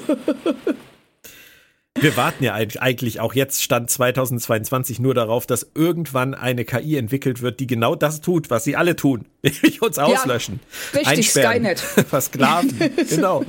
Wir 1.98 2.18
warten 2.18 2.44
ja 2.44 2.54
eigentlich 2.56 3.22
auch 3.22 3.34
jetzt, 3.34 3.64
Stand 3.64 3.90
2022, 3.90 5.00
nur 5.00 5.14
darauf, 5.14 5.48
dass 5.48 5.72
irgendwann 5.76 6.34
eine 6.34 6.66
KI 6.66 6.98
entwickelt 6.98 7.42
wird, 7.42 7.62
die 7.62 7.68
genau 7.68 7.96
das 7.96 8.20
tut, 8.20 8.50
was 8.50 8.66
sie 8.66 8.76
alle 8.76 8.98
tun, 8.98 9.26
nämlich 9.44 9.82
uns 9.82 9.98
auslöschen. 9.98 10.60
Ja, 10.92 11.00
richtig, 11.00 11.32
Skynet. 11.32 11.80
Versklaven, 12.10 12.78
genau. 13.10 13.46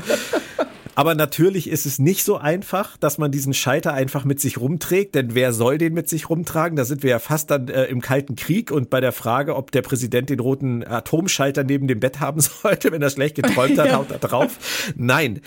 Aber 0.96 1.14
natürlich 1.14 1.68
ist 1.68 1.84
es 1.84 1.98
nicht 1.98 2.24
so 2.24 2.38
einfach, 2.38 2.96
dass 2.96 3.18
man 3.18 3.30
diesen 3.30 3.52
Schalter 3.52 3.92
einfach 3.92 4.24
mit 4.24 4.40
sich 4.40 4.58
rumträgt, 4.58 5.14
denn 5.14 5.34
wer 5.34 5.52
soll 5.52 5.76
den 5.76 5.92
mit 5.92 6.08
sich 6.08 6.30
rumtragen? 6.30 6.74
Da 6.74 6.86
sind 6.86 7.02
wir 7.02 7.10
ja 7.10 7.18
fast 7.18 7.50
dann 7.50 7.68
äh, 7.68 7.84
im 7.84 8.00
Kalten 8.00 8.34
Krieg 8.34 8.70
und 8.70 8.88
bei 8.88 9.02
der 9.02 9.12
Frage, 9.12 9.56
ob 9.56 9.70
der 9.70 9.82
Präsident 9.82 10.30
den 10.30 10.40
roten 10.40 10.82
Atomschalter 10.86 11.64
neben 11.64 11.86
dem 11.86 12.00
Bett 12.00 12.20
haben 12.20 12.40
sollte, 12.62 12.92
wenn 12.92 13.02
er 13.02 13.10
schlecht 13.10 13.34
geträumt 13.34 13.78
hat, 13.78 13.92
haut 13.92 14.10
er 14.10 14.18
drauf. 14.18 14.58
Nein, 14.96 15.42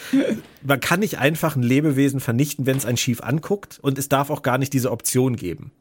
man 0.61 0.79
kann 0.79 0.99
nicht 0.99 1.17
einfach 1.17 1.55
ein 1.55 1.63
Lebewesen 1.63 2.19
vernichten, 2.19 2.67
wenn 2.67 2.77
es 2.77 2.85
einen 2.85 2.97
schief 2.97 3.23
anguckt 3.23 3.79
und 3.81 3.97
es 3.97 4.07
darf 4.07 4.29
auch 4.29 4.43
gar 4.43 4.59
nicht 4.59 4.71
diese 4.71 4.91
Option 4.91 5.35
geben. 5.35 5.71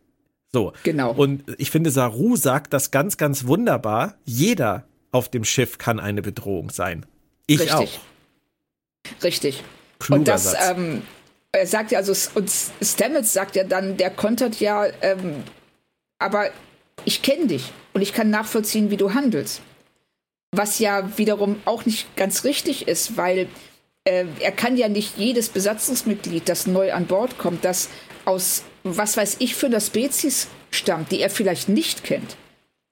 So. 0.51 0.73
Genau. 0.83 1.13
Und 1.13 1.45
ich 1.59 1.71
finde, 1.71 1.91
Saru 1.91 2.37
sagt 2.37 2.73
das 2.73 2.91
ganz, 2.91 3.19
ganz 3.19 3.47
wunderbar. 3.47 4.15
Jeder 4.25 4.85
auf 5.11 5.29
dem 5.29 5.45
Schiff 5.45 5.77
kann 5.77 6.01
eine 6.01 6.23
Bedrohung 6.23 6.71
sein. 6.71 7.05
Ich 7.47 7.61
Richtig. 7.61 7.75
auch. 7.75 8.01
Richtig. 9.23 9.63
Kluger 9.99 10.19
und 10.19 10.29
das, 10.29 10.55
ähm, 10.71 11.03
er 11.53 11.67
sagt 11.67 11.91
ja, 11.91 11.99
also, 11.99 12.15
und 12.35 12.51
Stamets 12.83 13.33
sagt 13.33 13.57
ja 13.57 13.65
dann, 13.65 13.97
der 13.97 14.11
kontert 14.11 14.61
ja, 14.61 14.87
ähm, 15.03 15.43
aber 16.19 16.51
ich 17.05 17.23
kenne 17.23 17.47
dich 17.47 17.73
und 17.95 18.03
ich 18.03 18.13
kann 18.13 18.31
nachvollziehen, 18.31 18.91
wie 18.91 18.97
du 18.97 19.15
handelst. 19.15 19.61
Was 20.53 20.79
ja 20.79 21.17
wiederum 21.19 21.61
auch 21.65 21.85
nicht 21.85 22.15
ganz 22.17 22.45
richtig 22.45 22.89
ist, 22.89 23.17
weil 23.17 23.49
äh, 24.05 24.25
er 24.41 24.53
kann 24.53 24.77
ja 24.77 24.89
nicht 24.89 25.19
jedes 25.19 25.49
Besatzungsmitglied, 25.49 26.49
das 26.49 26.67
neu 26.67 26.93
an 26.93 27.07
Bord 27.07 27.39
kommt, 27.39 27.65
das 27.65 27.89
aus 28.25 28.63
was 28.85 29.17
weiß 29.17 29.37
ich 29.41 29.55
für 29.55 29.67
einer 29.67 29.81
Spezies 29.81 30.49
stammt, 30.71 31.13
die 31.13 31.21
er 31.21 31.31
vielleicht 31.31 31.69
nicht 31.69 32.05
kennt, 32.05 32.37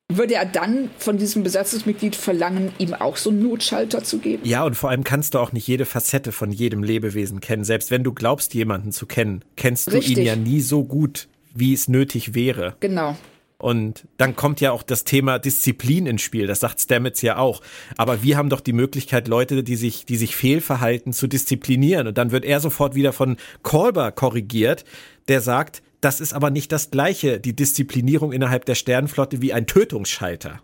würde 0.08 0.34
er 0.34 0.46
dann 0.46 0.90
von 0.98 1.18
diesem 1.18 1.42
Besatzungsmitglied 1.42 2.14
verlangen, 2.14 2.72
ihm 2.78 2.94
auch 2.94 3.16
so 3.16 3.30
einen 3.30 3.42
Notschalter 3.42 4.04
zu 4.04 4.18
geben? 4.18 4.42
Ja, 4.44 4.64
und 4.64 4.74
vor 4.74 4.90
allem 4.90 5.04
kannst 5.04 5.34
du 5.34 5.38
auch 5.38 5.52
nicht 5.52 5.66
jede 5.66 5.84
Facette 5.84 6.32
von 6.32 6.52
jedem 6.52 6.82
Lebewesen 6.82 7.40
kennen. 7.40 7.64
Selbst 7.64 7.90
wenn 7.90 8.04
du 8.04 8.12
glaubst, 8.12 8.54
jemanden 8.54 8.92
zu 8.92 9.06
kennen, 9.06 9.44
kennst 9.56 9.88
du 9.88 9.96
Richtig. 9.96 10.18
ihn 10.18 10.24
ja 10.24 10.36
nie 10.36 10.60
so 10.60 10.84
gut, 10.84 11.28
wie 11.54 11.72
es 11.72 11.88
nötig 11.88 12.34
wäre. 12.34 12.76
Genau. 12.80 13.16
Und 13.58 14.06
dann 14.18 14.36
kommt 14.36 14.60
ja 14.60 14.70
auch 14.70 14.82
das 14.82 15.04
Thema 15.04 15.38
Disziplin 15.38 16.06
ins 16.06 16.22
Spiel. 16.22 16.46
Das 16.46 16.60
sagt 16.60 16.80
Stamets 16.80 17.22
ja 17.22 17.38
auch. 17.38 17.62
Aber 17.96 18.22
wir 18.22 18.36
haben 18.36 18.50
doch 18.50 18.60
die 18.60 18.74
Möglichkeit, 18.74 19.28
Leute, 19.28 19.64
die 19.64 19.76
sich, 19.76 20.04
die 20.04 20.16
sich 20.16 20.36
fehlverhalten, 20.36 21.14
zu 21.14 21.26
disziplinieren. 21.26 22.06
Und 22.06 22.18
dann 22.18 22.32
wird 22.32 22.44
er 22.44 22.60
sofort 22.60 22.94
wieder 22.94 23.14
von 23.14 23.38
Kolber 23.62 24.12
korrigiert, 24.12 24.84
der 25.28 25.40
sagt, 25.40 25.82
das 26.00 26.20
ist 26.20 26.32
aber 26.32 26.50
nicht 26.50 26.72
das 26.72 26.90
gleiche, 26.90 27.40
die 27.40 27.56
Disziplinierung 27.56 28.32
innerhalb 28.32 28.64
der 28.64 28.74
Sternenflotte 28.74 29.42
wie 29.42 29.52
ein 29.52 29.66
Tötungsschalter. 29.66 30.60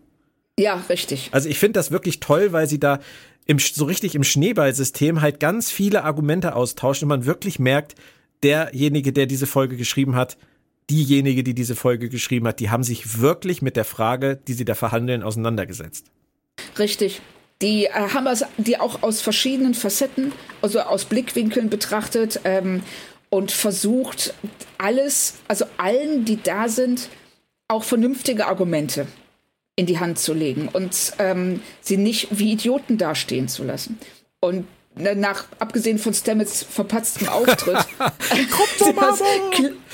Ja, 0.59 0.83
richtig. 0.89 1.31
Also 1.33 1.49
ich 1.49 1.59
finde 1.59 1.79
das 1.79 1.91
wirklich 1.91 2.21
toll, 2.21 2.53
weil 2.53 2.69
sie 2.69 2.79
da 2.79 3.01
im, 3.47 3.59
so 3.59 3.85
richtig 3.85 4.15
im 4.15 4.25
Schneeballsystem 4.25 5.21
halt 5.21 5.41
ganz 5.41 5.71
viele 5.71 6.05
Argumente 6.05 6.55
austauschen 6.55 7.07
und 7.07 7.09
man 7.09 7.27
wirklich 7.27 7.59
merkt, 7.59 7.95
derjenige, 8.43 9.13
der 9.13 9.27
diese 9.27 9.47
Folge 9.47 9.77
geschrieben 9.77 10.15
hat, 10.15 10.37
diejenige, 10.91 11.43
die 11.43 11.55
diese 11.55 11.77
Folge 11.77 12.09
geschrieben 12.09 12.47
hat, 12.47 12.61
die 12.61 12.71
haben 12.71 12.83
sich 12.83 13.21
wirklich 13.21 13.63
mit 13.63 13.77
der 13.77 13.85
Frage, 13.85 14.39
die 14.47 14.53
sie 14.53 14.65
da 14.65 14.75
verhandeln, 14.75 15.23
auseinandergesetzt. 15.23 16.07
Richtig. 16.79 17.23
Die 17.63 17.87
äh, 17.87 17.91
haben 17.91 18.27
es, 18.27 18.45
die 18.59 18.79
auch 18.79 19.03
aus 19.03 19.21
verschiedenen 19.21 19.75
Facetten, 19.75 20.33
also 20.61 20.81
aus 20.81 21.05
Blickwinkeln 21.05 21.71
betrachtet. 21.71 22.41
Ähm, 22.45 22.83
und 23.33 23.51
versucht 23.51 24.35
alles, 24.77 25.37
also 25.49 25.65
allen, 25.79 26.27
die 26.27 26.43
da 26.43 26.69
sind, 26.69 27.09
auch 27.67 27.83
vernünftige 27.83 28.47
Argumente 28.47 29.07
in 29.75 29.87
die 29.87 29.99
Hand 29.99 30.19
zu 30.19 30.35
legen 30.35 30.69
und 30.71 31.15
ähm, 31.19 31.63
sie 31.81 31.97
nicht 31.97 32.29
wie 32.31 32.53
Idioten 32.53 32.99
dastehen 32.99 33.49
zu 33.49 33.65
lassen. 33.65 33.99
Und 34.41 34.67
ne, 34.97 35.17
nach, 35.17 35.47
abgesehen 35.59 35.99
von 35.99 36.13
Stamets 36.13 36.63
verpatztem 36.63 37.27
Auftritt, 37.29 37.79
das, 37.99 39.23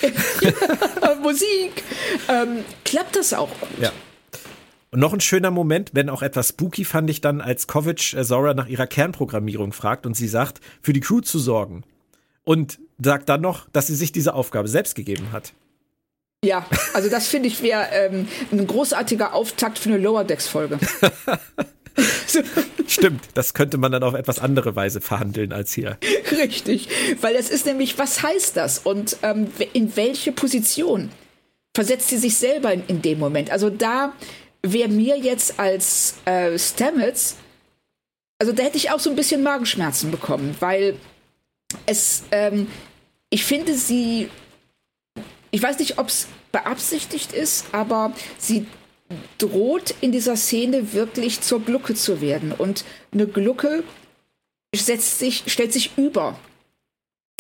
Musik, 1.23 1.85
ähm, 2.29 2.65
klappt 2.85 3.15
das 3.15 3.33
auch 3.35 3.51
gut. 3.61 3.69
Ja. 3.81 3.93
Und 4.91 4.99
noch 4.99 5.13
ein 5.13 5.21
schöner 5.21 5.53
Moment, 5.53 5.91
wenn 5.93 6.11
auch 6.11 6.23
etwas 6.23 6.49
spooky, 6.49 6.85
fand 6.85 7.09
ich 7.09 7.21
dann, 7.21 7.41
als 7.41 7.69
Kovic 7.69 8.15
äh, 8.15 8.25
Zora 8.25 8.55
nach 8.55 8.67
ihrer 8.67 8.89
Kernprogrammierung 8.89 9.73
fragt 9.73 10.07
und 10.07 10.17
sie 10.17 10.27
sagt, 10.27 10.61
für 10.83 10.93
die 10.93 11.01
Crew 11.01 11.21
zu 11.21 11.39
sorgen. 11.39 11.85
Und 12.49 12.79
sagt 12.99 13.29
dann 13.29 13.43
noch, 13.43 13.69
dass 13.75 13.89
sie 13.89 13.95
sich 13.95 14.11
diese 14.11 14.33
Aufgabe 14.33 14.69
selbst 14.69 14.95
gegeben 14.95 15.33
hat. 15.33 15.53
Ja, 16.43 16.65
also 16.95 17.11
das 17.11 17.29
finde 17.29 17.49
ich 17.49 17.63
wäre 17.63 17.89
ähm, 17.93 18.27
ein 18.51 18.67
großartiger 18.67 19.35
Auftakt 19.35 19.79
für 19.79 19.91
eine 19.91 19.99
Lower 19.99 20.25
Decks-Folge. 20.25 20.79
Stimmt, 22.87 23.21
das 23.35 23.53
könnte 23.53 23.77
man 23.77 23.93
dann 23.93 24.03
auf 24.03 24.15
etwas 24.15 24.39
andere 24.39 24.75
Weise 24.75 25.03
verhandeln 25.03 25.53
als 25.53 25.75
hier. 25.75 25.99
Richtig, 26.31 26.89
weil 27.21 27.37
es 27.37 27.51
ist 27.51 27.67
nämlich, 27.67 27.99
was 27.99 28.23
heißt 28.23 28.57
das 28.57 28.79
und 28.79 29.19
ähm, 29.21 29.49
in 29.75 29.95
welche 29.97 30.33
Position 30.33 31.11
versetzt 31.77 32.09
sie 32.09 32.17
sich 32.17 32.39
selber 32.39 32.73
in, 32.73 32.83
in 32.87 33.03
dem 33.03 33.19
Moment? 33.19 33.51
Also 33.51 33.69
da 33.69 34.15
wäre 34.63 34.89
mir 34.89 35.19
jetzt 35.19 35.61
als 35.61 36.15
äh, 36.25 36.59
Stamets, 36.59 37.37
also 38.39 38.53
da 38.53 38.63
hätte 38.63 38.79
ich 38.79 38.91
auch 38.91 39.01
so 39.01 39.11
ein 39.11 39.17
bisschen 39.17 39.43
Magenschmerzen 39.43 40.11
bekommen, 40.11 40.57
weil 40.61 40.97
es, 41.87 42.25
ähm, 42.31 42.69
ich 43.31 43.45
finde 43.45 43.75
sie, 43.75 44.31
ich 45.51 45.63
weiß 45.63 45.79
nicht, 45.79 45.99
ob 45.99 46.09
es 46.09 46.29
beabsichtigt 46.53 47.33
ist, 47.33 47.67
aber 47.73 48.13
sie 48.39 48.67
droht 49.39 49.95
in 50.01 50.13
dieser 50.13 50.37
Szene 50.37 50.93
wirklich 50.93 51.41
zur 51.41 51.61
Glucke 51.61 51.95
zu 51.95 52.21
werden. 52.21 52.53
Und 52.53 52.85
eine 53.13 53.27
Glucke 53.27 53.85
setzt 54.75 55.19
sich, 55.19 55.45
stellt 55.47 55.73
sich 55.73 55.97
über 55.97 56.39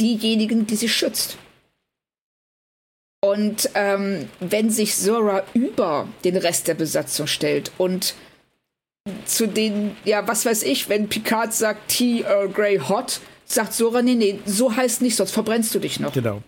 diejenigen, 0.00 0.66
die 0.66 0.76
sie 0.76 0.88
schützt. 0.88 1.36
Und 3.20 3.70
ähm, 3.74 4.28
wenn 4.38 4.70
sich 4.70 4.94
Zora 4.94 5.44
über 5.52 6.06
den 6.24 6.36
Rest 6.36 6.68
der 6.68 6.74
Besatzung 6.74 7.26
stellt 7.26 7.72
und 7.76 8.14
zu 9.24 9.48
den, 9.48 9.96
ja, 10.04 10.26
was 10.28 10.46
weiß 10.46 10.62
ich, 10.62 10.88
wenn 10.88 11.08
Picard 11.08 11.52
sagt 11.52 11.88
Tea 11.88 12.22
Earl 12.22 12.48
Grey 12.48 12.78
Hot, 12.78 13.20
sagt 13.48 13.72
Sora, 13.72 14.02
nee, 14.02 14.14
nee, 14.14 14.38
so 14.44 14.74
heißt 14.74 15.02
nicht, 15.02 15.16
sonst 15.16 15.32
verbrennst 15.32 15.74
du 15.74 15.78
dich 15.78 16.00
noch. 16.00 16.12
Genau. 16.12 16.42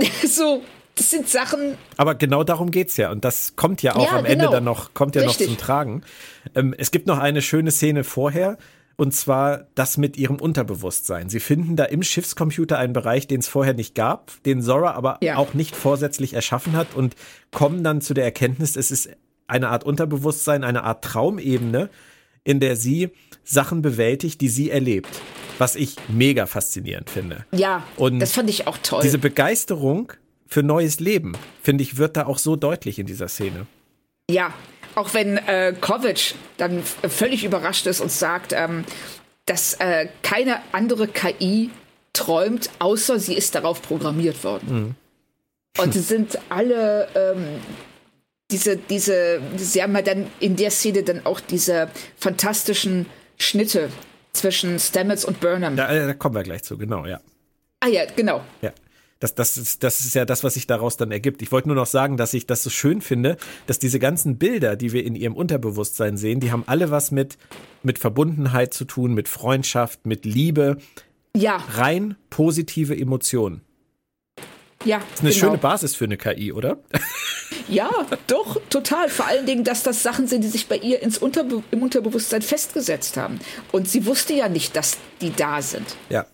so, 0.26 0.62
das 0.94 1.10
sind 1.10 1.28
Sachen. 1.28 1.76
Aber 1.96 2.14
genau 2.14 2.44
darum 2.44 2.70
geht's 2.70 2.96
ja. 2.96 3.10
Und 3.10 3.24
das 3.24 3.56
kommt 3.56 3.82
ja 3.82 3.94
auch 3.94 4.04
ja, 4.04 4.18
am 4.18 4.24
genau. 4.24 4.44
Ende 4.44 4.48
dann 4.50 4.64
noch, 4.64 4.94
kommt 4.94 5.14
ja 5.14 5.22
Richtig. 5.22 5.48
noch 5.48 5.56
zum 5.56 5.64
Tragen. 5.64 6.02
Ähm, 6.54 6.74
es 6.76 6.90
gibt 6.90 7.06
noch 7.06 7.18
eine 7.18 7.42
schöne 7.42 7.70
Szene 7.70 8.04
vorher. 8.04 8.58
Und 9.00 9.14
zwar 9.14 9.68
das 9.76 9.96
mit 9.96 10.16
ihrem 10.16 10.40
Unterbewusstsein. 10.40 11.28
Sie 11.28 11.38
finden 11.38 11.76
da 11.76 11.84
im 11.84 12.02
Schiffscomputer 12.02 12.78
einen 12.78 12.92
Bereich, 12.92 13.28
den 13.28 13.38
es 13.38 13.46
vorher 13.46 13.72
nicht 13.72 13.94
gab, 13.94 14.32
den 14.42 14.60
Zora 14.60 14.90
aber 14.90 15.18
ja. 15.22 15.36
auch 15.36 15.54
nicht 15.54 15.76
vorsätzlich 15.76 16.34
erschaffen 16.34 16.74
hat 16.74 16.96
und 16.96 17.14
kommen 17.52 17.84
dann 17.84 18.00
zu 18.00 18.12
der 18.12 18.24
Erkenntnis, 18.24 18.74
es 18.74 18.90
ist 18.90 19.10
eine 19.46 19.68
Art 19.68 19.84
Unterbewusstsein, 19.84 20.64
eine 20.64 20.82
Art 20.82 21.04
Traumebene, 21.04 21.90
in 22.42 22.58
der 22.58 22.74
sie 22.74 23.10
Sachen 23.48 23.82
bewältigt, 23.82 24.40
die 24.40 24.48
sie 24.48 24.70
erlebt 24.70 25.20
was 25.58 25.74
ich 25.74 25.96
mega 26.08 26.46
faszinierend 26.46 27.10
finde. 27.10 27.44
Ja, 27.52 27.82
und 27.96 28.20
das 28.20 28.32
fand 28.32 28.48
ich 28.48 28.66
auch 28.66 28.78
toll. 28.78 29.02
Diese 29.02 29.18
Begeisterung 29.18 30.12
für 30.46 30.62
neues 30.62 31.00
Leben, 31.00 31.36
finde 31.62 31.82
ich, 31.82 31.98
wird 31.98 32.16
da 32.16 32.26
auch 32.26 32.38
so 32.38 32.56
deutlich 32.56 32.98
in 32.98 33.06
dieser 33.06 33.28
Szene. 33.28 33.66
Ja, 34.30 34.54
auch 34.94 35.14
wenn 35.14 35.36
äh, 35.36 35.74
Kovic 35.78 36.34
dann 36.56 36.82
völlig 36.82 37.44
überrascht 37.44 37.86
ist 37.86 38.00
und 38.00 38.10
sagt, 38.10 38.52
ähm, 38.52 38.84
dass 39.46 39.74
äh, 39.74 40.08
keine 40.22 40.60
andere 40.72 41.08
KI 41.08 41.70
träumt, 42.12 42.70
außer 42.78 43.18
sie 43.18 43.34
ist 43.34 43.54
darauf 43.54 43.82
programmiert 43.82 44.44
worden. 44.44 44.94
Mhm. 45.76 45.82
Und 45.82 45.94
sie 45.94 46.00
sind 46.14 46.38
alle 46.48 47.08
ähm, 47.14 47.60
diese, 48.50 48.76
diese, 48.76 49.40
sie 49.56 49.82
haben 49.82 49.94
ja 49.94 50.02
dann 50.02 50.26
in 50.40 50.56
der 50.56 50.70
Szene 50.70 51.02
dann 51.02 51.26
auch 51.26 51.40
diese 51.40 51.90
fantastischen 52.16 53.06
Schnitte 53.38 53.90
zwischen 54.32 54.78
Stamets 54.78 55.24
und 55.24 55.40
Burnham. 55.40 55.76
Da, 55.76 55.92
da 55.92 56.14
kommen 56.14 56.34
wir 56.34 56.42
gleich 56.42 56.62
zu, 56.62 56.78
genau, 56.78 57.06
ja. 57.06 57.20
Ah 57.80 57.88
ja, 57.88 58.04
genau. 58.14 58.42
Ja. 58.62 58.72
Das, 59.20 59.34
das, 59.34 59.56
ist, 59.56 59.82
das 59.82 60.00
ist 60.00 60.14
ja 60.14 60.24
das, 60.24 60.44
was 60.44 60.54
sich 60.54 60.68
daraus 60.68 60.96
dann 60.96 61.10
ergibt. 61.10 61.42
Ich 61.42 61.50
wollte 61.50 61.66
nur 61.68 61.74
noch 61.74 61.86
sagen, 61.86 62.16
dass 62.16 62.34
ich 62.34 62.46
das 62.46 62.62
so 62.62 62.70
schön 62.70 63.00
finde, 63.00 63.36
dass 63.66 63.80
diese 63.80 63.98
ganzen 63.98 64.38
Bilder, 64.38 64.76
die 64.76 64.92
wir 64.92 65.04
in 65.04 65.16
ihrem 65.16 65.34
Unterbewusstsein 65.34 66.16
sehen, 66.16 66.38
die 66.38 66.52
haben 66.52 66.62
alle 66.66 66.92
was 66.92 67.10
mit, 67.10 67.36
mit 67.82 67.98
Verbundenheit 67.98 68.72
zu 68.74 68.84
tun, 68.84 69.14
mit 69.14 69.28
Freundschaft, 69.28 70.06
mit 70.06 70.24
Liebe. 70.24 70.78
Ja. 71.36 71.56
Rein 71.72 72.14
positive 72.30 72.96
Emotionen. 72.96 73.62
Ja. 74.84 74.98
Das 74.98 75.06
ist 75.06 75.20
eine 75.20 75.30
genau. 75.30 75.40
schöne 75.40 75.58
Basis 75.58 75.94
für 75.94 76.04
eine 76.04 76.16
KI, 76.16 76.52
oder? 76.52 76.78
Ja, 77.68 77.90
doch, 78.26 78.60
total. 78.70 79.10
Vor 79.10 79.26
allen 79.26 79.44
Dingen, 79.44 79.62
dass 79.62 79.82
das 79.82 80.02
Sachen 80.02 80.26
sind, 80.26 80.42
die 80.42 80.48
sich 80.48 80.68
bei 80.68 80.76
ihr 80.76 81.02
ins 81.02 81.18
Unterbe 81.18 81.62
im 81.70 81.82
Unterbewusstsein 81.82 82.40
festgesetzt 82.40 83.18
haben. 83.18 83.40
Und 83.72 83.88
sie 83.88 84.06
wusste 84.06 84.32
ja 84.32 84.48
nicht, 84.48 84.74
dass 84.74 84.96
die 85.20 85.34
da 85.34 85.60
sind. 85.60 85.96
Ja. 86.08 86.26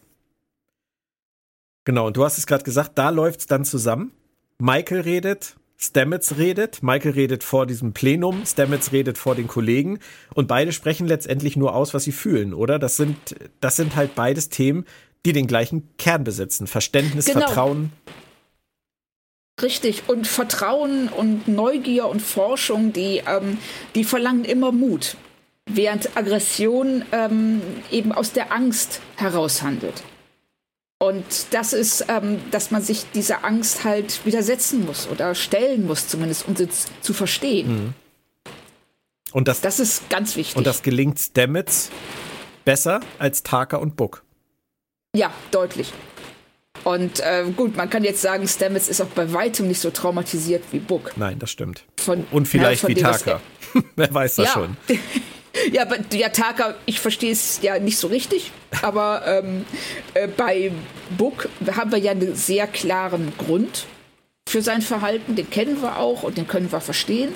Genau, 1.85 2.07
und 2.07 2.17
du 2.17 2.25
hast 2.25 2.39
es 2.39 2.47
gerade 2.47 2.63
gesagt, 2.63 2.93
da 2.95 3.11
läuft 3.11 3.41
es 3.41 3.47
dann 3.47 3.65
zusammen. 3.65 4.13
Michael 4.59 5.01
redet, 5.01 5.57
Stamets 5.77 6.39
redet, 6.39 6.83
Michael 6.83 7.13
redet 7.13 7.43
vor 7.43 7.67
diesem 7.67 7.93
Plenum, 7.93 8.47
Stamets 8.47 8.93
redet 8.93 9.19
vor 9.19 9.35
den 9.35 9.49
Kollegen 9.49 9.99
und 10.35 10.47
beide 10.47 10.73
sprechen 10.73 11.07
letztendlich 11.07 11.57
nur 11.57 11.75
aus, 11.75 11.93
was 11.93 12.05
sie 12.05 12.13
fühlen, 12.13 12.55
oder? 12.55 12.79
Das 12.79 12.97
sind, 12.97 13.17
das 13.61 13.77
sind 13.77 13.97
halt 13.97 14.15
beides 14.15 14.49
Themen, 14.49 14.87
die 15.27 15.33
den 15.33 15.47
gleichen 15.47 15.89
Kern 15.99 16.25
besitzen. 16.25 16.67
Verständnis, 16.67 17.27
genau. 17.27 17.41
Vertrauen. 17.41 17.93
Richtig, 19.63 20.09
und 20.09 20.27
Vertrauen 20.27 21.09
und 21.09 21.47
Neugier 21.47 22.07
und 22.07 22.21
Forschung, 22.21 22.93
die, 22.93 23.23
ähm, 23.27 23.59
die 23.95 24.05
verlangen 24.05 24.45
immer 24.45 24.73
Mut, 24.73 25.17
während 25.67 26.17
Aggression 26.17 27.05
ähm, 27.13 27.63
eben 27.91 28.13
aus 28.13 28.33
der 28.33 28.53
Angst 28.53 29.01
heraus 29.17 29.63
handelt. 29.63 30.03
Und 30.99 31.25
das 31.51 31.73
ist, 31.73 32.07
ähm, 32.09 32.41
dass 32.51 32.71
man 32.71 32.83
sich 32.83 33.05
dieser 33.15 33.45
Angst 33.45 33.85
halt 33.85 34.25
widersetzen 34.25 34.85
muss 34.85 35.07
oder 35.09 35.35
stellen 35.35 35.87
muss, 35.87 36.09
zumindest, 36.09 36.49
um 36.49 36.57
sie 36.57 36.69
zu 37.01 37.13
verstehen. 37.13 37.69
Mhm. 37.69 37.95
Und 39.33 39.49
das, 39.49 39.61
das 39.61 39.81
ist 39.81 40.09
ganz 40.11 40.37
wichtig. 40.37 40.57
Und 40.57 40.67
das 40.67 40.83
gelingt 40.83 41.19
Stamets 41.19 41.91
besser 42.65 43.01
als 43.19 43.43
Taka 43.43 43.77
und 43.77 43.97
Book. 43.97 44.25
Ja, 45.15 45.33
deutlich. 45.51 45.93
Und 46.85 47.21
äh, 47.21 47.45
gut, 47.57 47.77
man 47.77 47.89
kann 47.89 48.05
jetzt 48.05 48.21
sagen, 48.21 48.47
Stamets 48.47 48.89
ist 48.89 49.01
auch 49.01 49.07
bei 49.09 49.33
weitem 49.33 49.69
nicht 49.69 49.81
so 49.81 49.91
traumatisiert 49.91 50.63
wie 50.71 50.79
Book. 50.79 51.13
Nein, 51.17 51.39
das 51.39 51.51
stimmt. 51.51 51.85
Von, 51.97 52.27
und 52.31 52.47
vielleicht 52.47 52.83
ja, 52.83 52.89
wie 52.89 52.95
Taka. 52.95 53.41
Wer 53.97 54.13
weiß 54.13 54.37
das 54.37 54.47
ja. 54.47 54.53
schon. 54.53 54.77
Ja, 55.73 55.83
aber 55.83 55.99
ja, 56.13 56.31
Taka, 56.31 56.75
ich 56.85 56.99
verstehe 56.99 57.31
es 57.31 57.61
ja 57.63 57.79
nicht 57.79 57.97
so 57.97 58.09
richtig, 58.09 58.51
aber 58.83 59.23
ähm, 59.25 59.65
äh, 60.15 60.27
bei 60.27 60.73
Book 61.17 61.49
haben 61.77 61.93
wir 61.93 61.99
ja 61.99 62.11
einen 62.11 62.35
sehr 62.35 62.67
klaren 62.67 63.33
Grund 63.39 63.87
für 64.49 64.63
sein 64.63 64.83
Verhalten, 64.83 65.37
den 65.37 65.49
kennen 65.51 65.81
wir 65.81 65.99
auch 65.99 66.25
und 66.25 66.37
den 66.37 66.49
können 66.49 66.73
wir 66.73 66.81
verstehen. 66.81 67.35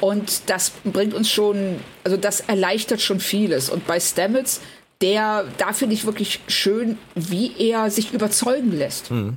Und 0.00 0.50
das 0.50 0.72
bringt 0.84 1.14
uns 1.14 1.30
schon, 1.30 1.80
also 2.04 2.16
das 2.16 2.40
erleichtert 2.40 3.00
schon 3.00 3.18
vieles. 3.18 3.70
Und 3.70 3.86
bei 3.86 3.98
Stamets, 3.98 4.60
der, 5.02 5.44
da 5.58 5.72
finde 5.72 5.94
ich 5.94 6.06
wirklich 6.06 6.40
schön, 6.48 6.98
wie 7.14 7.52
er 7.58 7.90
sich 7.90 8.12
überzeugen 8.14 8.72
lässt. 8.72 9.10
Mhm. 9.10 9.36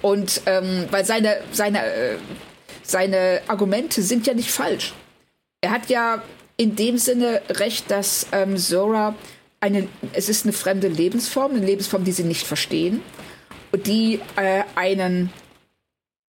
Und 0.00 0.42
ähm, 0.46 0.86
weil 0.90 1.04
seine, 1.04 1.38
seine, 1.50 1.84
äh, 1.84 2.16
seine 2.82 3.42
Argumente 3.48 4.00
sind 4.00 4.26
ja 4.26 4.34
nicht 4.34 4.50
falsch 4.50 4.94
er 5.60 5.70
hat 5.70 5.88
ja 5.88 6.22
in 6.56 6.76
dem 6.76 6.98
Sinne 6.98 7.42
recht, 7.50 7.90
dass 7.90 8.26
ähm, 8.32 8.56
Zora 8.56 9.14
eine, 9.60 9.88
es 10.12 10.28
ist 10.28 10.44
eine 10.44 10.52
fremde 10.52 10.88
Lebensform, 10.88 11.52
eine 11.52 11.64
Lebensform, 11.64 12.04
die 12.04 12.12
sie 12.12 12.24
nicht 12.24 12.46
verstehen, 12.46 13.02
die 13.72 14.20
äh, 14.36 14.62
einen 14.74 15.32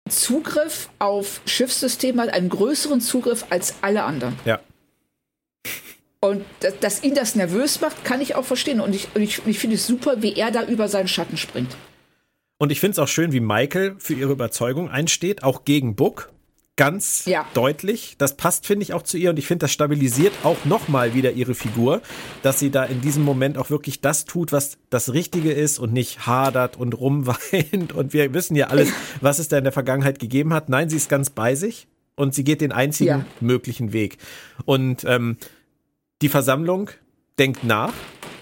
Zugriff 0.08 0.88
auf 0.98 1.40
Schiffssysteme 1.46 2.22
hat, 2.22 2.30
einen 2.30 2.48
größeren 2.48 3.00
Zugriff 3.00 3.46
als 3.50 3.74
alle 3.82 4.04
anderen. 4.04 4.38
Ja. 4.44 4.60
Und 6.20 6.44
dass, 6.60 6.78
dass 6.80 7.02
ihn 7.02 7.14
das 7.14 7.34
nervös 7.34 7.80
macht, 7.80 8.04
kann 8.04 8.20
ich 8.20 8.34
auch 8.34 8.44
verstehen. 8.44 8.80
Und 8.80 8.94
ich, 8.94 9.08
und 9.14 9.22
ich, 9.22 9.40
ich 9.46 9.58
finde 9.58 9.76
es 9.76 9.86
super, 9.86 10.20
wie 10.22 10.34
er 10.34 10.50
da 10.50 10.64
über 10.64 10.88
seinen 10.88 11.08
Schatten 11.08 11.36
springt. 11.36 11.76
Und 12.58 12.72
ich 12.72 12.80
finde 12.80 12.92
es 12.92 12.98
auch 12.98 13.08
schön, 13.08 13.32
wie 13.32 13.40
Michael 13.40 13.94
für 13.98 14.14
ihre 14.14 14.32
Überzeugung 14.32 14.90
einsteht, 14.90 15.44
auch 15.44 15.64
gegen 15.64 15.94
Book 15.94 16.32
ganz 16.78 17.24
ja. 17.26 17.44
deutlich. 17.54 18.14
Das 18.18 18.36
passt, 18.36 18.66
finde 18.66 18.84
ich, 18.84 18.94
auch 18.94 19.02
zu 19.02 19.18
ihr 19.18 19.30
und 19.30 19.38
ich 19.38 19.46
finde, 19.46 19.64
das 19.64 19.72
stabilisiert 19.72 20.32
auch 20.44 20.64
nochmal 20.64 21.12
wieder 21.12 21.32
ihre 21.32 21.54
Figur, 21.54 22.00
dass 22.42 22.58
sie 22.58 22.70
da 22.70 22.84
in 22.84 23.00
diesem 23.00 23.24
Moment 23.24 23.58
auch 23.58 23.68
wirklich 23.68 24.00
das 24.00 24.24
tut, 24.24 24.52
was 24.52 24.78
das 24.88 25.12
Richtige 25.12 25.52
ist 25.52 25.78
und 25.78 25.92
nicht 25.92 26.26
hadert 26.26 26.76
und 26.76 26.94
rumweint 26.94 27.92
und 27.92 28.12
wir 28.12 28.32
wissen 28.32 28.54
ja 28.56 28.68
alles, 28.68 28.90
was 29.20 29.40
es 29.40 29.48
da 29.48 29.58
in 29.58 29.64
der 29.64 29.72
Vergangenheit 29.72 30.20
gegeben 30.20 30.54
hat. 30.54 30.68
Nein, 30.68 30.88
sie 30.88 30.96
ist 30.96 31.08
ganz 31.08 31.30
bei 31.30 31.56
sich 31.56 31.88
und 32.14 32.34
sie 32.34 32.44
geht 32.44 32.60
den 32.60 32.72
einzigen 32.72 33.08
ja. 33.08 33.26
möglichen 33.40 33.92
Weg. 33.92 34.18
Und 34.64 35.04
ähm, 35.04 35.36
die 36.22 36.28
Versammlung 36.28 36.90
denkt 37.38 37.64
nach 37.64 37.92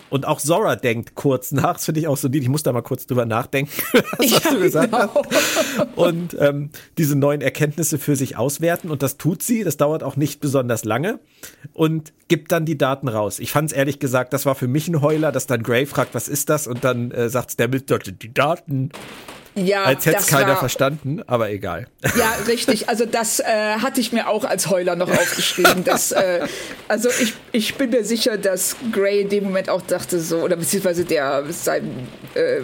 und 0.09 0.27
auch 0.27 0.41
Zora 0.41 0.77
denkt 0.77 1.15
kurz 1.15 1.53
nach. 1.53 1.75
Das 1.75 1.85
finde 1.85 2.01
ich 2.01 2.09
auch 2.09 2.17
so 2.17 2.29
niedlich. 2.29 2.45
Ich 2.45 2.49
muss 2.49 2.63
da 2.63 2.73
mal 2.73 2.83
kurz 2.83 3.07
drüber 3.07 3.27
nachdenken, 3.27 3.73
was 4.19 4.31
ja, 4.31 4.51
du 4.51 4.61
gesagt 4.61 4.93
genau. 4.93 5.11
hast. 5.15 5.89
Und 5.97 6.37
ähm, 6.39 6.71
diese 6.97 7.17
neuen 7.17 7.41
Erkenntnisse 7.41 7.99
für 7.99 8.17
sich 8.17 8.37
auswerten. 8.37 8.91
Und 8.91 9.03
das 9.03 9.19
tut 9.19 9.43
sie. 9.43 9.65
Das 9.65 9.77
dauert 9.77 10.03
auch 10.03 10.17
nicht 10.17 10.41
besonders 10.41 10.85
lange. 10.85 11.19
Und 11.73 12.13
gibt 12.29 12.53
dann 12.53 12.65
die 12.65 12.79
Daten 12.79 13.09
raus. 13.09 13.39
Ich 13.41 13.51
fand 13.51 13.71
es 13.71 13.77
ehrlich 13.77 13.99
gesagt, 13.99 14.33
das 14.33 14.47
war 14.47 14.55
für 14.55 14.69
mich 14.69 14.89
ein 14.89 15.01
Heuler, 15.01 15.33
dass 15.33 15.47
dann 15.47 15.63
Gray 15.63 15.87
fragt, 15.87 16.15
was 16.15 16.29
ist 16.29 16.49
das? 16.49 16.67
Und 16.67 16.85
dann 16.85 17.11
äh, 17.11 17.29
sagt 17.29 17.59
der 17.59 17.69
mit 17.69 17.91
die 18.23 18.33
Daten. 18.33 18.91
Ja, 19.57 19.85
als 19.85 20.05
hätte 20.05 20.19
es 20.19 20.27
keiner 20.27 20.49
war, 20.49 20.59
verstanden, 20.59 21.23
aber 21.27 21.51
egal. 21.51 21.87
Ja, 22.17 22.35
richtig. 22.47 22.91
Also 22.91 23.07
das 23.07 23.41
äh, 23.41 23.45
hatte 23.81 24.01
ich 24.03 24.13
mir 24.13 24.29
auch 24.29 24.45
als 24.45 24.69
Heuler 24.69 24.97
noch 24.97 25.11
aufgeschrieben. 25.11 25.83
dass, 25.85 26.13
äh, 26.13 26.47
also 26.89 27.09
ich, 27.09 27.35
ich 27.53 27.75
bin 27.77 27.91
mir 27.91 28.05
sicher, 28.05 28.37
dass 28.37 28.77
Gray 28.93 29.23
in 29.23 29.31
dem 29.31 29.45
Moment 29.45 29.71
auch 29.71 29.81
dachte 29.81 30.21
so, 30.21 30.39
oder 30.39 30.57
beziehungsweise 30.57 31.07
der 31.07 31.45
sein 31.51 32.07
äh, 32.35 32.61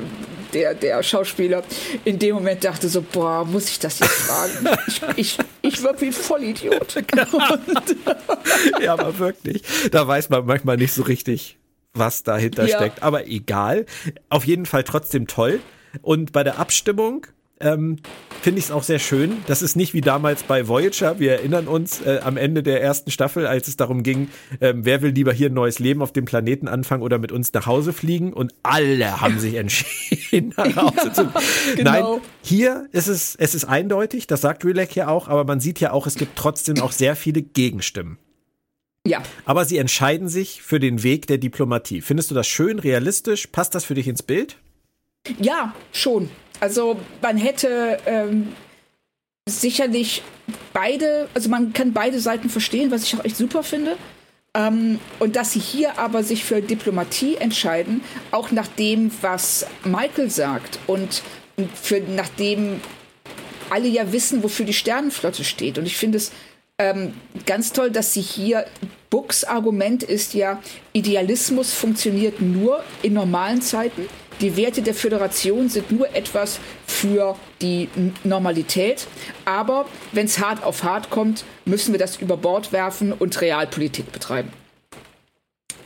der, 0.52 0.74
der 0.74 1.02
Schauspieler 1.02 1.62
in 2.04 2.18
dem 2.18 2.34
Moment 2.34 2.62
dachte 2.64 2.88
so, 2.88 3.02
boah, 3.02 3.44
muss 3.44 3.70
ich 3.70 3.78
das 3.78 3.98
jetzt 3.98 4.12
fragen? 4.12 4.68
Ich, 4.86 5.02
ich, 5.16 5.38
ich 5.62 5.82
wirke 5.82 6.02
wie 6.02 6.06
ein 6.06 6.12
Vollidiot. 6.12 6.94
ja, 8.82 8.92
aber 8.92 9.18
wirklich. 9.18 9.62
Da 9.90 10.06
weiß 10.06 10.28
man 10.28 10.44
manchmal 10.44 10.76
nicht 10.76 10.92
so 10.92 11.02
richtig, 11.02 11.58
was 11.94 12.22
dahinter 12.22 12.66
ja. 12.66 12.76
steckt. 12.76 13.02
Aber 13.02 13.26
egal. 13.26 13.86
Auf 14.28 14.44
jeden 14.44 14.66
Fall 14.66 14.84
trotzdem 14.84 15.26
toll. 15.26 15.60
Und 16.00 16.32
bei 16.32 16.42
der 16.42 16.58
Abstimmung 16.58 17.26
ähm, 17.62 17.96
finde 18.40 18.58
ich 18.58 18.66
es 18.66 18.70
auch 18.70 18.82
sehr 18.82 18.98
schön. 18.98 19.36
Das 19.46 19.62
ist 19.62 19.76
nicht 19.76 19.94
wie 19.94 20.00
damals 20.00 20.42
bei 20.42 20.66
Voyager. 20.66 21.18
Wir 21.20 21.32
erinnern 21.32 21.68
uns 21.68 22.00
äh, 22.00 22.20
am 22.22 22.36
Ende 22.36 22.62
der 22.62 22.82
ersten 22.82 23.10
Staffel, 23.10 23.46
als 23.46 23.68
es 23.68 23.76
darum 23.76 24.02
ging, 24.02 24.28
ähm, 24.60 24.84
wer 24.84 25.00
will 25.00 25.12
lieber 25.12 25.32
hier 25.32 25.48
ein 25.48 25.54
neues 25.54 25.78
Leben 25.78 26.02
auf 26.02 26.12
dem 26.12 26.24
Planeten 26.24 26.66
anfangen 26.68 27.02
oder 27.02 27.18
mit 27.18 27.30
uns 27.30 27.52
nach 27.52 27.66
Hause 27.66 27.92
fliegen. 27.92 28.32
Und 28.32 28.52
alle 28.62 29.20
haben 29.20 29.38
sich 29.38 29.54
entschieden, 29.54 30.54
nach 30.56 30.76
Hause 30.76 31.12
zu 31.12 31.28
genau. 31.76 32.14
Nein, 32.14 32.20
hier 32.42 32.88
ist 32.92 33.06
es, 33.06 33.36
es 33.36 33.54
ist 33.54 33.64
eindeutig, 33.64 34.26
das 34.26 34.40
sagt 34.40 34.64
Relac 34.64 34.94
ja 34.96 35.08
auch, 35.08 35.28
aber 35.28 35.44
man 35.44 35.60
sieht 35.60 35.80
ja 35.80 35.92
auch, 35.92 36.06
es 36.06 36.16
gibt 36.16 36.36
trotzdem 36.36 36.80
auch 36.80 36.92
sehr 36.92 37.16
viele 37.16 37.42
Gegenstimmen. 37.42 38.18
Ja. 39.06 39.22
Aber 39.44 39.64
sie 39.64 39.78
entscheiden 39.78 40.28
sich 40.28 40.62
für 40.62 40.78
den 40.78 41.02
Weg 41.02 41.26
der 41.26 41.38
Diplomatie. 41.38 42.00
Findest 42.02 42.30
du 42.30 42.34
das 42.36 42.46
schön, 42.46 42.78
realistisch? 42.78 43.48
Passt 43.48 43.74
das 43.74 43.84
für 43.84 43.94
dich 43.94 44.06
ins 44.06 44.22
Bild? 44.22 44.58
Ja, 45.38 45.74
schon. 45.92 46.30
Also 46.60 47.00
man 47.20 47.36
hätte 47.36 47.98
ähm, 48.06 48.52
sicherlich 49.48 50.22
beide, 50.72 51.28
also 51.34 51.48
man 51.48 51.72
kann 51.72 51.92
beide 51.92 52.20
Seiten 52.20 52.48
verstehen, 52.48 52.90
was 52.90 53.04
ich 53.04 53.16
auch 53.16 53.24
echt 53.24 53.36
super 53.36 53.62
finde. 53.62 53.96
Ähm, 54.54 54.98
und 55.18 55.36
dass 55.36 55.52
sie 55.52 55.60
hier 55.60 55.98
aber 55.98 56.22
sich 56.22 56.44
für 56.44 56.60
Diplomatie 56.60 57.36
entscheiden, 57.36 58.02
auch 58.32 58.50
nach 58.50 58.68
dem, 58.68 59.10
was 59.22 59.66
Michael 59.84 60.30
sagt 60.30 60.78
und 60.86 61.22
für, 61.74 62.00
nachdem 62.00 62.80
alle 63.70 63.88
ja 63.88 64.12
wissen, 64.12 64.42
wofür 64.42 64.66
die 64.66 64.74
Sternenflotte 64.74 65.44
steht. 65.44 65.78
Und 65.78 65.86
ich 65.86 65.96
finde 65.96 66.18
es 66.18 66.32
ähm, 66.78 67.14
ganz 67.46 67.72
toll, 67.72 67.90
dass 67.90 68.12
sie 68.12 68.20
hier 68.20 68.66
Books 69.08 69.44
Argument 69.44 70.02
ist 70.02 70.34
ja, 70.34 70.60
Idealismus 70.92 71.72
funktioniert 71.72 72.40
nur 72.40 72.84
in 73.02 73.14
normalen 73.14 73.62
Zeiten 73.62 74.06
die 74.40 74.56
Werte 74.56 74.82
der 74.82 74.94
Föderation 74.94 75.68
sind 75.68 75.90
nur 75.92 76.14
etwas 76.14 76.58
für 76.86 77.36
die 77.60 77.88
Normalität. 78.24 79.06
Aber 79.44 79.86
wenn 80.12 80.26
es 80.26 80.38
hart 80.38 80.64
auf 80.64 80.82
hart 80.82 81.10
kommt, 81.10 81.44
müssen 81.64 81.92
wir 81.92 81.98
das 81.98 82.16
über 82.16 82.36
Bord 82.36 82.72
werfen 82.72 83.12
und 83.12 83.40
Realpolitik 83.40 84.10
betreiben. 84.12 84.52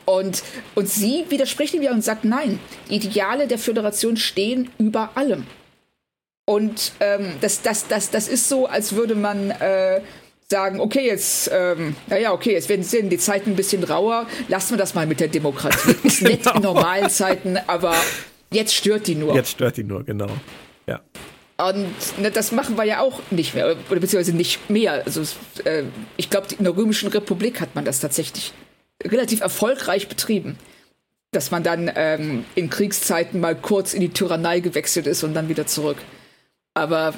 Und, 0.04 0.42
und 0.76 0.88
sie 0.88 1.24
widerspricht 1.28 1.74
ihm 1.74 1.82
ja 1.82 1.90
und 1.90 2.02
sagt, 2.02 2.24
nein, 2.24 2.60
Ideale 2.88 3.48
der 3.48 3.58
Föderation 3.58 4.16
stehen 4.16 4.70
über 4.78 5.10
allem. 5.16 5.46
Und 6.48 6.92
ähm, 7.00 7.32
das, 7.40 7.62
das, 7.62 7.88
das, 7.88 8.10
das 8.10 8.28
ist 8.28 8.48
so, 8.48 8.66
als 8.66 8.94
würde 8.94 9.16
man 9.16 9.50
äh, 9.50 10.00
sagen, 10.48 10.78
okay, 10.78 11.06
jetzt, 11.06 11.50
ähm, 11.52 11.96
naja, 12.06 12.32
okay, 12.32 12.52
jetzt 12.52 12.68
werden 12.68 13.10
die 13.10 13.18
Zeiten 13.18 13.50
ein 13.50 13.56
bisschen 13.56 13.82
rauer, 13.82 14.26
lassen 14.46 14.70
wir 14.70 14.78
das 14.78 14.94
mal 14.94 15.06
mit 15.06 15.18
der 15.18 15.26
Demokratie. 15.26 15.96
Ist 16.04 16.22
nett 16.22 16.46
in 16.46 16.52
genau. 16.52 16.74
normalen 16.74 17.10
Zeiten, 17.10 17.58
aber 17.66 17.96
Jetzt 18.50 18.74
stört 18.74 19.06
die 19.06 19.14
nur. 19.14 19.34
Jetzt 19.34 19.50
stört 19.50 19.76
die 19.76 19.84
nur, 19.84 20.04
genau. 20.04 20.30
Ja. 20.86 21.00
Und 21.58 22.18
ne, 22.18 22.30
das 22.30 22.52
machen 22.52 22.76
wir 22.76 22.84
ja 22.84 23.00
auch 23.00 23.20
nicht 23.30 23.54
mehr, 23.54 23.76
oder 23.90 24.00
beziehungsweise 24.00 24.36
nicht 24.36 24.68
mehr. 24.68 25.04
Also 25.04 25.22
äh, 25.64 25.84
ich 26.16 26.28
glaube, 26.28 26.48
in 26.56 26.64
der 26.64 26.76
Römischen 26.76 27.08
Republik 27.08 27.60
hat 27.60 27.74
man 27.74 27.84
das 27.84 28.00
tatsächlich 28.00 28.52
relativ 29.02 29.40
erfolgreich 29.40 30.08
betrieben. 30.08 30.58
Dass 31.32 31.50
man 31.50 31.62
dann 31.62 31.90
ähm, 31.96 32.44
in 32.54 32.70
Kriegszeiten 32.70 33.40
mal 33.40 33.56
kurz 33.56 33.94
in 33.94 34.00
die 34.00 34.10
Tyrannei 34.10 34.60
gewechselt 34.60 35.06
ist 35.06 35.24
und 35.24 35.34
dann 35.34 35.48
wieder 35.48 35.66
zurück. 35.66 35.98
Aber 36.74 37.14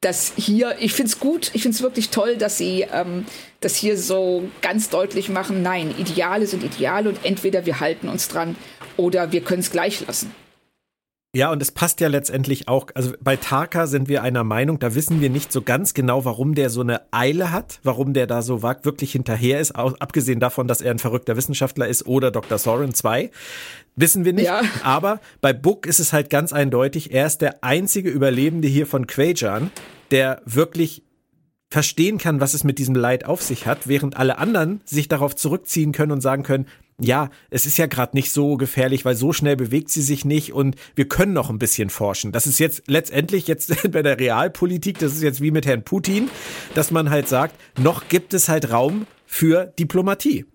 das 0.00 0.32
hier, 0.36 0.76
ich 0.80 0.92
finde 0.92 1.10
es 1.10 1.18
gut, 1.18 1.50
ich 1.54 1.62
finde 1.62 1.74
es 1.74 1.82
wirklich 1.82 2.10
toll, 2.10 2.36
dass 2.36 2.58
sie 2.58 2.86
ähm, 2.92 3.24
das 3.60 3.74
hier 3.74 3.98
so 3.98 4.48
ganz 4.62 4.90
deutlich 4.90 5.28
machen, 5.28 5.62
nein, 5.62 5.92
Ideale 5.98 6.46
sind 6.46 6.62
Ideale 6.62 7.08
und 7.08 7.24
entweder 7.24 7.66
wir 7.66 7.80
halten 7.80 8.08
uns 8.08 8.28
dran 8.28 8.56
oder 8.96 9.32
wir 9.32 9.40
können 9.40 9.60
es 9.60 9.70
gleich 9.70 10.06
lassen. 10.06 10.32
Ja, 11.38 11.52
und 11.52 11.62
es 11.62 11.70
passt 11.70 12.00
ja 12.00 12.08
letztendlich 12.08 12.66
auch, 12.66 12.88
also 12.94 13.12
bei 13.20 13.36
Taka 13.36 13.86
sind 13.86 14.08
wir 14.08 14.24
einer 14.24 14.42
Meinung, 14.42 14.80
da 14.80 14.96
wissen 14.96 15.20
wir 15.20 15.30
nicht 15.30 15.52
so 15.52 15.62
ganz 15.62 15.94
genau, 15.94 16.24
warum 16.24 16.56
der 16.56 16.68
so 16.68 16.80
eine 16.80 17.02
Eile 17.12 17.52
hat, 17.52 17.78
warum 17.84 18.12
der 18.12 18.26
da 18.26 18.42
so 18.42 18.64
wirklich 18.64 19.12
hinterher 19.12 19.60
ist, 19.60 19.70
abgesehen 19.70 20.40
davon, 20.40 20.66
dass 20.66 20.80
er 20.80 20.90
ein 20.90 20.98
verrückter 20.98 21.36
Wissenschaftler 21.36 21.86
ist 21.86 22.08
oder 22.08 22.32
Dr. 22.32 22.58
Soren 22.58 22.92
2. 22.92 23.30
Wissen 23.94 24.24
wir 24.24 24.32
nicht. 24.32 24.46
Ja. 24.46 24.62
Aber 24.82 25.20
bei 25.40 25.52
Book 25.52 25.86
ist 25.86 26.00
es 26.00 26.12
halt 26.12 26.28
ganz 26.28 26.52
eindeutig, 26.52 27.12
er 27.12 27.28
ist 27.28 27.38
der 27.38 27.62
einzige 27.62 28.10
Überlebende 28.10 28.66
hier 28.66 28.88
von 28.88 29.06
Quajan, 29.06 29.70
der 30.10 30.42
wirklich 30.44 31.04
verstehen 31.70 32.18
kann, 32.18 32.40
was 32.40 32.54
es 32.54 32.64
mit 32.64 32.80
diesem 32.80 32.96
Leid 32.96 33.24
auf 33.26 33.42
sich 33.42 33.64
hat, 33.64 33.86
während 33.86 34.16
alle 34.16 34.38
anderen 34.38 34.80
sich 34.84 35.06
darauf 35.06 35.36
zurückziehen 35.36 35.92
können 35.92 36.10
und 36.10 36.20
sagen 36.20 36.42
können, 36.42 36.66
ja, 37.00 37.30
es 37.50 37.64
ist 37.64 37.78
ja 37.78 37.86
gerade 37.86 38.16
nicht 38.16 38.32
so 38.32 38.56
gefährlich, 38.56 39.04
weil 39.04 39.14
so 39.14 39.32
schnell 39.32 39.56
bewegt 39.56 39.90
sie 39.90 40.02
sich 40.02 40.24
nicht 40.24 40.52
und 40.52 40.76
wir 40.96 41.08
können 41.08 41.32
noch 41.32 41.48
ein 41.48 41.58
bisschen 41.58 41.90
forschen. 41.90 42.32
Das 42.32 42.46
ist 42.46 42.58
jetzt 42.58 42.82
letztendlich 42.86 43.46
jetzt 43.46 43.72
bei 43.92 44.02
der 44.02 44.18
Realpolitik, 44.18 44.98
das 44.98 45.12
ist 45.12 45.22
jetzt 45.22 45.40
wie 45.40 45.50
mit 45.50 45.66
Herrn 45.66 45.84
Putin, 45.84 46.28
dass 46.74 46.90
man 46.90 47.10
halt 47.10 47.28
sagt, 47.28 47.54
noch 47.78 48.08
gibt 48.08 48.34
es 48.34 48.48
halt 48.48 48.70
Raum 48.70 49.06
für 49.26 49.72
Diplomatie. 49.78 50.46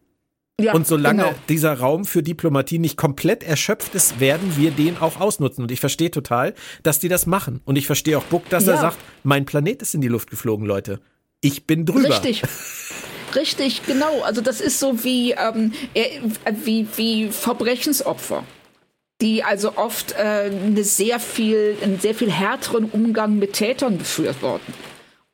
Ja, 0.61 0.73
und 0.73 0.85
solange 0.85 1.23
genau. 1.23 1.35
dieser 1.49 1.73
Raum 1.79 2.05
für 2.05 2.21
Diplomatie 2.21 2.77
nicht 2.77 2.95
komplett 2.95 3.43
erschöpft 3.43 3.95
ist, 3.95 4.19
werden 4.19 4.55
wir 4.55 4.69
den 4.69 4.97
auch 4.97 5.19
ausnutzen. 5.19 5.63
Und 5.63 5.71
ich 5.71 5.79
verstehe 5.79 6.11
total, 6.11 6.53
dass 6.83 6.99
die 6.99 7.09
das 7.09 7.25
machen. 7.25 7.61
Und 7.65 7.75
ich 7.75 7.87
verstehe 7.87 8.17
auch 8.17 8.23
Buck, 8.25 8.47
dass 8.49 8.67
ja. 8.67 8.73
er 8.73 8.79
sagt, 8.79 8.97
mein 9.23 9.45
Planet 9.45 9.81
ist 9.81 9.95
in 9.95 10.01
die 10.01 10.09
Luft 10.09 10.29
geflogen, 10.29 10.67
Leute. 10.67 10.99
Ich 11.41 11.65
bin 11.65 11.85
drüber. 11.85 12.09
Richtig. 12.09 12.43
Richtig, 13.35 13.85
genau. 13.85 14.21
Also 14.21 14.41
das 14.41 14.61
ist 14.61 14.79
so 14.79 15.03
wie, 15.03 15.31
ähm, 15.31 15.73
wie, 15.93 16.87
wie 16.95 17.29
Verbrechensopfer, 17.29 18.43
die 19.21 19.43
also 19.43 19.77
oft 19.77 20.13
äh, 20.13 20.51
eine 20.51 20.83
sehr 20.83 21.19
viel, 21.19 21.77
einen 21.81 21.99
sehr 21.99 22.15
viel 22.15 22.31
härteren 22.31 22.85
Umgang 22.85 23.37
mit 23.39 23.53
Tätern 23.53 23.97
befürworten. 23.97 24.73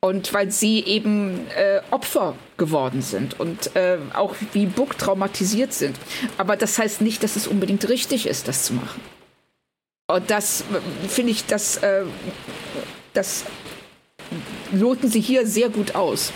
Und 0.02 0.32
weil 0.32 0.50
sie 0.50 0.82
eben 0.84 1.46
äh, 1.50 1.82
Opfer 1.90 2.34
geworden 2.56 3.02
sind 3.02 3.38
und 3.38 3.76
äh, 3.76 3.98
auch 4.14 4.34
wie 4.54 4.64
Buck 4.64 4.96
traumatisiert 4.96 5.74
sind. 5.74 5.94
Aber 6.38 6.56
das 6.56 6.78
heißt 6.78 7.02
nicht, 7.02 7.22
dass 7.22 7.36
es 7.36 7.46
unbedingt 7.46 7.86
richtig 7.86 8.26
ist, 8.26 8.48
das 8.48 8.64
zu 8.64 8.72
machen. 8.72 9.02
Und 10.10 10.30
das 10.30 10.62
äh, 10.62 11.08
finde 11.08 11.32
ich, 11.32 11.44
das, 11.44 11.76
äh, 11.78 12.04
das 13.12 13.44
loten 14.72 15.08
sie 15.10 15.20
hier 15.20 15.46
sehr 15.46 15.68
gut 15.68 15.94
aus. 15.94 16.32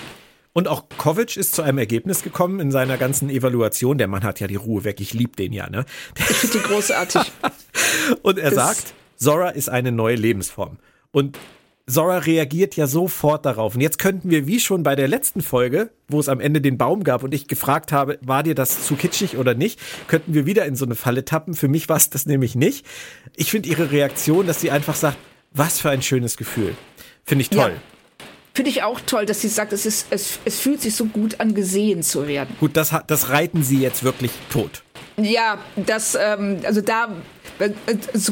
Und 0.54 0.68
auch 0.68 0.84
Kovic 0.96 1.36
ist 1.36 1.54
zu 1.56 1.62
einem 1.62 1.78
Ergebnis 1.78 2.22
gekommen 2.22 2.60
in 2.60 2.70
seiner 2.70 2.96
ganzen 2.96 3.28
Evaluation. 3.28 3.98
Der 3.98 4.06
Mann 4.06 4.22
hat 4.22 4.38
ja 4.38 4.46
die 4.46 4.54
Ruhe 4.54 4.84
weg. 4.84 5.00
Ich 5.00 5.12
liebe 5.12 5.34
den 5.34 5.52
ja, 5.52 5.68
ne? 5.68 5.84
Ich 6.16 6.24
finde 6.24 6.58
ihn 6.58 6.64
großartig. 6.64 7.22
und 8.22 8.38
er 8.38 8.50
das 8.50 8.54
sagt, 8.54 8.94
Zora 9.16 9.50
ist 9.50 9.68
eine 9.68 9.90
neue 9.90 10.14
Lebensform. 10.14 10.78
Und 11.10 11.38
Zora 11.88 12.18
reagiert 12.18 12.76
ja 12.76 12.86
sofort 12.86 13.44
darauf. 13.44 13.74
Und 13.74 13.80
jetzt 13.80 13.98
könnten 13.98 14.30
wir, 14.30 14.46
wie 14.46 14.60
schon 14.60 14.84
bei 14.84 14.94
der 14.94 15.08
letzten 15.08 15.42
Folge, 15.42 15.90
wo 16.06 16.20
es 16.20 16.28
am 16.28 16.38
Ende 16.38 16.60
den 16.60 16.78
Baum 16.78 17.02
gab 17.02 17.24
und 17.24 17.34
ich 17.34 17.48
gefragt 17.48 17.90
habe, 17.90 18.20
war 18.22 18.44
dir 18.44 18.54
das 18.54 18.86
zu 18.86 18.94
kitschig 18.94 19.36
oder 19.36 19.54
nicht, 19.54 19.80
könnten 20.06 20.34
wir 20.34 20.46
wieder 20.46 20.66
in 20.66 20.76
so 20.76 20.84
eine 20.84 20.94
Falle 20.94 21.24
tappen. 21.24 21.54
Für 21.54 21.68
mich 21.68 21.88
war 21.88 21.96
es 21.96 22.10
das 22.10 22.26
nämlich 22.26 22.54
nicht. 22.54 22.86
Ich 23.34 23.50
finde 23.50 23.68
ihre 23.68 23.90
Reaktion, 23.90 24.46
dass 24.46 24.60
sie 24.60 24.70
einfach 24.70 24.94
sagt, 24.94 25.18
was 25.50 25.80
für 25.80 25.90
ein 25.90 26.00
schönes 26.00 26.36
Gefühl. 26.36 26.76
Finde 27.24 27.42
ich 27.42 27.50
toll. 27.50 27.72
Ja. 27.74 27.93
Finde 28.54 28.70
ich 28.70 28.84
auch 28.84 29.00
toll, 29.00 29.26
dass 29.26 29.40
sie 29.40 29.48
sagt, 29.48 29.72
es, 29.72 29.84
ist, 29.84 30.06
es, 30.10 30.38
es 30.44 30.60
fühlt 30.60 30.80
sich 30.80 30.94
so 30.94 31.06
gut 31.06 31.40
an, 31.40 31.54
gesehen 31.54 32.04
zu 32.04 32.28
werden. 32.28 32.54
Gut, 32.60 32.76
das, 32.76 32.94
das 33.08 33.30
reiten 33.30 33.64
sie 33.64 33.80
jetzt 33.80 34.04
wirklich 34.04 34.30
tot. 34.48 34.84
Ja, 35.16 35.58
das, 35.76 36.16
ähm, 36.20 36.60
also 36.64 36.80
da 36.80 37.08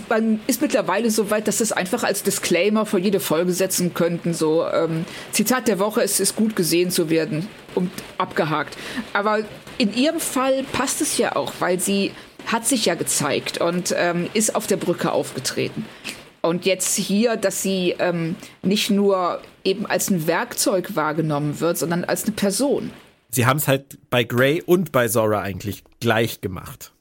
man 0.08 0.40
ist 0.46 0.62
mittlerweile 0.62 1.10
so 1.10 1.30
weit, 1.30 1.46
dass 1.46 1.60
es 1.60 1.72
einfach 1.72 2.02
als 2.02 2.22
Disclaimer 2.22 2.86
für 2.86 2.98
jede 2.98 3.20
Folge 3.20 3.52
setzen 3.52 3.94
könnten. 3.94 4.34
So, 4.34 4.66
ähm, 4.66 5.04
Zitat 5.30 5.68
der 5.68 5.78
Woche, 5.78 6.02
es 6.02 6.18
ist 6.20 6.36
gut 6.36 6.56
gesehen 6.56 6.90
zu 6.90 7.08
werden 7.10 7.48
und 7.74 7.90
abgehakt. 8.18 8.76
Aber 9.12 9.40
in 9.78 9.94
ihrem 9.94 10.20
Fall 10.20 10.64
passt 10.72 11.00
es 11.00 11.18
ja 11.18 11.36
auch, 11.36 11.52
weil 11.60 11.78
sie 11.78 12.12
hat 12.46 12.66
sich 12.66 12.86
ja 12.86 12.94
gezeigt 12.94 13.58
und 13.58 13.94
ähm, 13.96 14.28
ist 14.34 14.56
auf 14.56 14.66
der 14.66 14.76
Brücke 14.76 15.12
aufgetreten. 15.12 15.84
Und 16.42 16.66
jetzt 16.66 16.96
hier, 16.96 17.36
dass 17.36 17.62
sie 17.62 17.94
ähm, 17.98 18.36
nicht 18.62 18.90
nur 18.90 19.40
eben 19.64 19.86
als 19.86 20.10
ein 20.10 20.26
Werkzeug 20.26 20.96
wahrgenommen 20.96 21.60
wird, 21.60 21.78
sondern 21.78 22.04
als 22.04 22.24
eine 22.24 22.32
Person. 22.32 22.90
Sie 23.30 23.46
haben 23.46 23.58
es 23.58 23.68
halt 23.68 23.98
bei 24.10 24.24
Grey 24.24 24.60
und 24.60 24.92
bei 24.92 25.08
Zora 25.08 25.40
eigentlich 25.40 25.84
gleich 26.00 26.40
gemacht, 26.40 26.92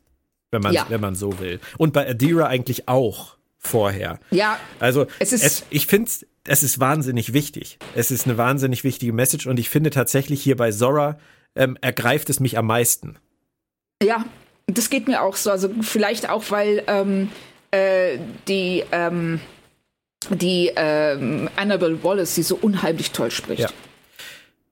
wenn 0.52 0.62
man, 0.62 0.74
ja. 0.74 0.86
wenn 0.90 1.02
man 1.02 1.16
so 1.16 1.40
will. 1.40 1.60
Und 1.78 1.92
bei 1.92 2.08
Adira 2.08 2.46
eigentlich 2.46 2.88
auch 2.88 3.36
vorher. 3.58 4.20
Ja. 4.30 4.60
Also 4.80 5.08
es 5.20 5.34
ist, 5.34 5.44
es, 5.44 5.64
ich 5.70 5.88
finde 5.88 6.10
es 6.44 6.64
ist 6.64 6.80
wahnsinnig 6.80 7.34
wichtig. 7.34 7.78
Es 7.96 8.12
ist 8.12 8.26
eine 8.26 8.38
wahnsinnig 8.38 8.84
wichtige 8.84 9.14
Message 9.14 9.48
und 9.48 9.60
ich 9.60 9.70
finde 9.70 9.90
tatsächlich 9.90 10.42
hier 10.42 10.56
bei 10.56 10.72
Zora 10.72 11.20
ähm, 11.56 11.78
ergreift 11.82 12.30
es 12.30 12.40
mich 12.40 12.58
am 12.58 12.68
meisten. 12.68 13.18
Ja, 14.02 14.26
das 14.68 14.90
geht 14.90 15.08
mir 15.08 15.22
auch 15.22 15.36
so. 15.36 15.52
Also 15.52 15.70
vielleicht 15.82 16.30
auch, 16.30 16.46
weil 16.50 16.84
ähm, 16.88 17.30
äh, 17.72 18.18
die, 18.48 18.84
ähm, 18.92 19.40
die 20.30 20.72
ähm, 20.76 21.50
Annabelle 21.56 22.04
Wallace, 22.04 22.36
die 22.36 22.44
so 22.44 22.56
unheimlich 22.56 23.12
toll 23.12 23.32
spricht. 23.32 23.62
Ja. 23.62 23.70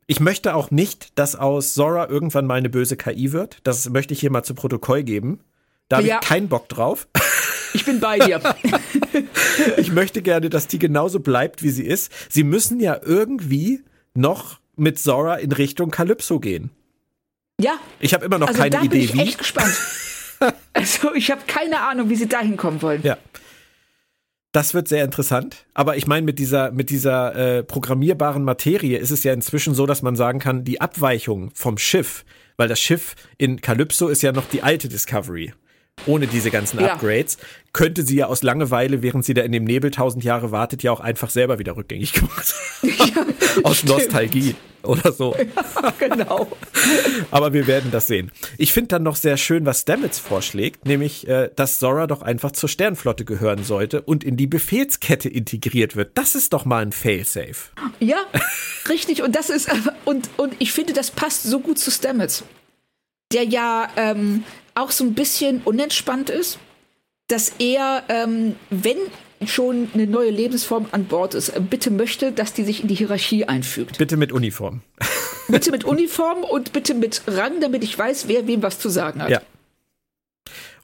Ich 0.07 0.19
möchte 0.19 0.55
auch 0.55 0.71
nicht, 0.71 1.17
dass 1.19 1.35
aus 1.35 1.73
Zora 1.73 2.09
irgendwann 2.09 2.47
mal 2.47 2.55
eine 2.55 2.69
böse 2.69 2.97
KI 2.97 3.31
wird. 3.31 3.59
Das 3.63 3.89
möchte 3.89 4.13
ich 4.13 4.19
hier 4.19 4.31
mal 4.31 4.43
zu 4.43 4.55
Protokoll 4.55 5.03
geben. 5.03 5.39
Da 5.87 5.97
habe 5.97 6.07
ja. 6.07 6.19
ich 6.21 6.27
keinen 6.27 6.49
Bock 6.49 6.69
drauf. 6.69 7.07
Ich 7.71 7.85
bin 7.85 7.99
bei 7.99 8.17
dir. 8.17 8.41
ich 9.77 9.91
möchte 9.91 10.23
gerne, 10.23 10.49
dass 10.49 10.65
die 10.65 10.79
genauso 10.79 11.19
bleibt, 11.19 11.61
wie 11.61 11.69
sie 11.69 11.85
ist. 11.85 12.11
Sie 12.27 12.43
müssen 12.43 12.79
ja 12.79 12.99
irgendwie 12.99 13.83
noch 14.15 14.59
mit 14.75 14.97
Zora 14.97 15.35
in 15.35 15.51
Richtung 15.51 15.91
Calypso 15.91 16.39
gehen. 16.39 16.71
Ja. 17.61 17.73
Ich 17.99 18.15
habe 18.15 18.25
immer 18.25 18.39
noch 18.39 18.47
also 18.47 18.59
keine 18.59 18.77
Idee, 18.77 18.87
bin 18.87 19.01
ich 19.01 19.13
wie. 19.13 19.19
Echt 19.19 19.37
gespannt. 19.37 19.71
also 20.73 21.13
ich 21.13 21.31
habe 21.31 21.41
keine 21.47 21.81
Ahnung, 21.81 22.09
wie 22.09 22.15
sie 22.15 22.27
dahin 22.27 22.57
kommen 22.57 22.81
wollen. 22.81 23.01
Ja. 23.03 23.17
Das 24.51 24.73
wird 24.73 24.87
sehr 24.87 25.03
interessant. 25.03 25.65
Aber 25.75 25.95
ich 25.97 26.07
meine, 26.07 26.25
mit 26.25 26.39
dieser, 26.39 26.71
mit 26.71 26.89
dieser 26.89 27.35
äh, 27.35 27.63
programmierbaren 27.63 28.43
Materie 28.43 28.97
ist 28.97 29.11
es 29.11 29.23
ja 29.23 29.31
inzwischen 29.31 29.75
so, 29.75 29.85
dass 29.85 30.01
man 30.01 30.15
sagen 30.15 30.39
kann, 30.39 30.63
die 30.63 30.81
Abweichung 30.81 31.51
vom 31.53 31.77
Schiff, 31.77 32.25
weil 32.57 32.67
das 32.67 32.79
Schiff 32.79 33.15
in 33.37 33.61
Calypso 33.61 34.07
ist 34.07 34.23
ja 34.23 34.31
noch 34.31 34.49
die 34.49 34.63
alte 34.63 34.89
Discovery 34.89 35.53
ohne 36.05 36.27
diese 36.27 36.51
ganzen 36.51 36.79
ja. 36.79 36.93
Upgrades, 36.93 37.37
könnte 37.73 38.03
sie 38.03 38.15
ja 38.15 38.27
aus 38.27 38.43
Langeweile, 38.43 39.01
während 39.01 39.25
sie 39.25 39.33
da 39.33 39.41
in 39.41 39.51
dem 39.51 39.63
Nebel 39.63 39.91
tausend 39.91 40.23
Jahre 40.23 40.51
wartet, 40.51 40.83
ja 40.83 40.91
auch 40.91 40.99
einfach 40.99 41.29
selber 41.29 41.59
wieder 41.59 41.75
rückgängig 41.75 42.13
gemacht. 42.13 42.53
Ja, 42.81 43.25
aus 43.63 43.79
stimmt. 43.79 43.93
Nostalgie 43.93 44.55
oder 44.83 45.11
so. 45.11 45.35
Ja, 45.35 45.93
genau. 45.99 46.47
Aber 47.31 47.53
wir 47.53 47.67
werden 47.67 47.91
das 47.91 48.07
sehen. 48.07 48.31
Ich 48.57 48.71
finde 48.71 48.89
dann 48.89 49.03
noch 49.03 49.15
sehr 49.15 49.37
schön, 49.37 49.65
was 49.65 49.81
Stamets 49.81 50.17
vorschlägt, 50.17 50.85
nämlich, 50.85 51.27
äh, 51.27 51.49
dass 51.55 51.77
Zora 51.79 52.07
doch 52.07 52.21
einfach 52.21 52.51
zur 52.51 52.69
Sternflotte 52.69 53.25
gehören 53.25 53.63
sollte 53.63 54.01
und 54.01 54.23
in 54.23 54.37
die 54.37 54.47
Befehlskette 54.47 55.27
integriert 55.29 55.95
wird. 55.95 56.17
Das 56.17 56.35
ist 56.35 56.53
doch 56.53 56.65
mal 56.65 56.81
ein 56.81 56.91
Failsafe. 56.91 57.71
Ja, 57.99 58.17
richtig. 58.87 59.23
Und 59.23 59.35
das 59.35 59.49
ist, 59.49 59.69
und, 60.05 60.29
und 60.37 60.55
ich 60.59 60.71
finde, 60.71 60.93
das 60.93 61.11
passt 61.11 61.43
so 61.43 61.59
gut 61.59 61.79
zu 61.79 61.91
Stamets 61.91 62.43
der 63.31 63.43
ja 63.43 63.87
ähm, 63.95 64.43
auch 64.79 64.91
so 64.91 65.03
ein 65.03 65.13
bisschen 65.13 65.61
unentspannt 65.63 66.29
ist, 66.29 66.59
dass 67.27 67.53
er, 67.59 68.03
ähm, 68.09 68.55
wenn 68.69 68.97
schon 69.45 69.89
eine 69.93 70.07
neue 70.07 70.31
Lebensform 70.31 70.87
an 70.91 71.05
Bord 71.05 71.33
ist, 71.33 71.49
äh, 71.49 71.61
bitte 71.61 71.91
möchte, 71.91 72.31
dass 72.31 72.53
die 72.53 72.63
sich 72.63 72.81
in 72.81 72.87
die 72.87 72.95
Hierarchie 72.95 73.45
einfügt. 73.45 73.97
Bitte 73.97 74.17
mit 74.17 74.31
Uniform. 74.31 74.81
bitte 75.47 75.71
mit 75.71 75.85
Uniform 75.85 76.43
und 76.43 76.73
bitte 76.73 76.93
mit 76.93 77.21
Rang, 77.27 77.61
damit 77.61 77.83
ich 77.83 77.97
weiß, 77.97 78.27
wer 78.27 78.47
wem 78.47 78.61
was 78.61 78.79
zu 78.79 78.89
sagen 78.89 79.21
hat. 79.21 79.29
Ja. 79.29 79.41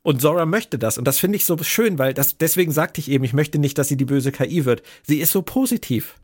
Und 0.03 0.21
Zora 0.21 0.45
möchte 0.45 0.77
das. 0.77 0.99
Und 0.99 1.05
das 1.05 1.17
finde 1.17 1.35
ich 1.37 1.45
so 1.45 1.57
schön, 1.63 1.97
weil 1.97 2.13
das, 2.13 2.37
deswegen 2.37 2.71
sagte 2.71 3.01
ich 3.01 3.09
eben, 3.09 3.23
ich 3.23 3.33
möchte 3.33 3.57
nicht, 3.57 3.77
dass 3.77 3.87
sie 3.87 3.97
die 3.97 4.05
böse 4.05 4.31
KI 4.31 4.63
wird. 4.63 4.83
Sie 5.01 5.19
ist 5.19 5.31
so 5.31 5.41
positiv. 5.41 6.15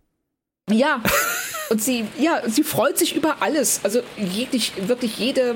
Ja. 0.69 1.01
Und 1.72 1.82
sie, 1.82 2.05
ja, 2.19 2.43
sie 2.47 2.63
freut 2.63 2.99
sich 2.99 3.15
über 3.15 3.41
alles. 3.41 3.82
Also 3.84 4.01
jeglich, 4.17 4.74
wirklich 4.88 5.17
jede, 5.17 5.55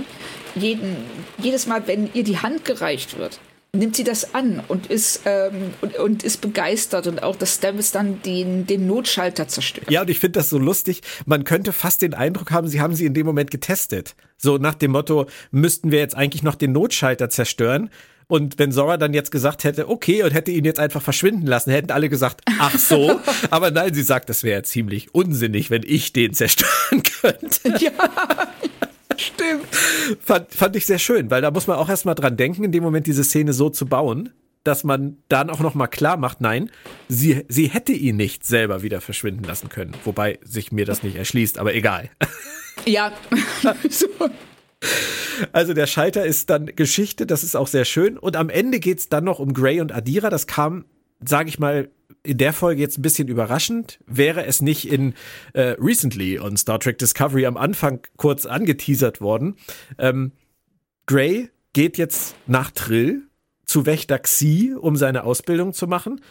jeden, 0.56 0.96
jedes 1.38 1.68
Mal, 1.68 1.88
wenn 1.88 2.10
ihr 2.14 2.24
die 2.24 2.40
Hand 2.40 2.66
gereicht 2.66 3.18
wird, 3.18 3.40
nimmt 3.76 3.96
sie 3.96 4.04
das 4.04 4.34
an 4.34 4.62
und 4.68 4.88
ist, 4.88 5.22
ähm, 5.26 5.74
und, 5.82 5.98
und, 5.98 6.24
ist 6.24 6.42
begeistert 6.42 7.08
und 7.08 7.22
auch, 7.22 7.36
dass 7.36 7.56
Stamets 7.56 7.92
dann 7.92 8.22
den, 8.24 8.66
den 8.66 8.88
Notschalter 8.88 9.48
zerstört. 9.48 9.92
Ja, 9.92 10.02
und 10.02 10.10
ich 10.10 10.20
finde 10.20 10.40
das 10.40 10.50
so 10.50 10.58
lustig. 10.58 11.02
Man 11.26 11.44
könnte 11.44 11.74
fast 11.74 12.02
den 12.02 12.14
Eindruck 12.14 12.52
haben, 12.52 12.68
sie 12.68 12.82
haben 12.82 12.96
sie 12.96 13.06
in 13.06 13.14
dem 13.14 13.26
Moment 13.26 13.52
getestet. 13.52 14.16
So 14.38 14.58
nach 14.58 14.76
dem 14.76 14.92
Motto, 14.92 15.28
müssten 15.52 15.92
wir 15.92 16.00
jetzt 16.00 16.16
eigentlich 16.16 16.44
noch 16.44 16.56
den 16.56 16.72
Notschalter 16.72 17.30
zerstören? 17.30 17.90
Und 18.28 18.58
wenn 18.58 18.72
Sora 18.72 18.98
dann 18.98 19.14
jetzt 19.14 19.32
gesagt 19.32 19.64
hätte, 19.64 19.88
okay, 19.88 20.24
und 20.24 20.32
hätte 20.32 20.50
ihn 20.50 20.66
jetzt 20.66 20.80
einfach 20.80 21.02
verschwinden 21.02 21.46
lassen, 21.46 21.70
hätten 21.70 21.92
alle 21.92 22.10
gesagt, 22.10 22.42
ach 22.60 22.78
so. 22.78 23.20
Aber 23.52 23.70
nein, 23.70 23.94
sie 23.94 24.02
sagt, 24.02 24.30
das 24.30 24.44
wäre 24.44 24.64
ziemlich 24.64 25.14
unsinnig, 25.14 25.70
wenn 25.70 25.84
ich 25.86 26.12
den 26.12 26.34
zerstören 26.34 27.04
könnte. 27.04 27.76
Ja. 27.80 27.92
Stimmt. 29.22 29.66
Fand, 30.20 30.52
fand 30.52 30.76
ich 30.76 30.86
sehr 30.86 31.00
schön, 31.00 31.30
weil 31.32 31.42
da 31.42 31.52
muss 31.52 31.68
man 31.68 31.78
auch 31.78 31.90
erstmal 31.90 32.16
dran 32.16 32.38
denken, 32.38 32.64
in 32.64 32.72
dem 32.72 32.84
Moment 32.84 33.08
diese 33.08 33.24
Szene 33.24 33.54
so 33.54 33.70
zu 33.70 33.86
bauen, 33.86 34.32
dass 34.64 34.84
man 34.84 35.18
dann 35.30 35.50
auch 35.50 35.60
nochmal 35.60 35.88
klar 35.88 36.18
macht, 36.18 36.42
nein, 36.42 36.72
sie, 37.08 37.46
sie 37.48 37.68
hätte 37.68 37.94
ihn 37.94 38.18
nicht 38.18 38.46
selber 38.46 38.82
wieder 38.82 39.00
verschwinden 39.00 39.44
lassen 39.44 39.70
können. 39.70 39.94
Wobei 40.04 40.40
sich 40.44 40.72
mir 40.72 40.86
das 40.86 41.04
nicht 41.04 41.16
erschließt, 41.16 41.58
aber 41.60 41.74
egal. 41.74 42.10
Ja. 42.86 43.14
so. 43.90 44.08
Also 45.54 45.74
der 45.74 45.88
Schalter 45.88 46.26
ist 46.26 46.50
dann 46.50 46.68
Geschichte, 46.68 47.26
das 47.26 47.44
ist 47.44 47.56
auch 47.56 47.68
sehr 47.68 47.86
schön. 47.86 48.18
Und 48.18 48.36
am 48.36 48.50
Ende 48.50 48.80
geht 48.82 49.00
es 49.00 49.08
dann 49.08 49.24
noch 49.24 49.40
um 49.40 49.54
Gray 49.54 49.80
und 49.80 49.94
Adira. 49.94 50.30
Das 50.30 50.46
kam, 50.46 50.84
sage 51.24 51.50
ich 51.50 51.60
mal, 51.60 51.90
in 52.24 52.38
der 52.38 52.54
Folge 52.54 52.82
jetzt 52.82 52.98
ein 52.98 53.04
bisschen 53.04 53.28
überraschend. 53.28 54.00
Wäre 54.08 54.46
es 54.46 54.62
nicht 54.62 54.92
in 54.92 55.14
äh, 55.54 55.76
Recently 55.80 56.40
on 56.40 56.58
Star 56.58 56.80
Trek 56.80 56.98
Discovery 56.98 57.46
am 57.46 57.58
Anfang 57.58 58.00
kurz 58.18 58.46
angeteasert 58.46 59.22
worden. 59.22 59.56
Ähm, 59.98 60.32
Gray 61.06 61.50
geht 61.74 61.98
jetzt 61.98 62.36
nach 62.48 62.72
Trill 62.72 63.24
zu 63.66 63.86
Wächter 63.86 64.20
Xi, 64.20 64.74
um 64.80 64.96
seine 64.96 65.24
Ausbildung 65.24 65.74
zu 65.74 65.88
machen. 65.88 66.22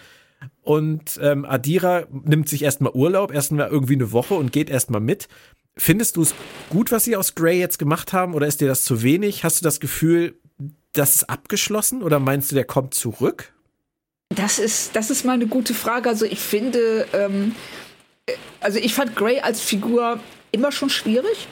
Und 0.62 1.18
ähm, 1.22 1.44
Adira 1.44 2.06
nimmt 2.10 2.48
sich 2.48 2.62
erstmal 2.62 2.92
Urlaub, 2.92 3.32
erstmal 3.32 3.68
irgendwie 3.68 3.94
eine 3.94 4.12
Woche 4.12 4.34
und 4.34 4.52
geht 4.52 4.70
erstmal 4.70 5.00
mit. 5.00 5.28
Findest 5.76 6.16
du 6.16 6.22
es 6.22 6.34
gut, 6.70 6.92
was 6.92 7.04
sie 7.04 7.16
aus 7.16 7.34
Grey 7.34 7.58
jetzt 7.58 7.78
gemacht 7.78 8.12
haben, 8.12 8.34
oder 8.34 8.46
ist 8.46 8.60
dir 8.60 8.68
das 8.68 8.84
zu 8.84 9.02
wenig? 9.02 9.42
Hast 9.42 9.60
du 9.60 9.64
das 9.64 9.80
Gefühl, 9.80 10.38
das 10.92 11.16
ist 11.16 11.30
abgeschlossen 11.30 12.02
oder 12.02 12.20
meinst 12.20 12.50
du, 12.50 12.54
der 12.54 12.64
kommt 12.64 12.94
zurück? 12.94 13.53
Das 14.30 14.58
ist, 14.58 14.96
das 14.96 15.10
ist 15.10 15.24
mal 15.24 15.34
eine 15.34 15.46
gute 15.46 15.74
Frage. 15.74 16.08
Also 16.08 16.24
ich 16.24 16.40
finde, 16.40 17.06
ähm, 17.12 17.54
also 18.60 18.78
ich 18.78 18.94
fand 18.94 19.14
Grey 19.16 19.40
als 19.40 19.60
Figur 19.60 20.20
immer 20.52 20.72
schon 20.72 20.90
schwierig. 20.90 21.48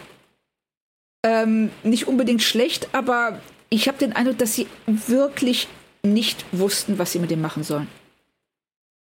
Ähm, 1.24 1.70
nicht 1.84 2.08
unbedingt 2.08 2.42
schlecht, 2.42 2.88
aber 2.92 3.40
ich 3.70 3.86
habe 3.86 3.98
den 3.98 4.12
Eindruck, 4.12 4.38
dass 4.38 4.54
sie 4.54 4.66
wirklich 4.86 5.68
nicht 6.02 6.44
wussten, 6.52 6.98
was 6.98 7.12
sie 7.12 7.20
mit 7.20 7.30
dem 7.30 7.40
machen 7.40 7.62
sollen. 7.62 7.86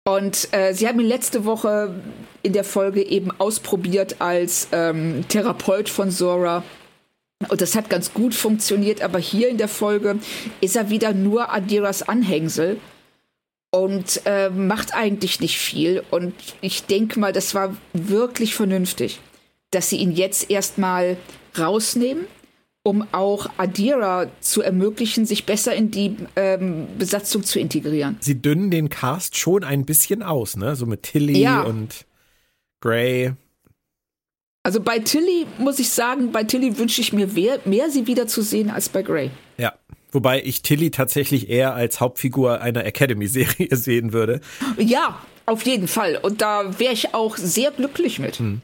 Und 0.07 0.47
äh, 0.53 0.73
sie 0.73 0.87
haben 0.87 1.01
ihn 1.01 1.05
letzte 1.05 1.43
Woche 1.43 1.93
in 2.41 2.53
der 2.53 2.63
Folge 2.63 3.03
eben 3.03 3.29
ausprobiert 3.39 4.21
als 4.21 4.69
ähm, 4.71 5.25
Therapeut 5.27 5.89
von 5.89 6.11
Zora. 6.11 6.63
Und 7.49 7.59
das 7.59 7.75
hat 7.75 7.89
ganz 7.89 8.13
gut 8.13 8.33
funktioniert, 8.33 9.01
aber 9.01 9.19
hier 9.19 9.49
in 9.49 9.57
der 9.57 9.67
Folge 9.67 10.17
ist 10.61 10.77
er 10.77 10.89
wieder 10.89 11.13
nur 11.13 11.53
Adiras 11.53 12.07
Anhängsel 12.07 12.79
und 13.77 14.21
äh, 14.25 14.49
macht 14.49 14.93
eigentlich 14.93 15.39
nicht 15.39 15.57
viel. 15.57 16.03
Und 16.11 16.33
ich 16.61 16.85
denke 16.85 17.19
mal, 17.19 17.33
das 17.33 17.55
war 17.55 17.75
wirklich 17.93 18.55
vernünftig, 18.55 19.19
dass 19.71 19.89
sie 19.89 19.97
ihn 19.97 20.11
jetzt 20.11 20.49
erstmal 20.49 21.17
rausnehmen 21.57 22.27
um 22.87 23.05
auch 23.11 23.47
Adira 23.57 24.27
zu 24.39 24.61
ermöglichen, 24.61 25.25
sich 25.25 25.45
besser 25.45 25.75
in 25.75 25.91
die 25.91 26.15
ähm, 26.37 26.87
Besatzung 26.97 27.43
zu 27.43 27.59
integrieren. 27.59 28.15
Sie 28.21 28.41
dünnen 28.41 28.71
den 28.71 28.87
Cast 28.87 29.35
schon 29.37 29.65
ein 29.65 29.85
bisschen 29.85 30.23
aus, 30.23 30.55
ne? 30.55 30.75
So 30.77 30.85
mit 30.85 31.03
Tilly 31.03 31.37
ja. 31.37 31.63
und 31.63 32.05
Gray. 32.79 33.33
Also 34.63 34.79
bei 34.79 34.99
Tilly 34.99 35.45
muss 35.57 35.79
ich 35.79 35.89
sagen, 35.89 36.31
bei 36.31 36.45
Tilly 36.45 36.77
wünsche 36.77 37.01
ich 37.01 37.11
mir 37.11 37.27
mehr, 37.27 37.59
mehr 37.65 37.89
sie 37.89 38.07
wieder 38.07 38.25
zu 38.25 38.41
sehen 38.41 38.69
als 38.69 38.87
bei 38.87 39.01
Gray. 39.01 39.31
Ja. 39.57 39.73
Wobei 40.17 40.41
ich 40.41 40.63
Tilly 40.63 40.89
tatsächlich 40.89 41.47
eher 41.47 41.75
als 41.75 41.99
Hauptfigur 41.99 42.59
einer 42.59 42.83
Academy-Serie 42.85 43.67
sehen 43.75 44.13
würde. 44.13 44.41
Ja, 44.75 45.21
auf 45.45 45.61
jeden 45.61 45.87
Fall. 45.87 46.17
Und 46.19 46.41
da 46.41 46.79
wäre 46.79 46.91
ich 46.91 47.13
auch 47.13 47.37
sehr 47.37 47.69
glücklich 47.69 48.17
mit. 48.17 48.39
Hm 48.39 48.63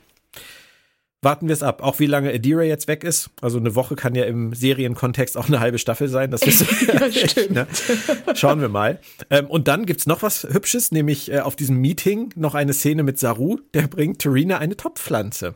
warten 1.21 1.47
wir 1.47 1.53
es 1.53 1.63
ab. 1.63 1.81
Auch 1.81 1.99
wie 1.99 2.05
lange 2.05 2.33
Adira 2.33 2.63
jetzt 2.63 2.89
weg 2.89 3.05
ist. 3.05 3.29
Also 3.39 3.57
eine 3.57 3.75
Woche 3.75 3.95
kann 3.95 4.13
ja 4.13 4.25
im 4.25 4.53
Serienkontext 4.53 5.37
auch 5.37 5.47
eine 5.47 5.61
halbe 5.61 5.79
Staffel 5.79 6.09
sein. 6.09 6.31
Das 6.31 6.41
ist 6.45 6.65
ja, 6.81 7.01
echt, 7.05 7.49
ne? 7.49 7.65
Schauen 8.35 8.59
wir 8.59 8.67
mal. 8.67 8.99
Ähm, 9.29 9.45
und 9.45 9.69
dann 9.69 9.85
gibt's 9.85 10.05
noch 10.05 10.21
was 10.21 10.43
Hübsches, 10.43 10.91
nämlich 10.91 11.31
äh, 11.31 11.39
auf 11.39 11.55
diesem 11.55 11.77
Meeting 11.77 12.33
noch 12.35 12.55
eine 12.55 12.73
Szene 12.73 13.03
mit 13.03 13.19
Saru, 13.19 13.59
der 13.73 13.83
bringt 13.83 14.19
Tarina 14.19 14.57
eine 14.57 14.75
Topfpflanze. 14.75 15.55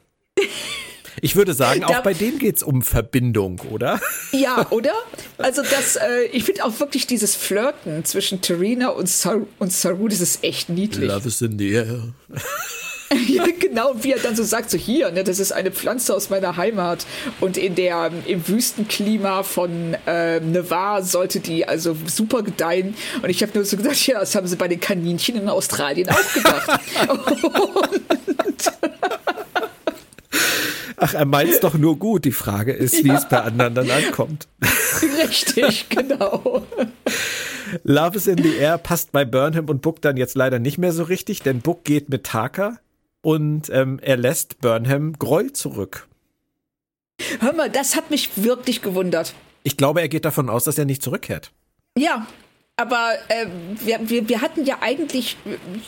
Ich 1.22 1.36
würde 1.36 1.54
sagen, 1.54 1.84
auch 1.84 1.92
da, 1.92 2.02
bei 2.02 2.14
denen 2.14 2.40
geht's 2.40 2.64
um 2.64 2.82
Verbindung, 2.82 3.62
oder? 3.72 4.00
Ja, 4.32 4.68
oder? 4.72 4.94
Also 5.38 5.62
das, 5.62 5.96
äh, 5.96 6.26
ich 6.32 6.44
finde 6.44 6.66
auch 6.66 6.80
wirklich 6.80 7.08
dieses 7.08 7.36
Flirten 7.36 8.04
zwischen 8.04 8.42
Tarina 8.42 8.90
und, 8.90 9.08
Sar 9.08 9.42
und 9.58 9.72
Saru, 9.72 10.10
das 10.10 10.22
ist 10.22 10.44
echt 10.44 10.70
niedlich. 10.70 11.10
Love 11.10 11.28
is 11.28 11.42
in 11.42 11.58
the 11.58 11.72
air. 11.72 12.00
ja, 13.28 13.46
genau, 13.58 13.96
wie 14.02 14.12
er 14.12 14.20
dann 14.20 14.36
so 14.36 14.44
sagt, 14.44 14.70
so 14.70 14.78
hier, 14.78 15.12
ne, 15.12 15.24
das 15.24 15.40
ist 15.40 15.54
eine 15.54 15.72
Pflanze 15.72 16.14
aus 16.14 16.30
meiner 16.30 16.58
Heimat 16.58 17.06
und 17.40 17.58
in 17.58 17.76
der, 17.76 18.12
im 18.26 18.48
Wüstenklima 18.48 19.44
von 19.44 19.96
äh, 20.06 20.40
Nevada 20.40 21.02
sollte 21.04 21.40
die 21.40 21.68
also 21.68 21.96
super 22.06 22.44
gedeihen 22.44 22.96
und 23.24 23.30
ich 23.30 23.42
habe 23.42 23.54
nur 23.56 23.66
so 23.66 23.78
gedacht, 23.78 24.06
ja, 24.06 24.20
das 24.20 24.36
haben 24.36 24.48
sie 24.48 24.58
bei 24.58 24.68
den 24.68 24.80
Kaninchen 24.80 25.38
in 25.38 25.50
Australien 25.50 26.10
auch 26.10 26.34
gedacht. 26.34 26.80
Ach, 31.00 31.14
er 31.14 31.26
meint 31.26 31.50
es 31.52 31.60
doch 31.60 31.76
nur 31.76 31.98
gut. 31.98 32.26
Die 32.26 32.32
Frage 32.32 32.74
ist, 32.74 33.04
wie 33.04 33.10
ja. 33.10 33.16
es 33.16 33.30
bei 33.30 33.40
anderen 33.40 33.76
dann 33.76 33.90
ankommt. 33.90 34.48
Richtig, 35.22 35.90
genau. 35.90 36.66
Love 37.84 38.18
is 38.18 38.28
in 38.28 38.42
the 38.42 38.56
Air 38.58 38.80
passt 38.80 39.12
bei 39.12 39.24
Burnham 39.24 39.70
und 39.70 39.82
Book 39.82 40.02
dann 40.02 40.18
jetzt 40.18 40.36
leider 40.36 40.58
nicht 40.58 40.78
mehr 40.78 40.94
so 40.94 41.04
richtig, 41.04 41.44
denn 41.44 41.60
Book 41.60 41.84
geht 41.84 42.10
mit 42.10 42.24
Taka 42.24 42.80
und 43.22 43.70
ähm, 43.70 44.00
er 44.02 44.18
lässt 44.18 44.62
Burnham 44.62 45.14
Groll 45.20 45.52
zurück. 45.52 46.08
Hör 47.40 47.54
mal, 47.54 47.70
das 47.70 47.96
hat 47.96 48.10
mich 48.10 48.30
wirklich 48.36 48.82
gewundert. 48.82 49.34
Ich 49.64 49.76
glaube, 49.76 50.02
er 50.02 50.08
geht 50.08 50.26
davon 50.26 50.50
aus, 50.50 50.64
dass 50.64 50.78
er 50.78 50.86
nicht 50.86 51.04
zurückkehrt. 51.04 51.52
Ja, 51.98 52.26
aber 52.78 53.16
äh, 53.28 53.48
wir, 53.84 54.00
wir, 54.10 54.30
wir 54.30 54.42
hatten 54.42 54.66
ja 54.66 54.78
eigentlich 54.82 55.36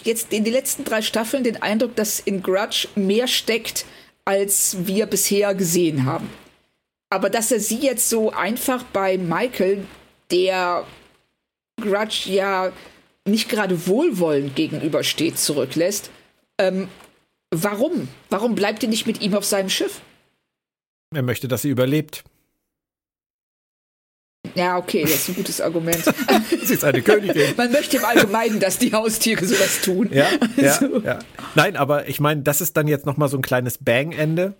jetzt 0.04 0.34
in 0.34 0.44
den 0.44 0.54
letzten 0.54 0.84
drei 0.84 1.02
Staffeln 1.02 1.44
den 1.44 1.62
Eindruck, 1.62 1.96
dass 1.96 2.20
in 2.20 2.44
Grudge 2.44 2.88
mehr 2.96 3.28
steckt, 3.28 3.86
als 4.30 4.86
wir 4.86 5.08
bisher 5.08 5.56
gesehen 5.56 6.06
haben. 6.06 6.30
Aber 7.10 7.30
dass 7.30 7.52
er 7.52 7.60
sie 7.60 7.80
jetzt 7.80 8.10
so 8.10 8.32
einfach 8.32 8.84
bei 8.84 9.18
Michael, 9.18 9.86
der 10.30 10.86
Grudge 11.82 12.30
ja 12.30 12.72
nicht 13.26 13.50
gerade 13.50 13.88
wohlwollend 13.88 14.56
gegenübersteht, 14.56 15.40
zurücklässt, 15.40 16.12
ähm, 16.60 16.90
Warum? 17.52 18.08
Warum 18.30 18.56
bleibt 18.56 18.84
ihr 18.84 18.90
nicht 18.90 19.08
mit 19.08 19.22
ihm 19.22 19.34
auf 19.34 19.46
seinem 19.46 19.70
Schiff? 19.70 20.02
Er 21.14 21.24
möchte, 21.24 21.48
dass 21.48 21.64
sie 21.64 21.70
überlebt. 21.70 22.24
Ja, 24.56 24.78
okay, 24.78 25.02
das 25.02 25.12
ist 25.12 25.30
ein 25.30 25.36
gutes 25.36 25.62
Argument. 25.62 26.04
sie 26.64 26.74
ist 26.74 26.84
eine 26.84 27.02
Königin. 27.02 27.56
Man 27.58 27.72
möchte 27.72 27.98
im 27.98 28.06
Allgemeinen, 28.06 28.60
dass 28.60 28.78
die 28.78 28.94
Haustiere 28.94 29.46
sowas 29.46 29.82
tun. 29.82 30.10
Ja, 30.12 30.28
also. 30.58 31.00
ja, 31.00 31.06
ja. 31.14 31.20
Nein, 31.56 31.76
aber 31.76 32.08
ich 32.08 32.20
meine, 32.20 32.42
das 32.42 32.62
ist 32.62 32.78
dann 32.78 32.88
jetzt 32.88 33.06
noch 33.06 33.18
mal 33.18 33.28
so 33.28 33.38
ein 33.38 33.42
kleines 33.42 33.78
Bang-Ende. 33.80 34.56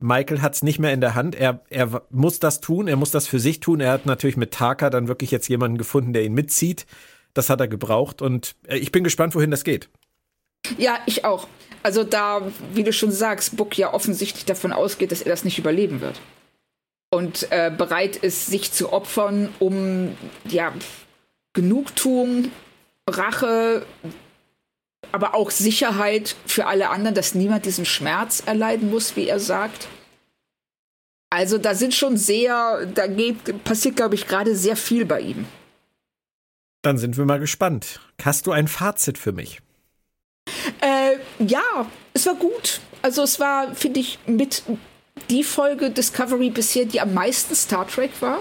Michael 0.00 0.40
hat 0.42 0.54
es 0.54 0.62
nicht 0.62 0.78
mehr 0.78 0.92
in 0.92 1.00
der 1.00 1.14
Hand. 1.14 1.34
Er, 1.34 1.60
er 1.70 2.02
muss 2.10 2.38
das 2.38 2.60
tun, 2.60 2.88
er 2.88 2.96
muss 2.96 3.10
das 3.10 3.26
für 3.26 3.40
sich 3.40 3.60
tun. 3.60 3.80
Er 3.80 3.92
hat 3.92 4.06
natürlich 4.06 4.36
mit 4.36 4.52
Taka 4.52 4.90
dann 4.90 5.08
wirklich 5.08 5.30
jetzt 5.30 5.48
jemanden 5.48 5.76
gefunden, 5.76 6.12
der 6.12 6.24
ihn 6.24 6.34
mitzieht. 6.34 6.86
Das 7.34 7.50
hat 7.50 7.60
er 7.60 7.68
gebraucht 7.68 8.22
und 8.22 8.56
äh, 8.66 8.78
ich 8.78 8.92
bin 8.92 9.04
gespannt, 9.04 9.34
wohin 9.34 9.50
das 9.50 9.64
geht. 9.64 9.88
Ja, 10.76 10.98
ich 11.06 11.24
auch. 11.24 11.48
Also 11.82 12.04
da, 12.04 12.42
wie 12.74 12.82
du 12.82 12.92
schon 12.92 13.12
sagst, 13.12 13.56
Book 13.56 13.76
ja 13.76 13.92
offensichtlich 13.92 14.44
davon 14.44 14.72
ausgeht, 14.72 15.12
dass 15.12 15.22
er 15.22 15.30
das 15.30 15.44
nicht 15.44 15.58
überleben 15.58 16.00
wird. 16.00 16.20
Und 17.10 17.50
äh, 17.50 17.70
bereit 17.76 18.16
ist, 18.16 18.46
sich 18.46 18.72
zu 18.72 18.92
opfern, 18.92 19.54
um 19.58 20.16
ja 20.44 20.72
Genugtuung, 21.54 22.50
Rache, 23.08 23.86
aber 25.12 25.34
auch 25.34 25.50
Sicherheit 25.50 26.36
für 26.46 26.66
alle 26.66 26.90
anderen, 26.90 27.14
dass 27.14 27.34
niemand 27.34 27.64
diesen 27.64 27.86
Schmerz 27.86 28.42
erleiden 28.44 28.90
muss, 28.90 29.16
wie 29.16 29.26
er 29.26 29.40
sagt. 29.40 29.88
Also 31.30 31.58
da 31.58 31.74
sind 31.74 31.94
schon 31.94 32.16
sehr, 32.16 32.86
da 32.94 33.06
geht, 33.06 33.64
passiert, 33.64 33.96
glaube 33.96 34.14
ich, 34.14 34.26
gerade 34.26 34.56
sehr 34.56 34.76
viel 34.76 35.04
bei 35.04 35.20
ihm. 35.20 35.46
Dann 36.82 36.98
sind 36.98 37.16
wir 37.16 37.24
mal 37.24 37.40
gespannt. 37.40 38.00
Hast 38.22 38.46
du 38.46 38.52
ein 38.52 38.68
Fazit 38.68 39.18
für 39.18 39.32
mich? 39.32 39.60
Äh, 40.80 41.16
ja, 41.38 41.86
es 42.14 42.26
war 42.26 42.34
gut. 42.34 42.80
Also 43.02 43.22
es 43.22 43.40
war, 43.40 43.74
finde 43.74 44.00
ich, 44.00 44.18
mit 44.26 44.62
die 45.30 45.44
Folge 45.44 45.90
Discovery 45.90 46.50
bisher, 46.50 46.84
die 46.84 47.00
am 47.00 47.14
meisten 47.14 47.54
Star 47.54 47.86
Trek 47.86 48.10
war. 48.20 48.40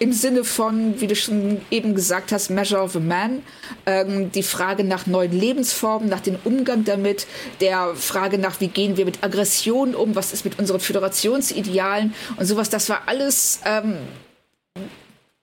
im 0.00 0.12
Sinne 0.12 0.44
von, 0.44 1.00
wie 1.00 1.06
du 1.06 1.14
schon 1.14 1.60
eben 1.70 1.94
gesagt 1.94 2.32
hast, 2.32 2.50
Measure 2.50 2.82
of 2.82 2.96
a 2.96 3.00
Man, 3.00 3.42
ähm, 3.86 4.32
die 4.32 4.42
Frage 4.42 4.82
nach 4.82 5.06
neuen 5.06 5.32
Lebensformen, 5.32 6.08
nach 6.08 6.20
dem 6.20 6.36
Umgang 6.44 6.84
damit, 6.84 7.26
der 7.60 7.94
Frage 7.94 8.38
nach, 8.38 8.60
wie 8.60 8.68
gehen 8.68 8.96
wir 8.96 9.04
mit 9.04 9.22
Aggression 9.22 9.94
um, 9.94 10.16
was 10.16 10.32
ist 10.32 10.44
mit 10.44 10.58
unseren 10.58 10.80
Föderationsidealen 10.80 12.12
und 12.36 12.44
sowas. 12.44 12.70
Das 12.70 12.88
war 12.88 13.02
alles, 13.06 13.60
ähm, 13.64 13.98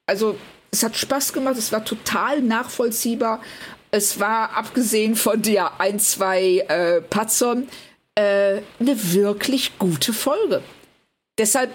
also 0.06 0.36
es 0.70 0.84
hat 0.84 0.98
Spaß 0.98 1.34
gemacht, 1.34 1.56
es 1.58 1.72
war 1.72 1.86
total 1.86 2.42
nachvollziehbar. 2.42 3.42
Es 3.94 4.20
war, 4.20 4.56
abgesehen 4.56 5.16
von 5.16 5.42
der 5.42 5.80
ein, 5.82 6.00
zwei 6.00 6.60
äh, 6.68 7.02
Patzern, 7.02 7.68
äh, 8.22 8.62
eine 8.80 9.14
wirklich 9.14 9.78
gute 9.78 10.14
Folge. 10.14 10.62
Deshalb 11.38 11.72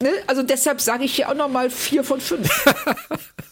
Ne? 0.00 0.12
Also 0.28 0.44
deshalb 0.44 0.80
sage 0.80 1.04
ich 1.04 1.16
hier 1.16 1.28
auch 1.28 1.34
noch 1.34 1.48
mal 1.48 1.70
vier 1.70 2.04
von 2.04 2.20
fünf. 2.20 2.48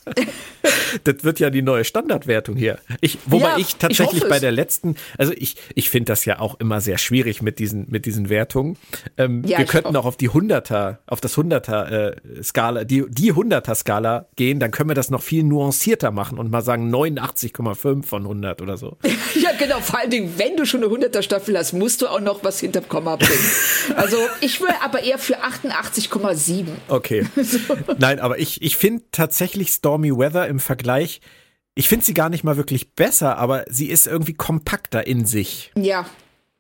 das 1.05 1.25
wird 1.25 1.41
ja 1.41 1.51
die 1.51 1.63
neue 1.63 1.85
Standardwertung 1.85 2.57
hier. 2.57 2.79
Ich, 3.01 3.19
wobei 3.27 3.51
ja, 3.51 3.59
ich 3.59 3.77
tatsächlich 3.77 4.23
ich 4.23 4.29
bei 4.29 4.39
der 4.39 4.53
letzten, 4.53 4.97
also 5.19 5.33
ich, 5.37 5.57
ich 5.75 5.91
finde 5.91 6.13
das 6.13 6.25
ja 6.25 6.39
auch 6.39 6.59
immer 6.61 6.81
sehr 6.81 6.99
schwierig 6.99 7.43
mit 7.43 7.59
diesen, 7.59 7.87
mit 7.91 8.07
diesen 8.07 8.29
Wertungen. 8.29 8.77
Ähm, 9.17 9.45
ja, 9.45 9.59
wir 9.59 9.65
könnten 9.67 9.97
auch. 9.97 10.05
auf 10.05 10.17
die 10.17 10.29
Hunderter, 10.29 11.01
auf 11.07 11.21
das 11.21 11.37
Hunderter 11.37 12.17
äh, 12.17 12.43
Skala, 12.43 12.85
die, 12.85 13.05
die 13.09 13.33
Hunderter 13.33 13.75
Skala 13.75 14.27
gehen, 14.37 14.61
dann 14.61 14.71
können 14.71 14.91
wir 14.91 14.95
das 14.95 15.11
noch 15.11 15.23
viel 15.23 15.43
nuancierter 15.43 16.11
machen 16.11 16.39
und 16.39 16.51
mal 16.51 16.63
sagen 16.63 16.95
89,5 16.95 18.03
von 18.05 18.23
100 18.23 18.63
oder 18.63 18.77
so. 18.77 18.97
ja, 19.35 19.51
genau. 19.59 19.81
Vor 19.81 19.99
allen 19.99 20.11
Dingen, 20.11 20.35
wenn 20.37 20.57
du 20.57 20.65
schon 20.65 20.83
eine 20.83 20.91
Hunderter 20.91 21.23
Staffel 21.23 21.57
hast, 21.57 21.73
musst 21.73 22.03
du 22.03 22.07
auch 22.07 22.21
noch 22.21 22.45
was 22.45 22.61
hinterm 22.61 22.89
Komma 22.89 23.17
bringen. 23.17 23.51
also 23.97 24.17
ich 24.41 24.61
will 24.61 24.69
aber 24.83 25.03
eher 25.03 25.19
für 25.19 25.43
88,7 25.43 26.35
sieben. 26.35 26.77
Okay. 26.89 27.27
Nein, 27.99 28.21
aber 28.21 28.39
ich, 28.39 28.63
ich 28.63 28.77
finde 28.77 29.05
tatsächlich 29.13 29.73
Stormy 29.97 30.11
Weather 30.11 30.47
im 30.47 30.61
Vergleich, 30.61 31.23
ich 31.75 31.89
finde 31.89 32.05
sie 32.05 32.13
gar 32.13 32.29
nicht 32.29 32.45
mal 32.45 32.59
wirklich 32.59 32.93
besser, 32.95 33.39
aber 33.39 33.65
sie 33.69 33.87
ist 33.87 34.07
irgendwie 34.07 34.35
kompakter 34.35 35.07
in 35.07 35.25
sich. 35.25 35.73
Ja. 35.75 36.05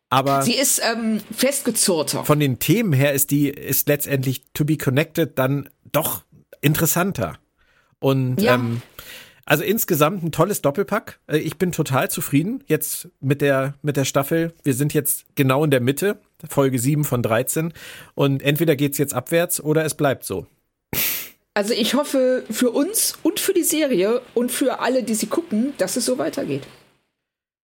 Aber 0.08 0.40
sie 0.40 0.54
ist 0.54 0.80
ähm, 0.82 1.20
festgezurrter. 1.34 2.24
Von 2.24 2.40
den 2.40 2.58
Themen 2.58 2.94
her 2.94 3.12
ist 3.12 3.30
die, 3.30 3.48
ist 3.48 3.88
letztendlich 3.88 4.44
To 4.54 4.64
Be 4.64 4.78
Connected 4.78 5.38
dann 5.38 5.68
doch 5.92 6.24
interessanter. 6.62 7.38
Und 7.98 8.40
ja. 8.40 8.54
ähm, 8.54 8.80
also 9.44 9.62
insgesamt 9.62 10.22
ein 10.22 10.32
tolles 10.32 10.62
Doppelpack. 10.62 11.18
Äh, 11.26 11.38
ich 11.38 11.58
bin 11.58 11.72
total 11.72 12.10
zufrieden 12.10 12.64
jetzt 12.68 13.08
mit 13.20 13.42
der, 13.42 13.74
mit 13.82 13.98
der 13.98 14.06
Staffel. 14.06 14.54
Wir 14.62 14.72
sind 14.72 14.94
jetzt 14.94 15.26
genau 15.34 15.62
in 15.64 15.70
der 15.70 15.80
Mitte, 15.80 16.20
Folge 16.48 16.78
7 16.78 17.04
von 17.04 17.22
13. 17.22 17.74
Und 18.14 18.42
entweder 18.42 18.76
geht's 18.76 18.96
jetzt 18.96 19.12
abwärts 19.12 19.60
oder 19.60 19.84
es 19.84 19.94
bleibt 19.94 20.24
so. 20.24 20.46
Also 21.56 21.72
ich 21.72 21.94
hoffe 21.94 22.44
für 22.50 22.70
uns 22.70 23.14
und 23.22 23.40
für 23.40 23.54
die 23.54 23.62
Serie 23.62 24.20
und 24.34 24.52
für 24.52 24.80
alle, 24.80 25.02
die 25.02 25.14
sie 25.14 25.26
gucken, 25.26 25.72
dass 25.78 25.96
es 25.96 26.04
so 26.04 26.18
weitergeht. 26.18 26.64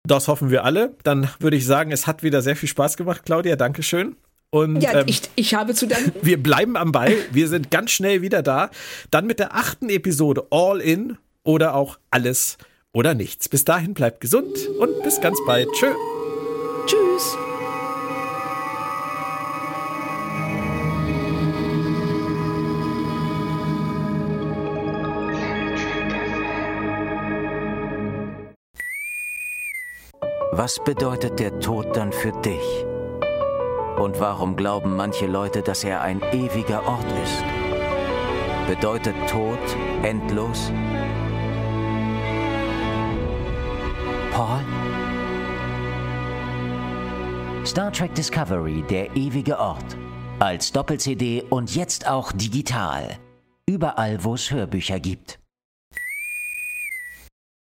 Das 0.07 0.27
hoffen 0.27 0.49
wir 0.49 0.63
alle. 0.63 0.95
Dann 1.03 1.29
würde 1.38 1.55
ich 1.55 1.67
sagen, 1.67 1.91
es 1.91 2.07
hat 2.07 2.23
wieder 2.23 2.41
sehr 2.41 2.55
viel 2.55 2.67
Spaß 2.67 2.97
gemacht, 2.97 3.21
Claudia. 3.25 3.55
Dankeschön. 3.55 4.15
Und, 4.49 4.81
ja, 4.81 5.01
ähm, 5.01 5.03
ich, 5.05 5.21
ich 5.36 5.53
habe 5.53 5.75
zu 5.75 5.86
danken. 5.86 6.13
Wir 6.23 6.41
bleiben 6.41 6.77
am 6.77 6.91
Ball. 6.91 7.15
Wir 7.31 7.47
sind 7.47 7.69
ganz 7.69 7.91
schnell 7.91 8.23
wieder 8.23 8.41
da. 8.41 8.71
Dann 9.11 9.27
mit 9.27 9.38
der 9.38 9.53
achten 9.53 9.89
Episode 9.89 10.47
All 10.49 10.81
In 10.81 11.19
oder 11.43 11.75
auch 11.75 11.99
alles 12.09 12.57
oder 12.91 13.13
nichts. 13.13 13.49
Bis 13.49 13.65
dahin 13.65 13.93
bleibt 13.93 14.19
gesund 14.19 14.67
und 14.79 15.03
bis 15.03 15.21
ganz 15.21 15.38
bald. 15.45 15.67
Tschö. 15.73 15.93
Tschüss. 16.88 17.38
Was 30.58 30.82
bedeutet 30.82 31.38
der 31.41 31.60
Tod 31.60 31.97
dann 31.97 32.14
für 32.14 32.32
dich? 32.32 32.86
Und 33.97 34.22
warum 34.22 34.56
glauben 34.56 34.95
manche 34.95 35.28
Leute, 35.28 35.62
dass 35.62 35.84
er 35.84 35.99
ein 35.99 36.22
ewiger 36.32 36.88
Ort 36.88 37.12
ist? 37.22 37.43
Bedeutet 38.66 39.16
Tod 39.28 39.60
endlos? 40.01 40.72
Paul? 44.32 44.62
Star 47.66 47.91
Trek 47.91 48.16
Discovery, 48.16 48.82
der 48.89 49.14
ewige 49.14 49.60
Ort. 49.60 49.97
Als 50.39 50.72
Doppel-CD 50.72 51.43
und 51.49 51.76
jetzt 51.76 52.08
auch 52.08 52.32
digital. 52.32 53.18
Überall, 53.68 54.24
wo 54.24 54.36
es 54.36 54.49
Hörbücher 54.49 55.01
gibt. 55.01 55.38